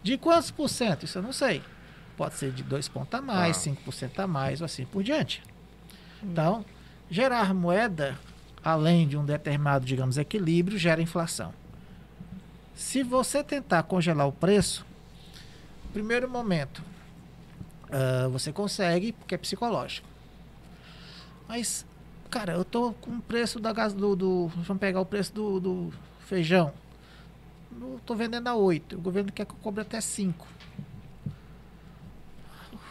De 0.00 0.16
quantos 0.16 0.52
por 0.52 0.68
cento? 0.68 1.04
Isso 1.04 1.18
eu 1.18 1.22
não 1.22 1.32
sei. 1.32 1.60
Pode 2.16 2.36
ser 2.36 2.52
de 2.52 2.62
2 2.62 2.88
pontos 2.88 3.18
a 3.18 3.20
mais, 3.20 3.66
ah. 3.66 3.70
5% 3.70 4.18
a 4.20 4.26
mais, 4.28 4.60
ou 4.60 4.64
assim 4.64 4.84
por 4.86 5.02
diante. 5.02 5.42
Hum. 6.22 6.28
Então, 6.30 6.64
gerar 7.10 7.52
moeda, 7.52 8.16
além 8.62 9.08
de 9.08 9.16
um 9.16 9.24
determinado, 9.24 9.84
digamos, 9.84 10.18
equilíbrio, 10.18 10.78
gera 10.78 11.02
inflação. 11.02 11.52
Se 12.76 13.02
você 13.02 13.42
tentar 13.42 13.82
congelar 13.82 14.28
o 14.28 14.32
preço, 14.32 14.86
primeiro 15.92 16.30
momento, 16.30 16.80
uh, 17.88 18.30
você 18.30 18.52
consegue, 18.52 19.12
porque 19.12 19.34
é 19.34 19.38
psicológico. 19.38 20.06
Mas 21.48 21.84
cara, 22.28 22.52
eu 22.52 22.64
tô 22.64 22.92
com 22.94 23.12
o 23.12 23.20
preço 23.20 23.58
da 23.58 23.72
gás 23.72 23.92
do, 23.92 24.14
do, 24.14 24.46
Vamos 24.48 24.80
pegar 24.80 25.00
o 25.00 25.06
preço 25.06 25.32
do, 25.32 25.60
do 25.60 25.92
feijão. 26.20 26.72
Eu 27.80 28.00
tô 28.04 28.14
vendendo 28.14 28.48
a 28.48 28.54
8. 28.54 28.96
O 28.96 29.00
governo 29.00 29.32
quer 29.32 29.44
que 29.44 29.52
eu 29.52 29.58
cobre 29.62 29.82
até 29.82 30.00
5. 30.00 30.46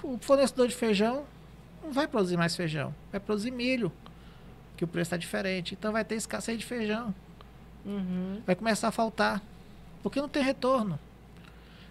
o 0.03 0.17
fornecedor 0.19 0.67
de 0.67 0.75
feijão 0.75 1.25
não 1.83 1.91
vai 1.91 2.07
produzir 2.07 2.37
mais 2.37 2.55
feijão, 2.55 2.93
vai 3.11 3.19
produzir 3.19 3.51
milho, 3.51 3.91
que 4.75 4.83
o 4.83 4.87
preço 4.87 5.07
está 5.07 5.17
diferente. 5.17 5.73
Então 5.73 5.91
vai 5.91 6.03
ter 6.03 6.15
escassez 6.15 6.57
de 6.57 6.65
feijão. 6.65 7.13
Uhum. 7.85 8.41
Vai 8.45 8.55
começar 8.55 8.89
a 8.89 8.91
faltar, 8.91 9.41
porque 10.03 10.19
não 10.19 10.29
tem 10.29 10.43
retorno. 10.43 10.99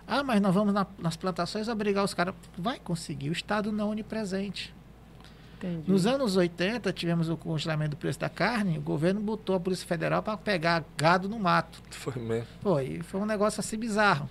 Ah, 0.07 0.23
mas 0.23 0.41
nós 0.41 0.55
vamos 0.55 0.73
na, 0.73 0.87
nas 0.99 1.17
plantações 1.17 1.67
obrigar 1.69 2.05
os 2.05 2.15
caras. 2.15 2.35
Vai 2.57 2.79
conseguir, 2.79 3.31
o 3.31 3.33
Estado 3.33 3.73
não 3.73 3.89
é 3.89 3.91
onipresente. 3.91 4.76
Entendi. 5.59 5.91
Nos 5.91 6.07
anos 6.07 6.37
80, 6.37 6.93
tivemos 6.93 7.29
o 7.29 7.37
congelamento 7.37 7.91
do 7.91 7.97
preço 7.97 8.19
da 8.19 8.29
carne, 8.29 8.79
o 8.79 8.81
governo 8.81 9.21
botou 9.21 9.57
a 9.57 9.61
Polícia 9.61 9.87
Federal 9.87 10.23
para 10.23 10.37
pegar 10.37 10.85
gado 10.97 11.29
no 11.29 11.39
mato. 11.39 11.81
Foi 11.91 12.15
mesmo. 12.17 12.47
Foi, 12.61 13.01
foi 13.03 13.21
um 13.21 13.27
negócio 13.27 13.61
assim 13.61 13.79
bizarro. 13.79 14.29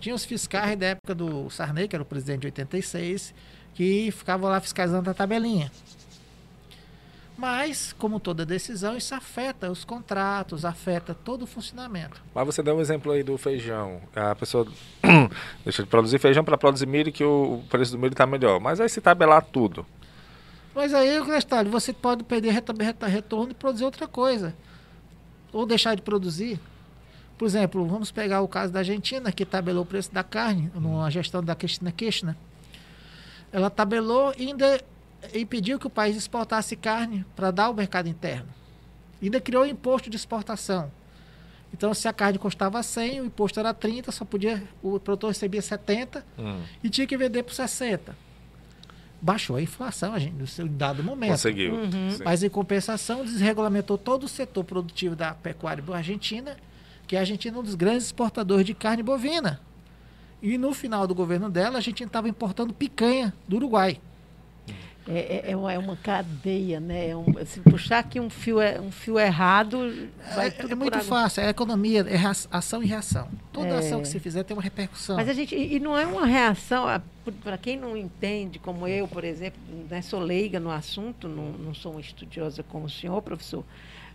Tinha 0.00 0.14
os 0.14 0.24
fiscais 0.24 0.78
da 0.78 0.86
época 0.86 1.14
do 1.14 1.50
Sarney, 1.50 1.88
que 1.88 1.96
era 1.96 2.02
o 2.02 2.06
presidente 2.06 2.40
de 2.40 2.46
86, 2.46 3.34
que 3.74 4.10
ficavam 4.10 4.50
lá 4.50 4.60
fiscalizando 4.60 5.10
a 5.10 5.14
tabelinha. 5.14 5.70
Mas, 7.36 7.94
como 7.98 8.18
toda 8.18 8.46
decisão, 8.46 8.96
isso 8.96 9.14
afeta 9.14 9.70
os 9.70 9.84
contratos, 9.84 10.64
afeta 10.64 11.14
todo 11.14 11.42
o 11.42 11.46
funcionamento. 11.46 12.22
Mas 12.34 12.46
você 12.46 12.62
deu 12.62 12.76
um 12.76 12.80
exemplo 12.80 13.12
aí 13.12 13.22
do 13.22 13.36
feijão. 13.36 14.00
A 14.14 14.34
pessoa 14.34 14.66
deixa 15.62 15.82
de 15.82 15.88
produzir 15.88 16.18
feijão 16.18 16.42
para 16.42 16.56
produzir 16.56 16.86
milho, 16.86 17.12
que 17.12 17.22
o 17.22 17.62
preço 17.68 17.92
do 17.92 17.98
milho 17.98 18.12
está 18.12 18.26
melhor. 18.26 18.58
Mas 18.58 18.80
aí 18.80 18.88
se 18.88 19.02
tabelar 19.02 19.44
tudo. 19.44 19.84
Mas 20.76 20.92
aí, 20.92 21.24
Crestalho, 21.24 21.70
você 21.70 21.90
pode 21.90 22.22
perder 22.22 22.50
retorno 22.52 23.50
e 23.50 23.54
produzir 23.54 23.82
outra 23.82 24.06
coisa. 24.06 24.54
Ou 25.50 25.64
deixar 25.64 25.94
de 25.94 26.02
produzir. 26.02 26.60
Por 27.38 27.46
exemplo, 27.46 27.86
vamos 27.86 28.10
pegar 28.10 28.42
o 28.42 28.48
caso 28.48 28.74
da 28.74 28.80
Argentina, 28.80 29.32
que 29.32 29.46
tabelou 29.46 29.84
o 29.84 29.86
preço 29.86 30.12
da 30.12 30.22
carne, 30.22 30.70
numa 30.74 31.10
gestão 31.10 31.42
da 31.42 31.54
Cristina 31.54 31.90
Kirchner. 31.90 32.36
Ela 33.50 33.70
tabelou 33.70 34.34
e 34.36 34.48
ainda 34.48 34.78
impediu 35.34 35.78
que 35.78 35.86
o 35.86 35.90
país 35.90 36.14
exportasse 36.14 36.76
carne 36.76 37.24
para 37.34 37.50
dar 37.50 37.64
ao 37.64 37.74
mercado 37.74 38.06
interno. 38.10 38.48
Ainda 39.22 39.40
criou 39.40 39.64
imposto 39.64 40.10
de 40.10 40.16
exportação. 40.16 40.92
Então, 41.72 41.94
se 41.94 42.06
a 42.06 42.12
carne 42.12 42.38
custava 42.38 42.82
100, 42.82 43.22
o 43.22 43.24
imposto 43.24 43.58
era 43.58 43.72
30, 43.72 44.12
só 44.12 44.26
podia 44.26 44.62
o 44.82 45.00
produtor 45.00 45.28
recebia 45.28 45.62
70 45.62 46.22
Hum. 46.38 46.60
e 46.84 46.90
tinha 46.90 47.06
que 47.06 47.16
vender 47.16 47.42
por 47.44 47.54
60. 47.54 48.25
Baixou 49.26 49.56
a 49.56 49.60
inflação, 49.60 50.14
a 50.14 50.20
gente, 50.20 50.36
no 50.36 50.46
seu 50.46 50.68
dado 50.68 51.02
momento. 51.02 51.30
Conseguiu. 51.30 51.74
Uhum. 51.74 52.16
Mas, 52.24 52.44
em 52.44 52.48
compensação, 52.48 53.24
desregulamentou 53.24 53.98
todo 53.98 54.22
o 54.22 54.28
setor 54.28 54.62
produtivo 54.62 55.16
da 55.16 55.34
pecuária 55.34 55.82
argentina, 55.92 56.56
que 57.08 57.16
a 57.16 57.20
Argentina 57.20 57.56
é 57.56 57.58
um 57.58 57.62
dos 57.64 57.74
grandes 57.74 58.04
exportadores 58.04 58.64
de 58.64 58.72
carne 58.72 59.02
bovina. 59.02 59.60
E 60.40 60.56
no 60.56 60.72
final 60.72 61.08
do 61.08 61.14
governo 61.14 61.50
dela, 61.50 61.76
a 61.76 61.80
gente 61.80 62.04
estava 62.04 62.28
importando 62.28 62.72
picanha 62.72 63.34
do 63.48 63.56
Uruguai. 63.56 64.00
É, 65.08 65.44
é, 65.48 65.52
é 65.52 65.56
uma- 65.56 65.72
é 65.72 65.78
uma 65.78 65.96
cadeia, 65.96 66.80
né? 66.80 67.10
É 67.10 67.16
um- 67.16 67.26
se 67.46 67.60
puxar 67.60 68.00
aqui 68.00 68.18
um 68.18 68.28
fio, 68.28 68.60
é- 68.60 68.80
um 68.80 68.90
fio 68.90 69.18
errado, 69.20 70.08
vai 70.34 70.48
É, 70.48 70.50
tudo 70.50 70.72
é 70.72 70.74
muito 70.74 70.98
fácil, 71.00 71.42
é 71.42 71.48
economia, 71.48 72.00
é 72.08 72.16
ação 72.50 72.82
e 72.82 72.86
reação. 72.86 73.28
Toda 73.52 73.78
ação 73.78 74.02
que 74.02 74.08
você 74.08 74.18
fizer 74.18 74.42
tem 74.42 74.56
uma 74.56 74.62
repercussão. 74.62 75.16
Mas 75.16 75.28
a 75.28 75.32
gente, 75.32 75.54
e 75.54 75.76
e 75.76 75.80
não 75.80 75.96
é 75.96 76.04
uma 76.06 76.26
reação, 76.26 76.86
para 77.44 77.56
quem 77.56 77.76
não 77.78 77.96
entende, 77.96 78.58
como 78.58 78.86
eu, 78.88 79.06
por 79.06 79.22
exemplo, 79.22 79.60
né, 79.88 80.02
sou 80.02 80.18
leiga 80.18 80.58
no 80.58 80.70
assunto, 80.72 81.28
não, 81.28 81.52
não 81.52 81.72
sou 81.72 81.92
uma 81.92 82.00
estudiosa 82.00 82.64
como 82.64 82.86
o 82.86 82.90
senhor, 82.90 83.22
professor, 83.22 83.64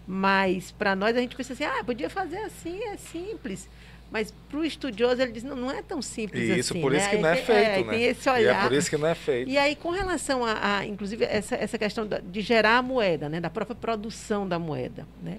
mas 0.06 0.72
para 0.72 0.96
nós 0.96 1.16
a 1.16 1.20
gente 1.22 1.36
pensa 1.36 1.54
assim, 1.54 1.64
ah, 1.64 1.84
podia 1.86 2.10
fazer 2.10 2.40
assim, 2.40 2.84
é 2.84 2.98
simples. 2.98 3.70
Mas 4.12 4.34
para 4.50 4.60
o 4.60 4.66
estudioso 4.66 5.22
ele 5.22 5.32
diz, 5.32 5.42
não, 5.44 5.56
não 5.56 5.72
é 5.72 5.82
tão 5.82 6.02
simples 6.02 6.44
E 6.50 6.60
isso 6.60 6.74
assim. 6.74 6.82
por 6.82 6.94
isso 6.94 7.06
né? 7.06 7.10
que 7.12 7.18
não 7.18 7.30
é 7.30 7.36
feito, 7.38 7.86
né? 7.86 7.92
Tem 7.94 8.04
esse 8.04 8.28
E 8.28 8.32
olhar. 8.32 8.60
é 8.66 8.68
por 8.68 8.74
isso 8.76 8.90
que 8.90 8.98
não 8.98 9.08
é 9.08 9.16
feito. 9.16 9.50
E 9.50 9.58
aí, 9.58 9.74
com 9.74 9.90
relação 9.90 10.44
a, 10.46 10.78
a, 10.80 10.86
inclusive, 10.86 11.24
essa, 11.24 11.56
essa 11.56 11.78
questão 11.78 12.06
da- 12.06 12.20
de 12.20 12.42
gerar 12.42 12.78
a 12.78 12.82
moeda, 12.82 13.30
né, 13.30 13.40
da 13.40 13.50
própria 13.50 13.74
produção 13.76 14.46
da 14.46 14.60
moeda, 14.60 15.08
né? 15.24 15.38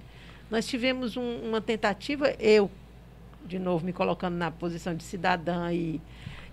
Nós 0.51 0.66
tivemos 0.66 1.18
um- 1.18 1.41
uma 1.49 1.61
tentativa, 1.61 2.35
eu, 2.41 2.70
de 3.45 3.59
novo, 3.59 3.85
me 3.85 3.93
colocando 3.93 4.37
na 4.37 4.51
posição 4.51 4.95
de 4.95 5.03
cidadã 5.05 5.70
e 5.70 6.01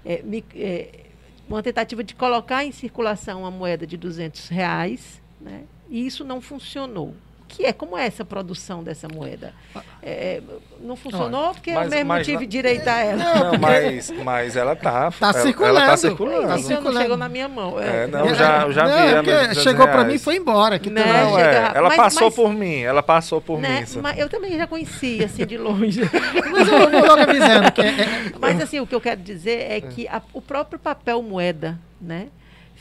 eh, 0.06 0.22
me- 0.24 0.44
eh, 0.56 1.06
uma 1.48 1.64
tentativa 1.64 2.04
de 2.04 2.16
colocar 2.16 2.66
em 2.66 2.72
circulação 2.74 3.42
uma 3.42 3.52
moeda 3.52 3.88
de 3.88 3.96
200 3.96 4.50
reais, 4.50 5.22
né? 5.40 5.64
E 5.90 6.06
isso 6.06 6.24
não 6.26 6.42
funcionou. 6.42 7.16
Que 7.50 7.66
é 7.66 7.74
como 7.74 7.98
é 7.98 8.06
essa 8.06 8.24
produção 8.24 8.82
dessa 8.84 9.08
moeda? 9.14 9.54
É, 10.02 10.40
não 10.80 10.96
funcionou 10.96 11.52
porque 11.54 11.72
eu 11.72 11.76
mas- 11.76 11.90
mesmo 11.90 12.06
mas 12.06 12.26
tive 12.26 12.44
não- 12.44 12.48
direito 12.48 12.88
a 12.88 13.00
ela. 13.00 13.18
Não, 13.24 13.58
mas, 13.60 14.12
mas 14.24 14.56
ela 14.56 14.76
tá. 14.76 15.12
Tá 15.12 15.30
ela, 15.30 15.34
circulando. 15.42 15.76
Ela 15.78 15.86
tá 15.86 15.92
Tá 15.92 15.98
circulando. 15.98 16.48
Não 16.48 16.58
circulando. 16.60 17.02
chegou 17.02 17.18
na 17.18 17.28
minha 17.28 17.48
mão. 17.50 17.80
É, 17.80 18.06
não, 18.08 18.26
É, 18.30 18.36
já, 18.36 18.62
eu 18.62 18.72
já 18.72 18.88
não, 18.88 18.92
vi. 19.02 19.08
ela 19.08 19.16
porque 19.24 19.32
nos 19.32 19.42
200 19.48 19.64
chegou 19.64 19.88
para 19.88 20.04
mim 20.06 20.14
e 20.14 20.20
foi 20.20 20.36
embora. 20.38 20.80
Que 20.80 20.90
Né? 20.90 21.04
Não, 21.24 21.36
chega 21.36 21.50
é. 21.50 21.72
Ela 21.76 21.90
Mas- 21.90 21.98
passou 21.98 22.28
mas- 22.28 22.36
por 22.36 22.54
mim. 22.54 22.80
Ela 22.82 23.04
passou 23.04 23.42
por 23.42 23.60
Né? 23.60 23.82
mim. 23.82 24.02
Mas 24.02 24.18
eu 24.20 24.30
também 24.30 24.56
já 24.58 24.68
conhecia, 24.68 25.26
assim, 25.26 25.46
de 25.46 25.58
longe. 25.58 26.02
Mas 26.52 26.68
eu 26.68 26.80
vou 26.92 27.02
logo 27.08 27.22
avisando 27.22 27.72
que 27.72 27.82
é- 27.82 27.86
é- 28.02 28.32
Mas, 28.40 28.62
assim, 28.62 28.80
o 28.80 28.88
que 28.88 28.94
eu 28.96 29.02
quero 29.02 29.20
dizer 29.22 29.72
é 29.72 29.82
que 29.82 30.08
a- 30.08 30.22
o 30.34 30.42
próprio 30.42 30.80
papel 30.80 31.22
moeda, 31.24 31.78
né? 32.00 32.28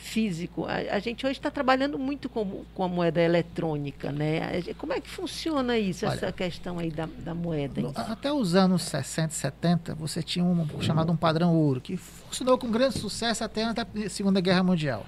Físico, 0.09 0.65
a, 0.65 0.97
a 0.97 0.99
gente 0.99 1.27
hoje 1.27 1.39
está 1.39 1.51
trabalhando 1.51 1.99
muito 1.99 2.29
com, 2.29 2.65
com 2.75 2.83
a 2.83 2.89
moeda 2.89 3.21
eletrônica, 3.21 4.11
né? 4.11 4.41
A 4.71 4.75
Como 4.75 4.93
é 4.93 5.01
que 5.01 5.09
funciona 5.09 5.79
isso, 5.79 6.07
Olha, 6.07 6.15
essa 6.15 6.33
questão 6.33 6.79
aí 6.79 6.91
da, 6.91 7.07
da 7.19 7.35
moeda? 7.35 7.83
No-? 7.83 7.93
Até 7.95 8.33
os 8.33 8.55
anos 8.55 8.83
60 8.83 9.33
e 9.33 9.37
70, 9.37 9.95
você 9.95 10.23
tinha 10.23 10.45
um 10.45 10.67
chamado 10.81 11.13
um 11.13 11.17
padrão 11.17 11.55
ouro, 11.55 11.81
que 11.81 11.97
funcionou 11.97 12.57
com 12.57 12.71
grande 12.71 12.99
sucesso 12.99 13.45
até 13.45 13.65
antes 13.65 13.85
da 13.85 14.09
Segunda 14.09 14.41
Guerra 14.41 14.63
Mundial. 14.63 15.05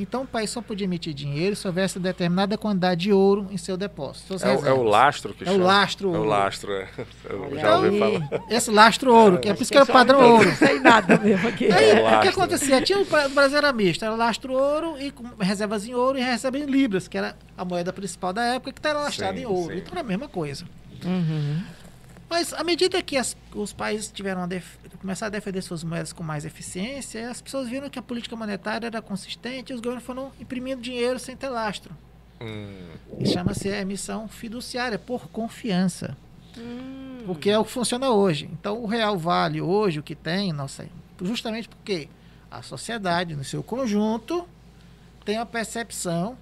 Então, 0.00 0.22
o 0.22 0.26
país 0.26 0.48
só 0.50 0.62
podia 0.62 0.84
emitir 0.86 1.12
dinheiro 1.12 1.54
se 1.54 1.66
houvesse 1.66 1.98
determinada 1.98 2.56
quantidade 2.56 3.02
de 3.02 3.12
ouro 3.12 3.46
em 3.50 3.56
seu 3.56 3.76
depósito. 3.76 4.34
É, 4.34 4.36
o- 4.36 4.40
é 4.48 4.52
o 4.52 4.56
reservas. 4.56 4.86
lastro 4.90 5.34
que 5.34 5.44
É 5.44 5.50
o 5.50 5.52
chama. 5.52 5.64
lastro 5.66 6.14
É 6.14 6.18
o 6.18 6.24
lastro, 6.24 6.72
é. 6.72 6.88
Eu 7.28 7.58
já 7.58 7.76
ouvi 7.76 7.88
aí. 7.88 7.98
falar. 7.98 8.42
Esse 8.50 8.70
lastro 8.70 9.14
ouro, 9.14 9.38
que 9.38 9.48
é 9.48 9.54
por 9.54 9.62
isso 9.62 9.70
que 9.70 9.76
era 9.78 9.84
o 9.84 9.92
padrão 9.92 10.20
ouro. 10.36 10.48
Não 10.48 10.56
sei 10.56 10.80
nada 10.80 11.18
mesmo 11.18 11.48
aqui. 11.48 11.66
Aí, 11.72 11.90
É 11.90 11.94
o 12.02 12.18
o 12.18 12.20
que 12.22 12.28
acontecia? 12.28 12.80
Tinha 12.82 12.98
o 12.98 13.04
Bra- 13.04 13.26
o 13.26 13.30
Brasil 13.30 13.58
era 13.58 13.72
misto, 13.72 14.04
era 14.04 14.14
lastro 14.14 14.52
ouro 14.54 14.96
e 14.98 15.10
com 15.10 15.24
reservas 15.38 15.86
em 15.86 15.94
ouro 15.94 16.18
e 16.18 16.22
reserva 16.22 16.58
em 16.58 16.64
libras, 16.64 17.06
que 17.06 17.18
era 17.18 17.36
a 17.56 17.64
moeda 17.64 17.92
principal 17.92 18.32
da 18.32 18.42
época, 18.42 18.72
que 18.72 18.86
era 18.88 18.98
lastrada 19.00 19.34
Sim, 19.36 19.42
em 19.42 19.46
ouro. 19.46 19.72
sim. 19.74 19.78
Então 19.80 19.92
era 19.92 20.00
a 20.00 20.04
mesma 20.04 20.28
coisa. 20.28 20.64
Uhum. 21.04 21.62
Mas 22.30 22.52
à 22.54 22.62
medida 22.62 23.02
que 23.02 23.16
as- 23.16 23.36
os 23.52 23.72
países 23.72 24.10
tiveram 24.10 24.42
a 24.42 24.46
def- 24.46 24.76
começaram 25.00 25.26
a 25.28 25.30
defender 25.38 25.60
suas 25.62 25.82
moedas 25.82 26.12
com 26.12 26.22
mais 26.22 26.44
eficiência, 26.44 27.28
as 27.28 27.40
pessoas 27.42 27.68
viram 27.68 27.90
que 27.90 27.98
a 27.98 28.02
política 28.02 28.36
monetária 28.36 28.86
era 28.86 29.02
consistente 29.02 29.72
e 29.72 29.74
os 29.74 29.80
governos 29.80 30.04
foram 30.04 30.30
imprimindo 30.40 30.80
dinheiro 30.80 31.18
sem 31.18 31.36
ter 31.36 31.48
lastro. 31.48 31.92
Hum, 32.40 32.92
chama-se 33.26 33.68
a 33.68 33.80
emissão 33.80 34.28
fiduciária, 34.28 34.96
por 34.98 35.28
confiança. 35.28 36.16
Hum. 36.56 37.22
Porque 37.26 37.50
é 37.50 37.58
o 37.58 37.64
que 37.64 37.70
funciona 37.72 38.10
hoje. 38.10 38.48
Então 38.52 38.80
o 38.80 38.86
real 38.86 39.18
vale 39.18 39.60
hoje 39.60 39.98
o 39.98 40.02
que 40.02 40.14
tem, 40.14 40.52
nossa, 40.52 40.86
justamente 41.20 41.68
porque 41.68 42.08
a 42.50 42.62
sociedade, 42.62 43.34
no 43.34 43.42
seu 43.44 43.62
conjunto, 43.62 44.46
tem 45.24 45.36
a 45.36 45.44
percepção 45.44 46.36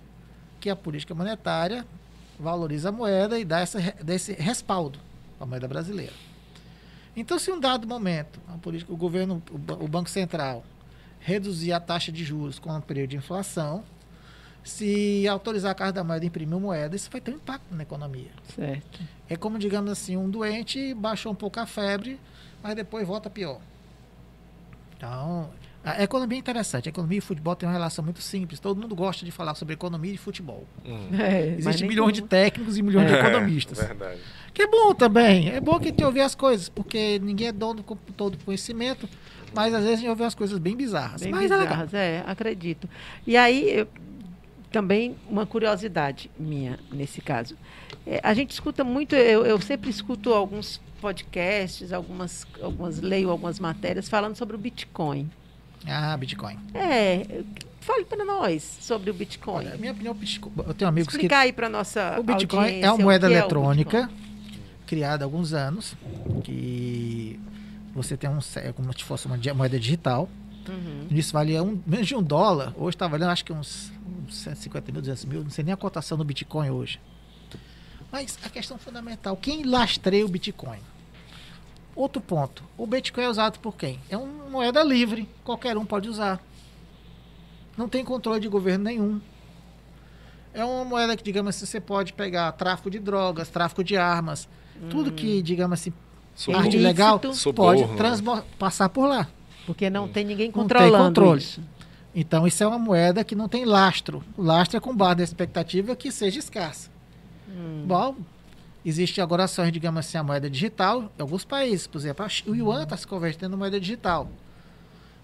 que 0.61 0.69
a 0.69 0.77
política 0.77 1.15
monetária 1.15 1.87
valoriza 2.39 2.91
a 2.91 2.93
moeda 2.93 3.39
e 3.39 3.45
dá 3.45 3.61
essa, 3.61 3.79
re- 3.79 3.95
dá 4.03 4.15
esse 4.15 4.33
respaldo 4.35 4.99
à 5.41 5.47
moeda 5.47 5.67
brasileira. 5.69 6.13
Então, 7.17 7.39
se 7.39 7.51
em 7.51 7.55
um 7.55 7.61
dado 7.61 7.87
momento 7.87 8.41
a 8.49 8.57
política, 8.59 8.93
o 8.93 8.97
governo, 8.97 9.43
o, 9.51 9.59
ba- 9.59 9.75
o 9.81 9.89
Banco 9.89 10.09
Central, 10.09 10.65
reduzir 11.21 11.73
a 11.73 11.81
taxa 11.81 12.13
de 12.13 12.25
juros 12.25 12.59
com 12.59 12.71
o 12.71 12.81
período 12.83 13.11
de 13.11 13.17
inflação, 13.17 13.83
se 14.63 15.27
autorizar 15.27 15.73
a 15.73 15.75
Casa 15.75 15.93
da 15.93 16.05
Moeda 16.05 16.25
a 16.25 16.29
imprimir 16.29 16.59
moeda, 16.59 16.95
isso 16.95 17.11
vai 17.11 17.21
ter 17.21 17.33
um 17.33 17.37
impacto 17.37 17.75
na 17.75 17.83
economia. 17.83 18.31
Certo. 18.55 19.01
É 19.29 19.37
como, 19.37 19.59
digamos 19.59 19.91
assim, 19.91 20.17
um 20.17 20.29
doente 20.29 20.93
baixou 20.95 21.33
um 21.33 21.35
pouco 21.35 21.59
a 21.59 21.67
febre, 21.67 22.21
mas 22.63 22.75
depois 22.75 23.07
volta 23.07 23.31
pior. 23.31 23.61
Então, 24.97 25.51
a 25.85 26.03
economia 26.03 26.37
é 26.37 26.41
interessante. 26.41 26.89
A 26.89 26.91
economia 26.91 27.19
e 27.19 27.21
futebol 27.21 27.55
tem 27.57 27.67
uma 27.69 27.73
relação 27.73 28.05
muito 28.05 28.21
simples. 28.21 28.61
Todo 28.61 28.81
mundo 28.81 28.95
gosta 28.95 29.25
de 29.25 29.31
falar 29.31 29.55
sobre 29.55 29.75
economia 29.75 30.13
e 30.13 30.17
futebol. 30.17 30.67
hum. 30.85 31.09
É, 31.19 31.55
Existem 31.59 31.89
milhões 31.89 32.13
de 32.15 32.21
todo 32.21 32.29
técnicos 32.31 32.77
e 32.77 32.83
milhões 32.83 33.07
de 33.07 33.15
economistas. 33.15 33.79
Verdade. 33.79 34.21
Que 34.53 34.63
é 34.63 34.67
bom 34.67 34.93
também. 34.95 35.51
É 35.51 35.61
bom 35.61 35.79
que 35.79 35.93
te 35.93 36.05
ouvir 36.05 36.21
as 36.23 36.35
coisas, 36.35 36.69
porque 36.69 37.19
ninguém 37.23 37.49
é 37.49 37.53
dono 37.53 37.83
com 37.83 37.95
todo 37.97 38.37
conhecimento, 38.45 39.09
mas 39.55 39.73
às 39.73 39.83
vezes 39.83 39.99
a 39.99 40.01
gente 40.01 40.11
ouve 40.11 40.23
umas 40.23 40.35
coisas 40.35 40.59
bem 40.59 40.77
bizarras. 40.77 41.23
Bem 41.23 41.31
mas 41.33 41.51
é 41.51 41.59
bizarras, 41.59 41.95
é, 41.95 42.23
acredito. 42.27 42.89
E 43.27 43.37
aí, 43.37 43.71
eu- 43.79 43.89
também 44.71 45.17
uma 45.31 45.47
curiosidade 45.47 46.31
minha 46.39 46.79
nesse 46.93 47.23
caso. 47.23 47.57
É, 48.07 48.21
a 48.23 48.35
gente 48.35 48.51
escuta 48.51 48.85
muito, 48.85 49.15
eu, 49.17 49.47
eu 49.47 49.59
sempre 49.63 49.89
escuto 49.89 50.35
alguns 50.35 50.79
podcasts, 51.01 51.91
algumas, 51.93 52.47
algumas 52.61 53.01
leio 53.01 53.31
algumas 53.31 53.59
matérias 53.59 54.09
falando 54.11 54.37
sobre 54.37 54.57
o 54.57 54.59
Bitcoin. 54.59 55.31
Ah, 55.87 56.17
Bitcoin. 56.17 56.59
É, 56.75 57.43
fale 57.81 58.05
para 58.05 58.25
nós 58.25 58.63
sobre 58.81 59.11
o 59.11 59.15
Bitcoin. 59.15 59.67
Olha, 59.67 59.77
minha 59.77 59.93
opinião, 59.93 60.17
eu 60.67 60.75
tenho 60.75 60.89
amigos 60.89 61.09
que 61.11 61.17
Explicar 61.17 61.41
aí 61.41 61.53
para 61.53 61.69
nossa 61.69 62.17
O 62.19 62.23
Bitcoin 62.23 62.81
é 62.81 62.91
uma 62.91 63.03
moeda 63.05 63.27
que 63.29 63.33
é 63.35 63.37
eletrônica 63.39 64.01
Bitcoin. 64.03 64.19
criada 64.87 65.25
há 65.25 65.27
alguns 65.27 65.53
anos, 65.53 65.95
que 66.45 67.39
você 67.95 68.17
tem 68.17 68.29
um, 68.29 68.41
sé- 68.41 68.73
como 68.73 68.93
se 68.97 69.05
fosse 69.05 69.27
uma 69.27 69.39
moeda 69.55 69.79
digital. 69.79 70.29
Uhum. 70.69 71.07
Isso 71.11 71.33
valia 71.33 71.63
um, 71.63 71.81
menos 71.87 72.07
de 72.07 72.15
um 72.15 72.23
dólar. 72.23 72.75
Hoje 72.77 72.95
está 72.97 73.09
valendo 73.09 73.31
acho 73.31 73.45
que 73.45 73.53
uns, 73.53 73.91
uns 74.27 74.35
150 74.37 74.93
mil, 74.93 75.01
200 75.01 75.25
mil. 75.25 75.43
Não 75.43 75.51
sei 75.51 75.65
nem 75.65 75.73
a 75.73 75.77
cotação 75.77 76.19
do 76.19 76.25
Bitcoin 76.25 76.69
hoje. 76.71 77.01
Mas 78.13 78.39
a 78.45 78.49
questão 78.49 78.79
fundamental, 78.79 79.37
quem 79.37 79.65
lastreia 79.65 80.25
o 80.25 80.29
Bitcoin? 80.29 80.79
Outro 81.99 82.23
ponto, 82.23 82.63
o 82.77 82.87
Bitcoin 82.87 83.25
é 83.25 83.29
usado 83.29 83.59
por 83.59 83.75
quem? 83.75 83.99
É 84.09 84.17
uma 84.17 84.49
moeda 84.49 84.85
livre, 84.85 85.29
qualquer 85.43 85.77
um 85.77 85.85
pode 85.85 86.09
usar. 86.09 86.41
Não 87.77 87.89
tem 87.89 88.05
controle 88.05 88.39
de 88.39 88.47
governo 88.47 88.85
nenhum. 88.85 89.21
É 90.55 90.65
uma 90.65 90.85
moeda 90.85 91.17
que, 91.17 91.25
digamos 91.25 91.57
assim, 91.57 91.67
você 91.67 91.81
pode 91.81 92.13
pegar 92.13 92.53
tráfico 92.53 92.89
de 92.89 93.01
drogas, 93.01 93.49
tráfico 93.49 93.83
de 93.83 93.97
armas, 93.97 94.49
hum. 94.81 94.89
tudo 94.89 95.11
que, 95.11 95.41
hum. 95.41 95.43
digamos 95.43 95.81
assim, 95.81 95.93
arte 96.55 96.79
legal, 96.79 97.21
pode 97.53 97.85
passar 98.61 98.89
por 98.91 99.09
lá. 99.09 99.27
Porque 99.67 99.91
não 99.91 100.05
hum. 100.05 100.09
tem 100.09 100.25
ninguém 100.25 100.53
controlando 100.53 100.93
não 100.93 100.99
tem 100.99 101.07
controle. 101.09 101.41
isso. 101.41 101.61
Então, 102.15 102.47
isso 102.47 102.63
é 102.63 102.67
uma 102.69 102.79
moeda 102.79 103.25
que 103.25 103.35
não 103.35 103.49
tem 103.49 103.65
lastro. 103.65 104.23
O 104.37 104.43
lastro 104.45 104.77
é 104.77 104.81
com 104.81 104.95
base 104.95 105.17
na 105.17 105.25
expectativa 105.25 105.97
que 105.97 106.13
seja 106.13 106.39
escassa. 106.39 106.89
Hum. 107.49 107.83
Bom, 107.89 108.15
existe 108.89 109.21
agora 109.21 109.45
ações, 109.45 109.73
digamos 109.73 110.01
assim, 110.01 110.17
a 110.19 110.23
moeda 110.23 110.49
digital 110.49 111.13
em 111.19 111.23
alguns 111.23 111.45
países. 111.45 111.87
Por 111.87 111.99
exemplo, 111.99 112.25
o 112.47 112.55
Yuan 112.55 112.85
está 112.85 112.97
se 112.97 113.07
convertendo 113.07 113.55
em 113.55 113.59
moeda 113.59 113.79
digital. 113.79 114.31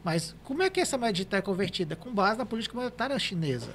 Mas 0.02 0.34
como 0.44 0.62
é 0.62 0.68
que 0.68 0.80
essa 0.80 0.98
moeda 0.98 1.12
digital 1.12 1.38
é 1.38 1.42
convertida? 1.42 1.96
Com 1.96 2.12
base 2.12 2.38
na 2.38 2.44
política 2.44 2.76
monetária 2.76 3.18
chinesa. 3.18 3.72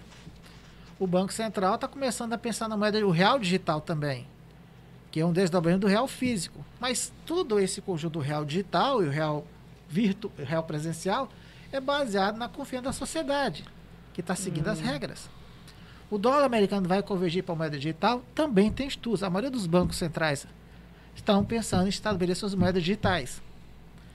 O 1.00 1.08
Banco 1.08 1.34
Central 1.34 1.76
está 1.76 1.88
começando 1.88 2.34
a 2.34 2.38
pensar 2.38 2.68
na 2.68 2.78
moeda 2.78 3.00
do 3.00 3.10
real 3.10 3.40
digital 3.40 3.82
também, 3.82 4.28
que 5.10 5.20
é 5.22 5.26
um 5.26 5.32
desdobramento 5.32 5.88
do 5.88 5.88
real 5.88 6.08
físico. 6.08 6.64
Mas 6.80 7.12
todo 7.26 7.60
esse 7.60 7.82
conjunto 7.82 8.14
do 8.14 8.20
real 8.20 8.46
digital 8.46 9.02
e 9.02 9.08
o 9.08 9.10
real, 9.10 9.48
virtu, 9.88 10.32
real 10.38 10.64
presencial 10.64 11.30
é 11.72 11.80
baseado 11.80 12.38
na 12.38 12.50
confiança 12.50 12.86
da 12.86 12.94
sociedade, 12.94 13.64
que 14.14 14.22
está 14.22 14.36
seguindo 14.36 14.68
as 14.68 14.80
hum. 14.80 14.84
regras. 14.84 15.30
O 16.12 16.18
dólar 16.18 16.44
americano 16.44 16.88
vai 16.88 17.04
convergir 17.04 17.44
para 17.44 17.54
a 17.54 17.58
moeda 17.58 17.78
digital? 17.78 18.24
Também 18.34 18.72
tem 18.72 18.88
estudos. 18.88 19.22
A 19.22 19.30
maioria 19.30 19.52
dos 19.52 19.68
bancos 19.68 19.98
centrais 19.98 20.48
estão 21.16 21.46
pensando 21.46 21.86
em 21.86 21.90
estabelecer 21.90 22.40
suas 22.40 22.56
moedas 22.56 22.82
digitais. 22.82 23.42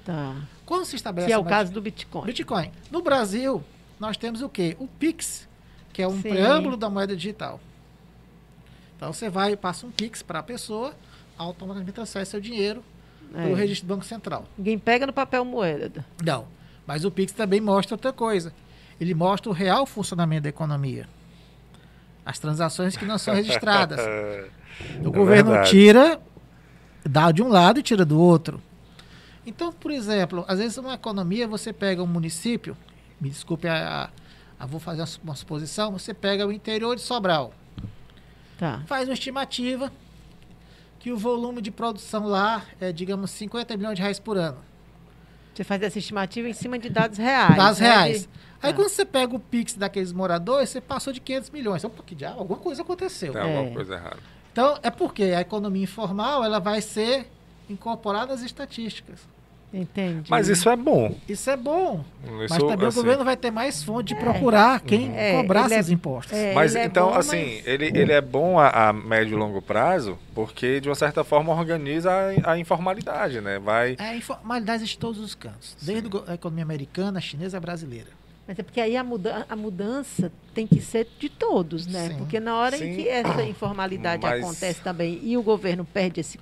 Tá. 0.05 0.36
Quando 0.66 0.84
se 0.84 0.97
estabelece. 0.97 1.28
Que 1.28 1.32
é 1.32 1.38
o 1.38 1.45
caso 1.45 1.72
do 1.72 1.80
Bitcoin. 1.80 2.26
Bitcoin. 2.26 2.72
No 2.90 3.01
Brasil, 3.01 3.62
nós 4.01 4.16
temos 4.16 4.42
o 4.42 4.49
quê? 4.49 4.76
O 4.80 4.88
Pix, 4.88 5.49
que 5.92 6.03
é 6.03 6.09
um 6.09 6.20
Sim. 6.20 6.30
preâmbulo 6.30 6.76
da 6.76 6.90
moeda 6.90 7.14
digital. 7.14 7.61
Então 8.97 9.12
você 9.12 9.28
vai, 9.28 9.57
passa 9.57 9.86
um 9.86 9.90
Pix 9.90 10.20
para 10.20 10.40
a 10.40 10.42
pessoa, 10.42 10.95
automaticamente 11.38 11.92
transfere 11.92 12.26
seu 12.26 12.40
dinheiro 12.40 12.82
é. 13.32 13.42
pelo 13.45 13.55
registro 13.55 13.86
do 13.86 13.95
Banco 13.95 14.05
Central. 14.05 14.47
Ninguém 14.59 14.78
pega 14.80 15.07
no 15.07 15.12
papel 15.12 15.45
moeda. 15.45 16.05
Não. 16.24 16.47
Mas 16.84 17.05
o 17.05 17.11
Pix 17.11 17.32
também 17.32 17.61
mostra 17.61 17.95
outra 17.95 18.12
coisa. 18.12 18.53
Ele 19.01 19.14
mostra 19.14 19.49
o 19.49 19.53
real 19.53 19.86
funcionamento 19.86 20.42
da 20.42 20.49
economia 20.49 21.09
as 22.24 22.38
transações 22.38 22.96
que 22.96 23.04
não 23.04 23.18
são 23.18 23.34
registradas. 23.34 24.00
o 25.02 25.08
é 25.08 25.10
governo 25.10 25.50
verdade. 25.50 25.70
tira, 25.70 26.20
dá 27.04 27.30
de 27.30 27.42
um 27.42 27.48
lado 27.48 27.80
e 27.80 27.82
tira 27.82 28.04
do 28.04 28.18
outro. 28.18 28.60
Então, 29.46 29.72
por 29.72 29.90
exemplo, 29.90 30.44
às 30.48 30.58
vezes 30.58 30.78
uma 30.78 30.94
economia, 30.94 31.46
você 31.46 31.72
pega 31.72 32.02
um 32.02 32.06
município, 32.06 32.76
me 33.20 33.28
desculpe, 33.28 33.68
a, 33.68 34.10
a, 34.58 34.64
a 34.64 34.66
vou 34.66 34.80
fazer 34.80 35.04
uma 35.22 35.34
suposição, 35.34 35.92
você 35.92 36.14
pega 36.14 36.46
o 36.46 36.52
interior 36.52 36.96
de 36.96 37.02
Sobral. 37.02 37.52
Tá. 38.58 38.82
Faz 38.86 39.08
uma 39.08 39.14
estimativa 39.14 39.92
que 40.98 41.12
o 41.12 41.18
volume 41.18 41.60
de 41.60 41.70
produção 41.70 42.26
lá 42.26 42.62
é, 42.80 42.90
digamos, 42.90 43.30
50 43.32 43.76
milhões 43.76 43.96
de 43.96 44.02
reais 44.02 44.18
por 44.18 44.38
ano. 44.38 44.58
Você 45.54 45.62
faz 45.62 45.82
essa 45.82 45.98
estimativa 45.98 46.48
em 46.48 46.52
cima 46.52 46.78
de 46.78 46.88
dados 46.88 47.18
reais. 47.18 47.56
Dados 47.56 47.80
né? 47.80 47.86
reais. 47.86 48.28
Aí 48.64 48.70
ah. 48.70 48.74
quando 48.74 48.88
você 48.88 49.04
pega 49.04 49.36
o 49.36 49.38
Pix 49.38 49.74
daqueles 49.74 50.10
moradores, 50.10 50.70
você 50.70 50.80
passou 50.80 51.12
de 51.12 51.20
500 51.20 51.50
milhões. 51.50 51.84
Opa, 51.84 52.02
que 52.02 52.14
diabo, 52.14 52.40
alguma 52.40 52.58
coisa 52.58 52.80
aconteceu. 52.80 53.34
Tem 53.34 53.42
é. 53.42 53.58
alguma 53.58 53.74
coisa 53.74 53.94
errada. 53.94 54.18
Então, 54.50 54.78
é 54.82 54.90
porque 54.90 55.24
a 55.24 55.42
economia 55.42 55.82
informal 55.82 56.42
ela 56.42 56.58
vai 56.58 56.80
ser 56.80 57.30
incorporada 57.68 58.32
às 58.32 58.40
estatísticas. 58.40 59.20
Entendi. 59.70 60.30
Mas 60.30 60.48
isso 60.48 60.70
é 60.70 60.76
bom. 60.76 61.14
Isso 61.28 61.50
é 61.50 61.56
bom. 61.56 62.04
Isso, 62.22 62.30
mas 62.38 62.58
também 62.58 62.86
assim, 62.86 62.98
o 62.98 63.02
governo 63.02 63.24
vai 63.24 63.36
ter 63.36 63.50
mais 63.50 63.82
fonte 63.82 64.14
de 64.14 64.14
é. 64.14 64.20
procurar 64.20 64.80
quem 64.80 65.14
é, 65.14 65.42
cobrar 65.42 65.66
esses 65.66 65.90
é, 65.90 65.92
impostos. 65.92 66.32
É, 66.32 66.54
mas 66.54 66.74
então, 66.74 67.10
bom, 67.10 67.18
assim, 67.18 67.56
mas... 67.56 67.66
Ele, 67.66 67.86
ele 67.86 68.12
é 68.12 68.20
bom 68.20 68.58
a, 68.58 68.88
a, 68.88 68.92
médio 68.92 69.36
e 69.36 69.38
longo 69.38 69.60
prazo 69.60 70.16
porque, 70.34 70.80
de 70.80 70.88
uma 70.88 70.94
certa 70.94 71.22
forma, 71.24 71.52
organiza 71.52 72.10
a, 72.10 72.52
a 72.52 72.58
informalidade, 72.58 73.40
né? 73.40 73.58
Vai... 73.58 73.96
A 73.98 74.14
informalidade 74.14 74.78
existe 74.78 74.96
em 74.96 75.00
todos 75.00 75.20
os 75.20 75.34
cantos. 75.34 75.76
Desde 75.82 76.08
a 76.28 76.34
economia 76.34 76.64
americana, 76.64 77.18
a 77.18 77.20
chinesa, 77.20 77.56
a 77.56 77.60
brasileira. 77.60 78.23
Mas 78.47 78.59
é 78.59 78.62
porque 78.62 78.80
aí 78.80 78.97
a, 78.97 79.03
muda 79.03 79.47
a 79.49 79.57
mudança 79.57 80.30
tem 80.53 80.66
que 80.66 80.80
ser 80.80 81.09
de 81.18 81.28
todos, 81.28 81.86
né? 81.86 82.09
Sim. 82.09 82.18
Porque 82.18 82.38
na 82.38 82.57
hora 82.57 82.76
Sim. 82.76 82.90
em 82.90 82.97
que 82.97 83.09
essa 83.09 83.42
informalidade 83.42 84.22
mas... 84.22 84.45
acontece 84.45 84.80
também 84.82 85.18
e 85.22 85.36
o 85.36 85.42
governo 85.42 85.84
perde 85.84 86.20
esse 86.20 86.38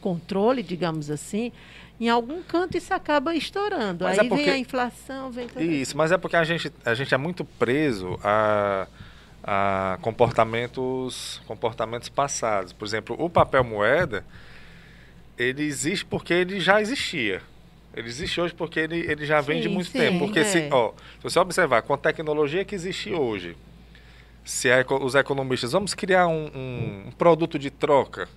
controle, 0.00 0.62
digamos 0.62 1.10
assim, 1.10 1.52
em 2.00 2.08
algum 2.08 2.42
canto 2.42 2.76
isso 2.76 2.92
acaba 2.92 3.34
estourando. 3.34 4.04
Mas 4.04 4.18
Aí 4.18 4.26
é 4.26 4.28
porque... 4.28 4.44
vem 4.44 4.54
a 4.54 4.58
inflação, 4.58 5.30
vem 5.30 5.46
tudo 5.46 5.62
Isso, 5.62 5.96
mas 5.96 6.10
é 6.10 6.18
porque 6.18 6.36
a 6.36 6.42
gente, 6.42 6.72
a 6.84 6.94
gente 6.94 7.14
é 7.14 7.18
muito 7.18 7.44
preso 7.44 8.18
a, 8.24 8.88
a 9.44 9.98
comportamentos, 10.02 11.40
comportamentos 11.46 12.08
passados. 12.08 12.72
Por 12.72 12.84
exemplo, 12.84 13.14
o 13.18 13.30
papel 13.30 13.62
moeda, 13.62 14.24
ele 15.38 15.62
existe 15.62 16.04
porque 16.04 16.32
ele 16.32 16.58
já 16.58 16.80
existia. 16.80 17.40
Ele 17.94 18.08
existe 18.08 18.40
hoje 18.40 18.54
porque 18.54 18.80
ele, 18.80 18.98
ele 19.00 19.26
já 19.26 19.40
vem 19.40 19.56
sim, 19.56 19.62
de 19.62 19.68
muito 19.68 19.90
sim, 19.90 19.98
tempo. 19.98 20.20
Porque 20.20 20.40
é. 20.40 20.44
se, 20.44 20.68
ó, 20.70 20.92
se 21.18 21.24
você 21.24 21.38
observar, 21.38 21.82
com 21.82 21.94
a 21.94 21.98
tecnologia 21.98 22.64
que 22.64 22.74
existe 22.74 23.12
hoje, 23.12 23.56
se 24.44 24.70
a, 24.70 24.84
os 25.00 25.14
economistas, 25.14 25.72
vamos 25.72 25.94
criar 25.94 26.26
um, 26.26 26.50
um, 26.54 27.04
um 27.08 27.10
produto 27.12 27.58
de 27.58 27.70
troca, 27.70 28.28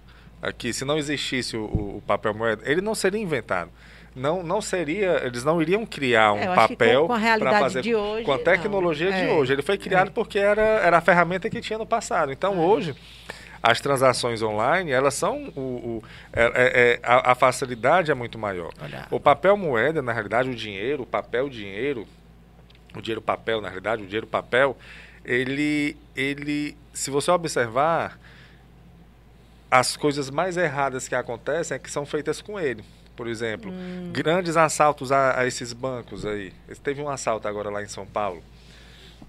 aqui, 0.41 0.73
se 0.73 0.83
não 0.83 0.97
existisse 0.97 1.55
o, 1.55 1.63
o 1.63 2.03
papel 2.05 2.33
moeda, 2.33 2.63
ele 2.69 2.81
não 2.81 2.93
seria 2.93 3.21
inventado 3.21 3.71
não, 4.15 4.41
não 4.41 4.61
seria, 4.61 5.21
eles 5.25 5.43
não 5.43 5.61
iriam 5.61 5.85
criar 5.85 6.31
um 6.31 6.39
é, 6.39 6.55
papel 6.55 7.07
para 7.07 7.59
fazer 7.59 7.81
de 7.81 7.93
hoje, 7.93 8.23
com 8.23 8.31
a 8.31 8.39
tecnologia 8.39 9.11
não. 9.11 9.17
de 9.17 9.23
é, 9.23 9.33
hoje. 9.33 9.53
Ele 9.53 9.61
foi 9.61 9.77
criado 9.77 10.07
é. 10.07 10.11
porque 10.11 10.39
era, 10.39 10.61
era 10.61 10.97
a 10.97 11.01
ferramenta 11.01 11.49
que 11.49 11.59
tinha 11.59 11.77
no 11.77 11.85
passado. 11.85 12.31
Então 12.31 12.53
é. 12.53 12.57
hoje 12.57 12.95
as 13.65 13.81
transações 13.81 14.43
online 14.43 14.91
elas 14.91 15.15
são 15.15 15.51
o, 15.55 15.59
o 15.59 16.03
é, 16.31 16.43
é, 16.43 16.91
é 16.93 16.99
a, 17.01 17.31
a, 17.31 17.35
facilidade 17.35 18.11
é 18.11 18.13
muito 18.13 18.37
maior. 18.37 18.71
Olha. 18.79 19.07
O 19.09 19.19
papel 19.19 19.57
moeda 19.57 20.03
na 20.03 20.13
realidade 20.13 20.51
o 20.51 20.55
dinheiro, 20.55 21.01
o 21.01 21.05
papel 21.05 21.49
dinheiro, 21.49 22.05
o 22.95 23.01
dinheiro 23.01 23.21
papel 23.23 23.61
na 23.61 23.67
realidade 23.67 24.03
o 24.03 24.05
dinheiro 24.05 24.27
papel 24.27 24.77
ele 25.25 25.97
ele 26.15 26.77
se 26.93 27.09
você 27.09 27.31
observar 27.31 28.19
as 29.71 29.97
coisas 29.97 30.29
mais 30.29 30.57
erradas 30.57 31.07
que 31.07 31.15
acontecem 31.15 31.75
é 31.75 31.79
que 31.79 31.89
são 31.89 32.05
feitas 32.05 32.41
com 32.41 32.59
ele. 32.59 32.83
Por 33.15 33.27
exemplo, 33.27 33.71
hum. 33.71 34.11
grandes 34.11 34.57
assaltos 34.57 35.11
a, 35.11 35.39
a, 35.39 35.47
esses 35.47 35.73
bancos 35.73 36.23
aí. 36.23 36.53
Teve 36.83 37.01
um 37.01 37.09
assalto 37.09 37.47
agora 37.47 37.69
lá 37.71 37.81
em 37.81 37.87
São 37.87 38.05
Paulo. 38.05 38.43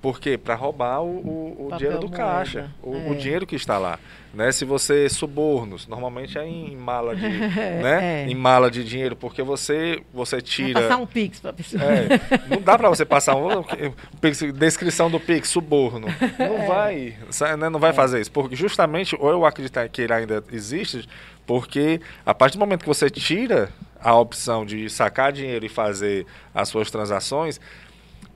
Por 0.07 0.21
quê? 0.21 0.39
Para 0.39 0.55
roubar 0.55 1.03
o, 1.03 1.09
o, 1.09 1.67
o 1.67 1.77
dinheiro 1.77 1.99
do 1.99 2.07
moeda. 2.07 2.17
caixa, 2.17 2.71
o, 2.81 2.95
é. 2.95 3.11
o, 3.11 3.17
dinheiro 3.17 3.45
que 3.45 3.57
está 3.57 3.77
lá. 3.77 3.99
Né? 4.33 4.53
Se 4.53 4.65
você 4.65 5.09
subornos, 5.09 5.89
normalmente 5.89 6.39
é 6.39 6.47
em 6.47 6.77
mala 6.77 7.17
de, 7.17 7.27
né? 7.27 8.23
É. 8.23 8.31
em 8.31 8.35
mala 8.37 8.71
de 8.71 8.85
dinheiro, 8.85 9.17
porque 9.17 9.43
você 9.43 10.01
você 10.15 10.41
tira. 10.41 10.75
Vai 10.75 10.83
passar 10.85 10.97
um 10.99 11.07
pix 11.07 11.41
para 11.41 11.53
pessoa. 11.53 11.83
É, 11.83 12.09
não 12.49 12.63
dá 12.63 12.79
para 12.79 12.89
você 12.89 13.05
passar 13.05 13.35
um 13.35 13.65
descrição 14.55 15.11
do 15.11 15.19
pix, 15.19 15.49
suborno. 15.49 16.07
Não 16.39 16.57
é. 16.57 16.67
vai, 16.69 17.17
né? 17.59 17.69
não 17.69 17.81
vai 17.81 17.91
é. 17.91 17.93
fazer 17.93 18.21
isso, 18.21 18.31
porque 18.31 18.55
justamente 18.55 19.17
ou 19.19 19.29
eu 19.29 19.45
acredito 19.45 19.77
que 19.91 20.03
ele 20.03 20.13
ainda 20.13 20.45
existe, 20.53 21.09
porque 21.45 22.01
a 22.25 22.33
partir 22.33 22.59
do 22.59 22.61
momento 22.61 22.83
que 22.83 22.89
você 22.89 23.11
tira 23.11 23.71
a 24.01 24.15
opção 24.15 24.65
de 24.65 24.89
sacar 24.89 25.33
dinheiro 25.33 25.67
e 25.67 25.69
fazer 25.69 26.27
as 26.55 26.69
suas 26.69 26.93
transações, 26.93 27.61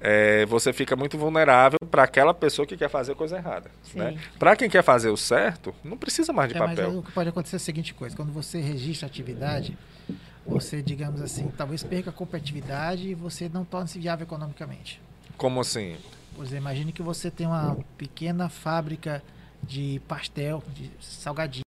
é, 0.00 0.46
você 0.46 0.72
fica 0.72 0.96
muito 0.96 1.18
vulnerável 1.18 1.78
para 1.90 2.04
aquela 2.04 2.32
pessoa 2.32 2.66
que 2.66 2.76
quer 2.76 2.88
fazer 2.88 3.14
coisa 3.14 3.36
errada. 3.36 3.70
Né? 3.94 4.18
Para 4.38 4.56
quem 4.56 4.70
quer 4.70 4.82
fazer 4.82 5.10
o 5.10 5.16
certo, 5.16 5.74
não 5.84 5.96
precisa 5.96 6.32
mais 6.32 6.50
de 6.50 6.56
é, 6.56 6.58
papel. 6.58 6.88
Mas 6.88 6.96
o 6.96 7.02
que 7.02 7.12
pode 7.12 7.28
acontecer 7.28 7.56
é 7.56 7.58
a 7.58 7.60
seguinte 7.60 7.92
coisa: 7.92 8.16
quando 8.16 8.32
você 8.32 8.60
registra 8.60 9.06
a 9.06 9.10
atividade, 9.10 9.76
você, 10.46 10.82
digamos 10.82 11.20
assim, 11.20 11.48
talvez 11.56 11.82
perca 11.82 12.10
a 12.10 12.12
competitividade 12.12 13.08
e 13.08 13.14
você 13.14 13.48
não 13.48 13.64
torne-se 13.64 13.98
viável 13.98 14.24
economicamente. 14.24 15.00
Como 15.36 15.60
assim? 15.60 15.96
Pois 16.34 16.48
exemplo, 16.48 16.64
imagine 16.64 16.92
que 16.92 17.02
você 17.02 17.30
tem 17.30 17.46
uma 17.46 17.76
pequena 17.98 18.48
fábrica 18.48 19.22
de 19.62 20.00
pastel, 20.08 20.62
de 20.68 20.90
salgadinho. 21.00 21.64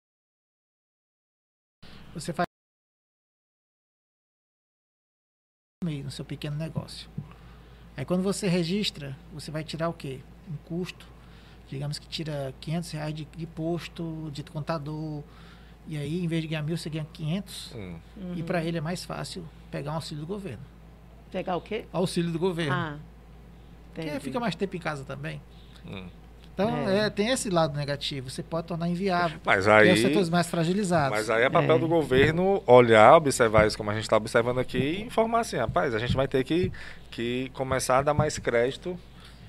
Você 2.13 2.33
faz 2.33 2.45
no 5.83 6.11
seu 6.11 6.25
pequeno 6.25 6.57
negócio. 6.57 7.09
Aí 7.97 8.05
quando 8.05 8.21
você 8.21 8.47
registra, 8.47 9.17
você 9.33 9.49
vai 9.49 9.63
tirar 9.63 9.89
o 9.89 9.93
quê? 9.93 10.19
Um 10.47 10.55
custo. 10.67 11.07
Digamos 11.67 11.97
que 11.97 12.07
tira 12.07 12.53
500 12.61 12.91
reais 12.91 13.13
de, 13.13 13.27
de 13.35 13.47
posto, 13.47 14.29
de 14.31 14.43
contador. 14.43 15.23
E 15.87 15.97
aí, 15.97 16.23
em 16.23 16.27
vez 16.27 16.43
de 16.43 16.47
ganhar 16.47 16.61
mil, 16.61 16.77
você 16.77 16.89
ganha 16.89 17.07
500. 17.11 17.73
Hum. 17.75 17.97
E 18.35 18.43
para 18.43 18.63
ele 18.63 18.77
é 18.77 18.81
mais 18.81 19.03
fácil 19.03 19.43
pegar 19.71 19.91
um 19.91 19.95
auxílio 19.95 20.23
do 20.23 20.27
governo. 20.27 20.63
Pegar 21.31 21.55
o 21.55 21.61
quê? 21.61 21.85
Auxílio 21.91 22.31
do 22.31 22.37
governo. 22.37 22.73
Ah. 22.73 22.99
Porque 23.93 24.07
entendi. 24.09 24.23
fica 24.23 24.39
mais 24.39 24.55
tempo 24.55 24.75
em 24.75 24.79
casa 24.79 25.03
também. 25.03 25.41
Hum. 25.85 26.07
Então, 26.57 26.89
É. 26.89 27.05
é, 27.05 27.09
tem 27.11 27.29
esse 27.29 27.51
lado 27.51 27.77
negativo. 27.77 28.31
Você 28.31 28.41
pode 28.41 28.65
tornar 28.65 28.89
inviável. 28.89 29.39
Mas 29.45 29.65
Tem 29.65 29.73
aí, 29.73 29.93
os 29.93 29.99
setores 29.99 30.27
mais 30.27 30.47
fragilizados. 30.47 31.11
mas 31.15 31.29
aí 31.29 31.43
é 31.43 31.49
papel 31.51 31.75
É. 31.75 31.79
do 31.79 31.87
governo 31.87 32.63
olhar, 32.65 33.15
observar 33.15 33.67
isso 33.67 33.77
como 33.77 33.91
a 33.91 33.93
gente 33.93 34.03
está 34.03 34.17
observando 34.17 34.57
aqui 34.59 34.79
e 34.79 35.01
informar 35.03 35.41
assim, 35.41 35.57
rapaz, 35.57 35.93
a 35.93 35.99
gente 35.99 36.15
vai 36.15 36.27
ter 36.27 36.43
que, 36.43 36.71
que 37.11 37.51
começar 37.53 37.99
a 37.99 38.01
dar 38.01 38.15
mais 38.15 38.39
crédito 38.39 38.97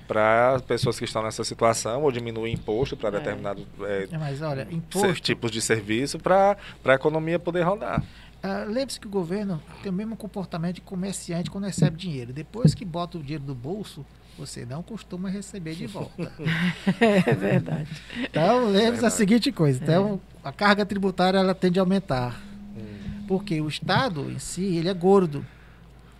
para 0.07 0.59
pessoas 0.67 0.99
que 0.99 1.05
estão 1.05 1.23
nessa 1.23 1.43
situação 1.43 2.03
ou 2.03 2.11
diminuir 2.11 2.51
imposto 2.51 2.95
para 2.95 3.09
É. 3.09 3.11
determinados 3.13 3.65
é, 3.81 4.07
É, 4.11 4.17
mas 4.17 4.41
olha, 4.43 4.65
ser- 4.65 4.73
imposto. 4.73 5.13
tipos 5.21 5.49
de 5.51 5.61
serviço 5.61 6.19
para 6.19 6.57
a 6.85 6.93
economia 6.93 7.39
poder 7.39 7.63
rodar. 7.63 8.03
Ah, 8.41 8.65
Lembre-se 8.67 8.99
que 8.99 9.07
o 9.07 9.09
governo 9.09 9.59
tem 9.83 9.91
o 9.91 9.93
mesmo 9.93 10.15
comportamento 10.15 10.75
de 10.75 10.81
comerciante 10.81 11.49
quando 11.51 11.65
recebe 11.65 11.97
dinheiro. 11.97 12.31
Depois 12.31 12.73
que 12.73 12.85
bota 12.85 13.17
o 13.17 13.21
dinheiro 13.21 13.43
do 13.43 13.53
bolso, 13.53 14.05
você 14.39 14.65
não 14.65 14.81
costuma 14.81 15.29
receber 15.29 15.75
de 15.75 15.85
volta. 15.85 16.31
É 16.99 17.33
verdade. 17.35 17.89
Então, 18.17 18.65
lembre-se 18.65 18.81
da 18.83 18.91
Verdade. 18.91 19.13
seguinte 19.13 19.51
coisa. 19.51 19.83
Então, 19.83 20.19
a 20.43 20.51
carga 20.51 20.85
tributária 20.85 21.37
ela 21.37 21.53
tende 21.53 21.79
a 21.79 21.81
aumentar. 21.83 22.41
Hum. 22.75 23.25
Porque 23.27 23.59
o 23.61 23.67
Estado 23.67 24.31
em 24.31 24.39
si, 24.39 24.63
ele 24.77 24.89
é 24.89 24.93
gordo. 24.93 25.45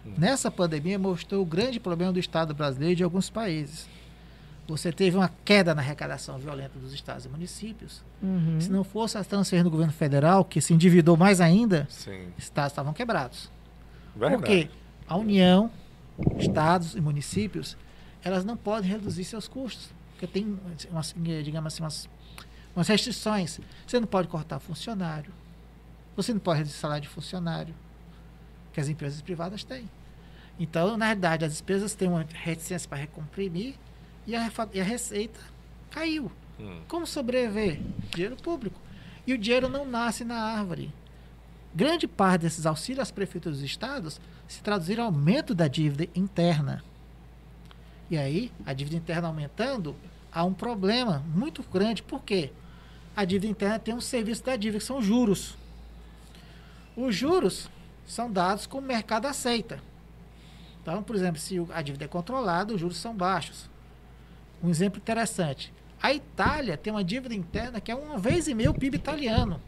Hum. 0.05 0.13
Nessa 0.17 0.51
pandemia 0.51 0.99
mostrou 0.99 1.41
o 1.41 1.45
grande 1.45 1.79
problema 1.79 2.11
do 2.11 2.19
Estado 2.19 2.53
brasileiro 2.53 2.93
e 2.93 2.95
de 2.97 3.03
alguns 3.03 3.29
países. 3.29 3.87
Você 4.67 4.91
teve 4.91 5.17
uma 5.17 5.31
queda 5.43 5.73
na 5.73 5.81
arrecadação 5.81 6.37
violenta 6.37 6.77
dos 6.77 6.93
estados 6.93 7.25
e 7.25 7.29
municípios. 7.29 8.03
Uhum. 8.21 8.61
Se 8.61 8.69
não 8.69 8.83
fosse 8.83 9.17
a 9.17 9.23
transferência 9.23 9.63
do 9.63 9.71
governo 9.71 9.91
federal, 9.93 10.45
que 10.45 10.61
se 10.61 10.73
endividou 10.73 11.17
mais 11.17 11.41
ainda, 11.41 11.87
Sim, 11.89 12.27
estados 12.37 12.73
estavam 12.73 12.93
quebrados. 12.93 13.49
verdade. 14.15 14.43
Porque 14.43 14.69
a 15.07 15.17
União, 15.17 15.71
estados 16.37 16.93
e 16.95 17.01
municípios, 17.01 17.75
elas 18.23 18.43
não 18.43 18.57
podem 18.57 18.89
reduzir 18.89 19.23
seus 19.23 19.47
custos. 19.47 19.89
Porque 20.11 20.27
tem, 20.27 20.59
umas, 20.91 21.15
digamos 21.43 21.73
assim, 21.73 21.83
umas, 21.83 22.09
umas 22.75 22.87
restrições. 22.87 23.59
Você 23.87 23.99
não 23.99 24.07
pode 24.07 24.27
cortar 24.27 24.59
funcionário. 24.59 25.31
Você 26.15 26.33
não 26.33 26.39
pode 26.39 26.59
reduzir 26.59 26.77
salário 26.77 27.03
de 27.03 27.07
funcionário. 27.07 27.73
Que 28.73 28.81
as 28.81 28.89
empresas 28.89 29.21
privadas 29.21 29.63
têm. 29.63 29.89
Então, 30.59 30.97
na 30.97 31.05
realidade, 31.05 31.45
as 31.45 31.53
despesas 31.53 31.95
têm 31.95 32.09
uma 32.09 32.25
reticência 32.33 32.87
para 32.89 32.97
recomprimir 32.97 33.75
e 34.27 34.35
a, 34.35 34.51
e 34.73 34.81
a 34.81 34.83
receita 34.83 35.39
caiu. 35.89 36.29
Hum. 36.59 36.81
Como 36.87 37.07
sobreviver? 37.07 37.79
Dinheiro 38.13 38.35
público. 38.35 38.79
E 39.25 39.33
o 39.33 39.37
dinheiro 39.37 39.69
não 39.69 39.85
nasce 39.85 40.25
na 40.25 40.35
árvore. 40.35 40.93
Grande 41.73 42.07
parte 42.07 42.41
desses 42.41 42.65
auxílios 42.65 43.03
às 43.03 43.11
prefeituras 43.11 43.59
dos 43.59 43.65
estados 43.65 44.19
se 44.47 44.61
traduziram 44.61 45.03
em 45.03 45.07
aumento 45.07 45.55
da 45.55 45.67
dívida 45.67 46.09
interna. 46.13 46.83
E 48.09 48.17
aí, 48.17 48.51
a 48.65 48.73
dívida 48.73 48.97
interna 48.97 49.27
aumentando, 49.27 49.95
há 50.31 50.43
um 50.43 50.53
problema 50.53 51.23
muito 51.33 51.63
grande. 51.63 52.01
Por 52.01 52.23
quê? 52.23 52.51
A 53.15 53.23
dívida 53.23 53.51
interna 53.51 53.77
tem 53.77 53.93
um 53.93 54.01
serviço 54.01 54.43
da 54.43 54.55
dívida, 54.55 54.79
que 54.79 54.85
são 54.85 54.97
os 54.97 55.05
juros. 55.05 55.55
Os 56.95 57.15
juros 57.15 57.69
são 58.05 58.31
dados 58.31 58.65
como 58.65 58.83
o 58.83 58.87
mercado 58.87 59.27
aceita. 59.27 59.79
Então, 60.81 61.03
por 61.03 61.15
exemplo, 61.15 61.39
se 61.39 61.55
a 61.71 61.81
dívida 61.81 62.05
é 62.05 62.07
controlada, 62.07 62.73
os 62.73 62.79
juros 62.79 62.97
são 62.97 63.13
baixos. 63.13 63.69
Um 64.63 64.69
exemplo 64.69 64.99
interessante. 64.99 65.71
A 66.01 66.13
Itália 66.13 66.77
tem 66.77 66.91
uma 66.91 67.03
dívida 67.03 67.35
interna 67.35 67.79
que 67.79 67.91
é 67.91 67.95
uma 67.95 68.17
vez 68.17 68.47
e 68.47 68.55
meio 68.55 68.71
o 68.71 68.73
PIB 68.73 68.97
italiano. 68.97 69.61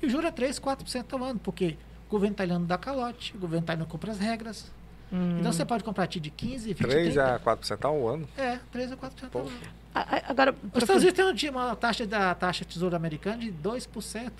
E 0.00 0.06
o 0.06 0.10
juro 0.10 0.26
é 0.26 0.30
3, 0.30 0.60
4% 0.60 1.12
ao 1.12 1.24
ano, 1.24 1.40
porque 1.40 1.76
o 2.06 2.10
governo 2.10 2.34
italiano 2.34 2.64
dá 2.64 2.78
calote, 2.78 3.34
o 3.34 3.38
governo 3.38 3.64
italiano 3.64 3.90
compra 3.90 4.12
as 4.12 4.18
regras. 4.18 4.70
Hum. 5.12 5.38
Então 5.40 5.52
você 5.52 5.64
pode 5.64 5.82
comprar 5.84 6.06
TID 6.06 6.24
de 6.24 6.30
15, 6.30 6.68
20, 6.74 6.78
3 6.78 7.14
30. 7.14 7.34
a 7.34 7.40
4% 7.40 7.84
ao 7.84 8.08
ano. 8.08 8.28
É, 8.36 8.58
3 8.70 8.92
a 8.92 8.96
4% 8.96 9.10
ao 9.34 9.40
ano. 9.42 9.50
Agora, 9.94 10.52
Os 10.52 10.56
professor- 10.70 10.78
Estados 10.82 11.02
Unidos 11.02 11.16
tem 11.24 11.34
dia- 11.34 11.50
uma 11.50 11.74
taxa 11.74 12.06
da 12.06 12.34
taxa 12.34 12.64
tesouro 12.64 12.94
americana 12.94 13.38
de 13.38 13.50
2%. 13.50 14.32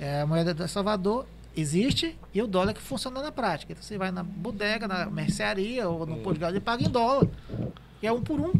É 0.00 0.20
a 0.20 0.26
moeda 0.26 0.54
do 0.54 0.62
El 0.62 0.68
Salvador 0.68 1.26
existe 1.56 2.16
e 2.32 2.40
o 2.40 2.46
dólar 2.46 2.72
que 2.74 2.80
funciona 2.80 3.20
na 3.20 3.32
prática. 3.32 3.72
Então 3.72 3.82
você 3.82 3.98
vai 3.98 4.10
na 4.12 4.22
bodega, 4.22 4.86
na 4.86 5.06
mercearia 5.06 5.88
ou 5.88 6.06
no 6.06 6.14
Hum. 6.14 6.22
posto 6.22 6.34
de 6.34 6.40
gasolina 6.40 6.62
e 6.62 6.64
paga 6.64 6.82
em 6.84 6.88
dólar. 6.88 7.26
E 8.00 8.06
é 8.06 8.12
um 8.12 8.22
por 8.22 8.38
um. 8.38 8.52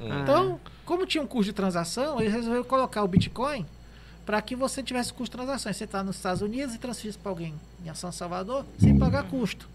Hum. 0.00 0.20
Então, 0.22 0.60
como 0.84 1.06
tinha 1.06 1.22
um 1.22 1.26
custo 1.26 1.44
de 1.46 1.52
transação, 1.54 2.20
eles 2.20 2.32
resolveram 2.32 2.64
colocar 2.64 3.02
o 3.02 3.08
Bitcoin 3.08 3.64
para 4.28 4.42
que 4.42 4.54
você 4.54 4.82
tivesse 4.82 5.10
custo 5.10 5.38
de 5.38 5.42
transações. 5.42 5.74
Você 5.74 5.84
está 5.84 6.04
nos 6.04 6.16
Estados 6.16 6.42
Unidos 6.42 6.74
e 6.74 6.78
transferir 6.78 7.16
para 7.16 7.30
alguém 7.32 7.54
em 7.82 7.94
São 7.94 8.12
Salvador 8.12 8.62
sem 8.78 8.98
pagar 8.98 9.24
custo. 9.24 9.66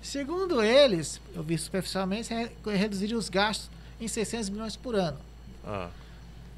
Segundo 0.00 0.62
eles, 0.62 1.20
eu 1.34 1.42
vi 1.42 1.58
superficialmente, 1.58 2.32
re- 2.32 2.50
reduziram 2.74 3.18
os 3.18 3.28
gastos 3.28 3.68
em 4.00 4.08
600 4.08 4.48
milhões 4.48 4.76
por 4.76 4.94
ano. 4.94 5.18
Ah, 5.62 5.90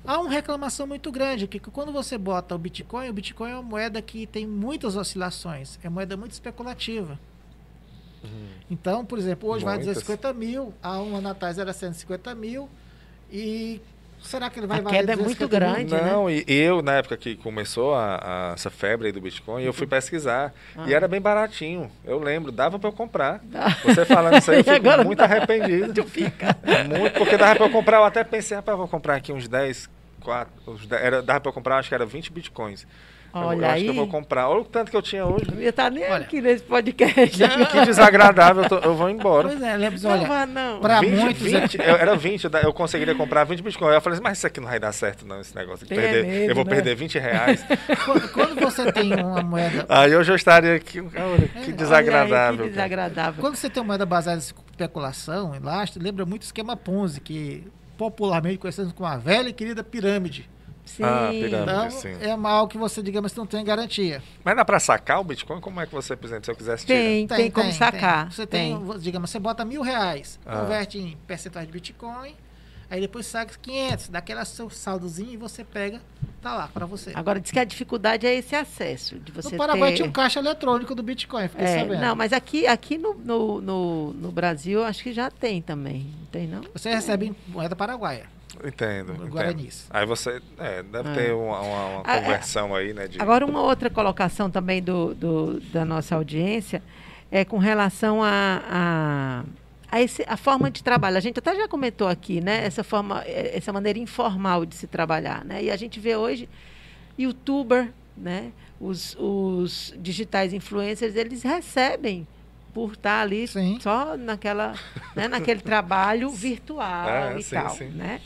Há 0.06 0.20
uma 0.20 0.30
reclamação 0.30 0.86
muito 0.86 1.10
grande, 1.10 1.48
que 1.48 1.58
que 1.58 1.70
quando 1.72 1.90
você 1.90 2.16
bota 2.16 2.54
o 2.54 2.58
Bitcoin, 2.58 3.08
o 3.08 3.12
Bitcoin 3.12 3.50
é 3.50 3.54
uma 3.54 3.62
moeda 3.64 4.00
que 4.00 4.26
tem 4.28 4.46
muitas 4.46 4.94
oscilações, 4.94 5.76
é 5.82 5.88
uma 5.88 5.94
moeda 5.94 6.16
muito 6.16 6.32
especulativa. 6.32 7.18
Então, 8.70 9.04
por 9.04 9.18
exemplo, 9.18 9.48
hoje 9.48 9.64
vai 9.64 9.76
Muitas. 9.76 9.94
250 9.96 10.32
mil, 10.34 10.72
há 10.82 11.00
um 11.00 11.16
ano 11.16 11.28
atrás 11.30 11.58
era 11.58 11.72
150 11.72 12.32
mil, 12.34 12.68
e 13.30 13.80
será 14.24 14.50
que 14.50 14.58
ele 14.58 14.66
vai 14.66 14.78
A 14.78 14.82
valer 14.82 14.96
queda 14.98 15.12
é 15.12 15.16
muito 15.16 15.46
250 15.46 15.66
mil? 15.78 15.86
grande. 15.88 15.94
né? 16.04 16.10
Não, 16.12 16.28
e 16.30 16.44
eu, 16.48 16.82
na 16.82 16.94
época 16.94 17.16
que 17.16 17.36
começou 17.36 17.94
a, 17.94 18.16
a- 18.50 18.52
essa 18.54 18.70
febre 18.70 19.06
aí 19.08 19.12
do 19.12 19.20
Bitcoin, 19.20 19.62
eu 19.62 19.72
fui 19.72 19.86
pesquisar. 19.86 20.52
Ah. 20.76 20.84
E 20.86 20.94
era 20.94 21.06
bem 21.06 21.20
baratinho. 21.20 21.90
Eu 22.04 22.18
lembro, 22.18 22.50
dava 22.50 22.78
pra 22.78 22.88
eu 22.88 22.92
comprar. 22.92 23.40
Dá. 23.44 23.68
Você 23.84 24.04
falando 24.04 24.38
isso 24.38 24.50
aí, 24.50 24.58
eu 24.58 24.64
fico 24.64 24.76
agora 24.76 25.04
muito 25.04 25.18
dá. 25.18 25.24
arrependido. 25.24 25.92
Tu 25.94 26.04
fica. 26.08 26.56
Muito, 26.98 27.12
porque 27.18 27.36
dava 27.36 27.56
pra 27.56 27.66
eu 27.66 27.70
comprar, 27.70 27.98
eu 27.98 28.04
até 28.04 28.24
pensei, 28.24 28.56
rapaz, 28.56 28.76
vou 28.76 28.88
comprar 28.88 29.14
aqui 29.16 29.32
uns 29.32 29.46
10, 29.46 29.88
4, 30.20 30.52
uns 30.66 30.86
10, 30.86 31.02
era, 31.02 31.22
dava 31.22 31.40
pra 31.40 31.48
eu 31.50 31.52
comprar, 31.52 31.78
acho 31.78 31.88
que 31.88 31.94
era 31.94 32.06
20 32.06 32.32
bitcoins. 32.32 32.86
Eu- 33.34 33.40
eu, 33.42 33.46
Olha 33.48 33.66
acho 33.66 33.74
aí. 33.76 33.82
que 33.84 33.88
eu 33.90 33.94
vou 33.94 34.06
comprar. 34.06 34.48
Olha 34.48 34.60
o 34.60 34.64
tanto 34.64 34.90
que 34.90 34.96
eu 34.96 35.02
tinha 35.02 35.24
hoje. 35.26 35.46
Não 35.52 35.60
ia 35.60 35.70
estar 35.70 35.90
nem 35.90 36.04
Olha. 36.04 36.16
aqui 36.24 36.40
nesse 36.40 36.62
podcast. 36.64 37.38
Que 37.70 37.84
desagradável, 37.84 38.62
eu, 38.62 38.68
tô- 38.68 38.78
eu 38.78 38.94
vou 38.94 39.10
embora. 39.10 39.48
Pois 39.48 39.62
é, 39.62 39.76
Lebs, 39.76 40.02
Não 40.02 40.10
olha, 40.12 40.26
vá, 40.26 40.46
não. 40.46 40.80
pra 40.80 41.00
20, 41.00 41.18
muitos... 41.20 41.42
20, 41.42 41.74
eu, 41.78 41.96
era 41.96 42.14
20, 42.16 42.44
eu 42.44 42.50
eu 42.62 42.72
conseguiria 42.72 43.14
comprar 43.14 43.44
20 43.44 43.62
bitcoins. 43.62 43.94
Eu 43.94 44.00
falei 44.00 44.14
assim, 44.14 44.22
mas 44.22 44.38
isso 44.38 44.46
aqui 44.46 44.60
não 44.60 44.68
vai 44.68 44.78
dar 44.78 44.92
certo 44.92 45.26
não, 45.26 45.40
esse 45.40 45.54
negócio. 45.54 45.86
Tem 45.86 45.98
Perder, 45.98 46.24
medo, 46.24 46.50
eu 46.50 46.54
vou 46.54 46.64
né? 46.64 46.70
perder 46.70 46.94
20 46.94 47.18
reais. 47.18 47.64
quando, 48.04 48.28
quando 48.32 48.60
você 48.60 48.92
tem 48.92 49.12
uma 49.14 49.42
moeda... 49.42 49.86
Aí 49.88 50.12
eu 50.12 50.22
estaria 50.22 50.74
aqui, 50.76 50.98
É, 50.98 51.02
que 51.02 51.18
Olha 51.20 51.50
aí, 51.66 51.72
desagradável. 51.72 52.64
que 52.64 52.70
desagradável. 52.70 53.40
Quando 53.40 53.56
você 53.56 53.68
tem 53.70 53.80
uma 53.82 53.86
moeda 53.88 54.06
baseada 54.06 54.38
em 54.38 54.42
especulação, 54.42 55.54
elástico, 55.54 56.02
lembra 56.04 56.24
muito 56.26 56.42
o 56.42 56.44
esquema 56.46 56.76
Ponzi, 56.76 57.20
que 57.20 57.64
popularmente 57.96 58.58
conhecido 58.58 58.92
como 58.92 59.08
a 59.08 59.16
velha 59.16 59.48
e 59.48 59.52
querida 59.52 59.82
pirâmide. 59.84 60.48
Sim. 60.84 61.02
Ah, 61.02 61.28
pirâmide. 61.30 61.62
Então, 61.62 61.90
sim. 61.90 62.12
é 62.20 62.36
mal 62.36 62.68
que 62.68 62.76
você, 62.78 63.02
digamos, 63.02 63.34
não 63.34 63.46
tem 63.46 63.64
garantia. 63.64 64.22
Mas 64.44 64.54
dá 64.54 64.64
pra 64.64 64.78
sacar 64.78 65.20
o 65.20 65.24
Bitcoin? 65.24 65.60
Como 65.60 65.80
é 65.80 65.86
que 65.86 65.92
você, 65.94 66.14
por 66.14 66.26
exemplo, 66.26 66.44
se 66.44 66.50
eu 66.50 66.56
quisesse 66.56 66.84
tirar? 66.86 66.98
Tem, 66.98 67.26
tem, 67.26 67.50
como 67.50 67.72
sacar. 67.72 68.30
Você 68.30 68.46
tem, 68.46 68.78
digamos, 69.00 69.30
você 69.30 69.38
bota 69.38 69.64
mil 69.64 69.82
reais, 69.82 70.38
Ah. 70.44 70.60
converte 70.60 70.98
em 70.98 71.16
percentuais 71.26 71.66
de 71.66 71.72
Bitcoin, 71.72 72.34
aí 72.90 73.00
depois 73.00 73.26
saca 73.26 73.54
500, 73.60 74.08
dá 74.10 74.18
aquele 74.18 74.44
seu 74.44 74.68
saldozinho 74.68 75.32
e 75.32 75.36
você 75.38 75.64
pega, 75.64 76.00
tá 76.42 76.54
lá 76.54 76.68
para 76.68 76.84
você. 76.84 77.12
Agora 77.14 77.40
diz 77.40 77.50
que 77.50 77.58
a 77.58 77.64
dificuldade 77.64 78.26
é 78.26 78.34
esse 78.34 78.54
acesso 78.54 79.18
de 79.18 79.32
você 79.32 79.52
no 79.52 79.56
Paraguai 79.56 79.90
ter... 79.90 79.96
tinha 79.96 80.08
um 80.08 80.12
caixa 80.12 80.38
eletrônico 80.38 80.94
do 80.94 81.02
Bitcoin, 81.02 81.48
fiquei 81.48 81.64
É, 81.66 81.78
sabendo. 81.80 82.00
não, 82.00 82.14
mas 82.14 82.32
aqui, 82.32 82.66
aqui 82.66 82.98
no, 82.98 83.14
no, 83.14 83.60
no, 83.60 84.12
no 84.12 84.30
Brasil 84.30 84.84
acho 84.84 85.02
que 85.02 85.12
já 85.14 85.30
tem 85.30 85.62
também. 85.62 86.12
Não 86.20 86.26
tem, 86.26 86.46
não? 86.46 86.60
Você 86.74 86.90
recebe 86.94 87.26
em 87.28 87.36
moeda 87.48 87.74
paraguaia, 87.74 88.26
Entendo. 88.64 89.12
entendo. 89.14 89.28
guaranis. 89.28 89.86
Aí 89.90 90.04
você. 90.06 90.40
É, 90.58 90.82
deve 90.82 91.08
É. 91.10 91.14
ter 91.14 91.32
uma, 91.34 91.60
uma- 91.60 91.86
uma 91.88 92.02
Ah, 92.04 92.16
é. 92.16 92.20
conversão 92.20 92.74
aí, 92.74 92.92
né? 92.92 93.08
De, 93.08 93.20
Agora, 93.20 93.44
uma 93.46 93.62
outra 93.62 93.88
colocação 93.90 94.50
também 94.50 94.82
do, 94.82 95.14
do- 95.14 95.60
da 95.72 95.84
nossa 95.84 96.14
audiência 96.14 96.82
é 97.30 97.44
com 97.44 97.58
relação 97.58 98.22
a, 98.22 98.62
a, 98.70 99.44
a, 99.96 100.00
esse- 100.02 100.24
a 100.28 100.36
forma 100.36 100.70
de 100.70 100.82
trabalho. 100.84 101.16
A 101.16 101.20
gente 101.20 101.38
até 101.38 101.54
já 101.56 101.66
comentou 101.68 102.06
aqui, 102.08 102.40
né? 102.40 102.64
Essa, 102.64 102.84
forma, 102.84 103.22
eh, 103.26 103.56
essa 103.56 103.72
maneira 103.72 103.98
informal 103.98 104.64
de 104.64 104.74
se 104.76 104.86
trabalhar. 104.86 105.44
Né? 105.44 105.64
E 105.64 105.70
a 105.70 105.76
gente 105.76 105.98
vê 105.98 106.14
hoje 106.16 106.48
youtuber, 107.18 107.90
né? 108.16 108.52
Os, 108.80 109.16
os 109.18 109.94
digitais 109.98 110.52
influencers, 110.52 111.14
eles 111.16 111.42
recebem 111.42 112.26
por 112.72 112.92
estar 112.94 113.20
ali 113.22 113.46
Sim. 113.46 113.78
só 113.80 114.16
naquela, 114.16 114.74
né, 115.14 115.28
naquele 115.28 115.60
trabalho 115.60 116.28
virtual 116.30 117.06
É, 117.08 117.38
e 117.38 117.42
sim, 117.42 117.54
tal, 117.54 117.70
sim. 117.70 117.88
né? 117.90 118.20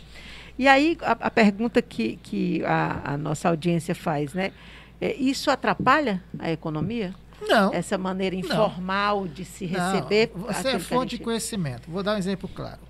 E 0.59 0.66
aí 0.66 0.96
a, 1.02 1.12
a 1.12 1.30
pergunta 1.30 1.80
que, 1.80 2.16
que 2.22 2.64
a, 2.64 3.12
a 3.12 3.16
nossa 3.16 3.48
audiência 3.48 3.94
faz, 3.94 4.34
né? 4.34 4.52
É, 5.00 5.14
isso 5.14 5.50
atrapalha 5.50 6.22
a 6.38 6.50
economia? 6.50 7.14
Não. 7.40 7.72
Essa 7.72 7.96
maneira 7.96 8.34
informal 8.34 9.28
de 9.28 9.44
se 9.44 9.66
não. 9.68 9.92
receber? 9.92 10.32
Você 10.34 10.59
aquilo 10.59 10.74
é 10.76 10.78
fonte 10.80 11.11
gente- 11.12 11.18
de 11.18 11.24
conhecimento. 11.24 11.88
Vou 11.88 12.02
dar 12.02 12.14
um 12.14 12.18
exemplo 12.18 12.48
claro. 12.52 12.80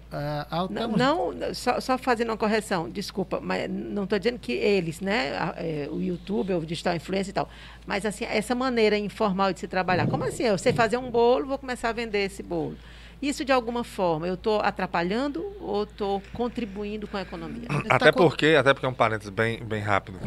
Ao 0.51 0.71
Não, 0.71 0.97
não, 1.33 1.55
só, 1.55 1.79
só 1.81 1.99
fazendo 1.99 2.31
uma 2.31 2.37
correção, 2.39 2.89
desculpa, 2.89 3.41
mas 3.43 3.71
não 3.71 4.05
estou 4.05 4.19
dizendo 4.19 4.39
que 4.39 4.53
eles, 4.53 5.03
né, 5.03 5.37
a- 5.37 5.55
é, 5.59 5.87
o 5.93 6.01
YouTube, 6.01 6.55
o 6.55 6.65
digital 6.65 6.97
influencer 6.97 7.29
e 7.29 7.35
tal, 7.35 7.47
mas 7.87 8.07
assim, 8.07 8.25
essa 8.25 8.55
maneira 8.55 8.97
informal 8.97 9.53
de 9.53 9.61
se 9.61 9.69
trabalhar. 9.69 10.07
Como 10.07 10.25
assim? 10.25 10.45
Eu 10.45 10.57
sei 10.57 10.73
fazer 10.73 10.97
um 10.97 11.11
bolo, 11.11 11.45
vou 11.45 11.59
começar 11.59 11.91
a 11.91 11.93
vender 11.93 12.25
esse 12.25 12.43
bolo. 12.43 12.75
Isso, 13.21 13.45
de 13.45 13.51
alguma 13.51 13.83
forma, 13.83 14.29
eu 14.29 14.35
estou 14.35 14.61
atrapalhando 14.61 15.45
ou 15.61 15.83
estou 15.83 16.23
contribuindo 16.33 17.09
com 17.09 17.17
a 17.17 17.23
economia? 17.23 17.67
Até 17.89 18.07
tá 18.07 18.13
com- 18.13 18.21
porque, 18.29 18.55
até 18.59 18.73
porque 18.73 18.87
é 18.87 18.89
um 18.89 18.95
parênteses 18.95 19.31
bem, 19.31 19.63
bem 19.65 19.81
rápido. 19.83 20.19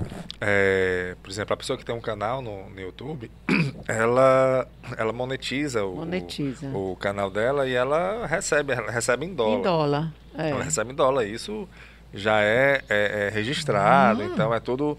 É, 0.42 1.16
por 1.24 1.30
exemplo, 1.32 1.54
a 1.54 1.58
pessoa 1.58 1.78
que 1.78 1.86
tem 1.86 1.96
um 1.96 2.02
canal 2.02 2.42
no, 2.42 2.70
no 2.70 2.80
YouTube, 2.82 3.32
ela, 3.88 4.68
ela 4.98 5.14
monetiza, 5.14 5.86
o, 5.86 5.96
Monetiza. 5.98 6.68
o 6.76 6.96
canal 6.98 7.30
dela 7.30 7.68
e 7.68 7.74
ela 7.74 8.26
recebe, 8.28 8.74
ela 8.74 8.92
recebe 8.92 9.26
em 9.26 9.34
dólar. 9.34 9.60
Em 9.60 9.62
dólar. 9.62 10.14
é. 10.38 10.50
Ela 10.50 10.64
recebe 10.64 10.92
em 10.92 10.96
dólar. 10.96 11.26
Isso 11.26 11.68
já 12.14 12.42
é, 12.42 12.82
é- 12.90 13.28
é 13.28 13.30
registrado, 13.30 14.22
Hum. 14.22 14.30
então 14.34 14.54
é 14.54 14.60
tudo, 14.60 14.98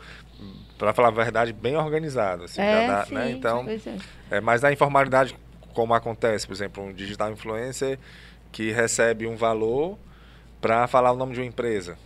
para 0.78 0.94
falar 0.94 1.08
a 1.08 1.10
verdade, 1.10 1.52
bem 1.52 1.76
organizado. 1.76 2.44
assim, 2.44 2.60
É, 2.62 2.86
já 2.86 2.94
dá, 2.96 3.04
sim, 3.04 3.14
né? 3.14 3.30
Então, 3.32 3.66
é. 3.68 4.36
é, 4.36 4.40
mas 4.40 4.62
na 4.62 4.72
informalidade, 4.72 5.36
como 5.72 5.94
acontece, 5.94 6.46
por 6.46 6.52
exemplo, 6.52 6.84
um 6.84 6.92
digital 6.92 7.30
influencer 7.32 7.98
que 8.50 8.70
recebe 8.70 9.26
um 9.26 9.36
valor 9.36 9.98
para 10.60 10.86
falar 10.86 11.12
o 11.12 11.16
nome 11.16 11.34
de 11.34 11.40
uma 11.40 11.46
empresa. 11.46 11.96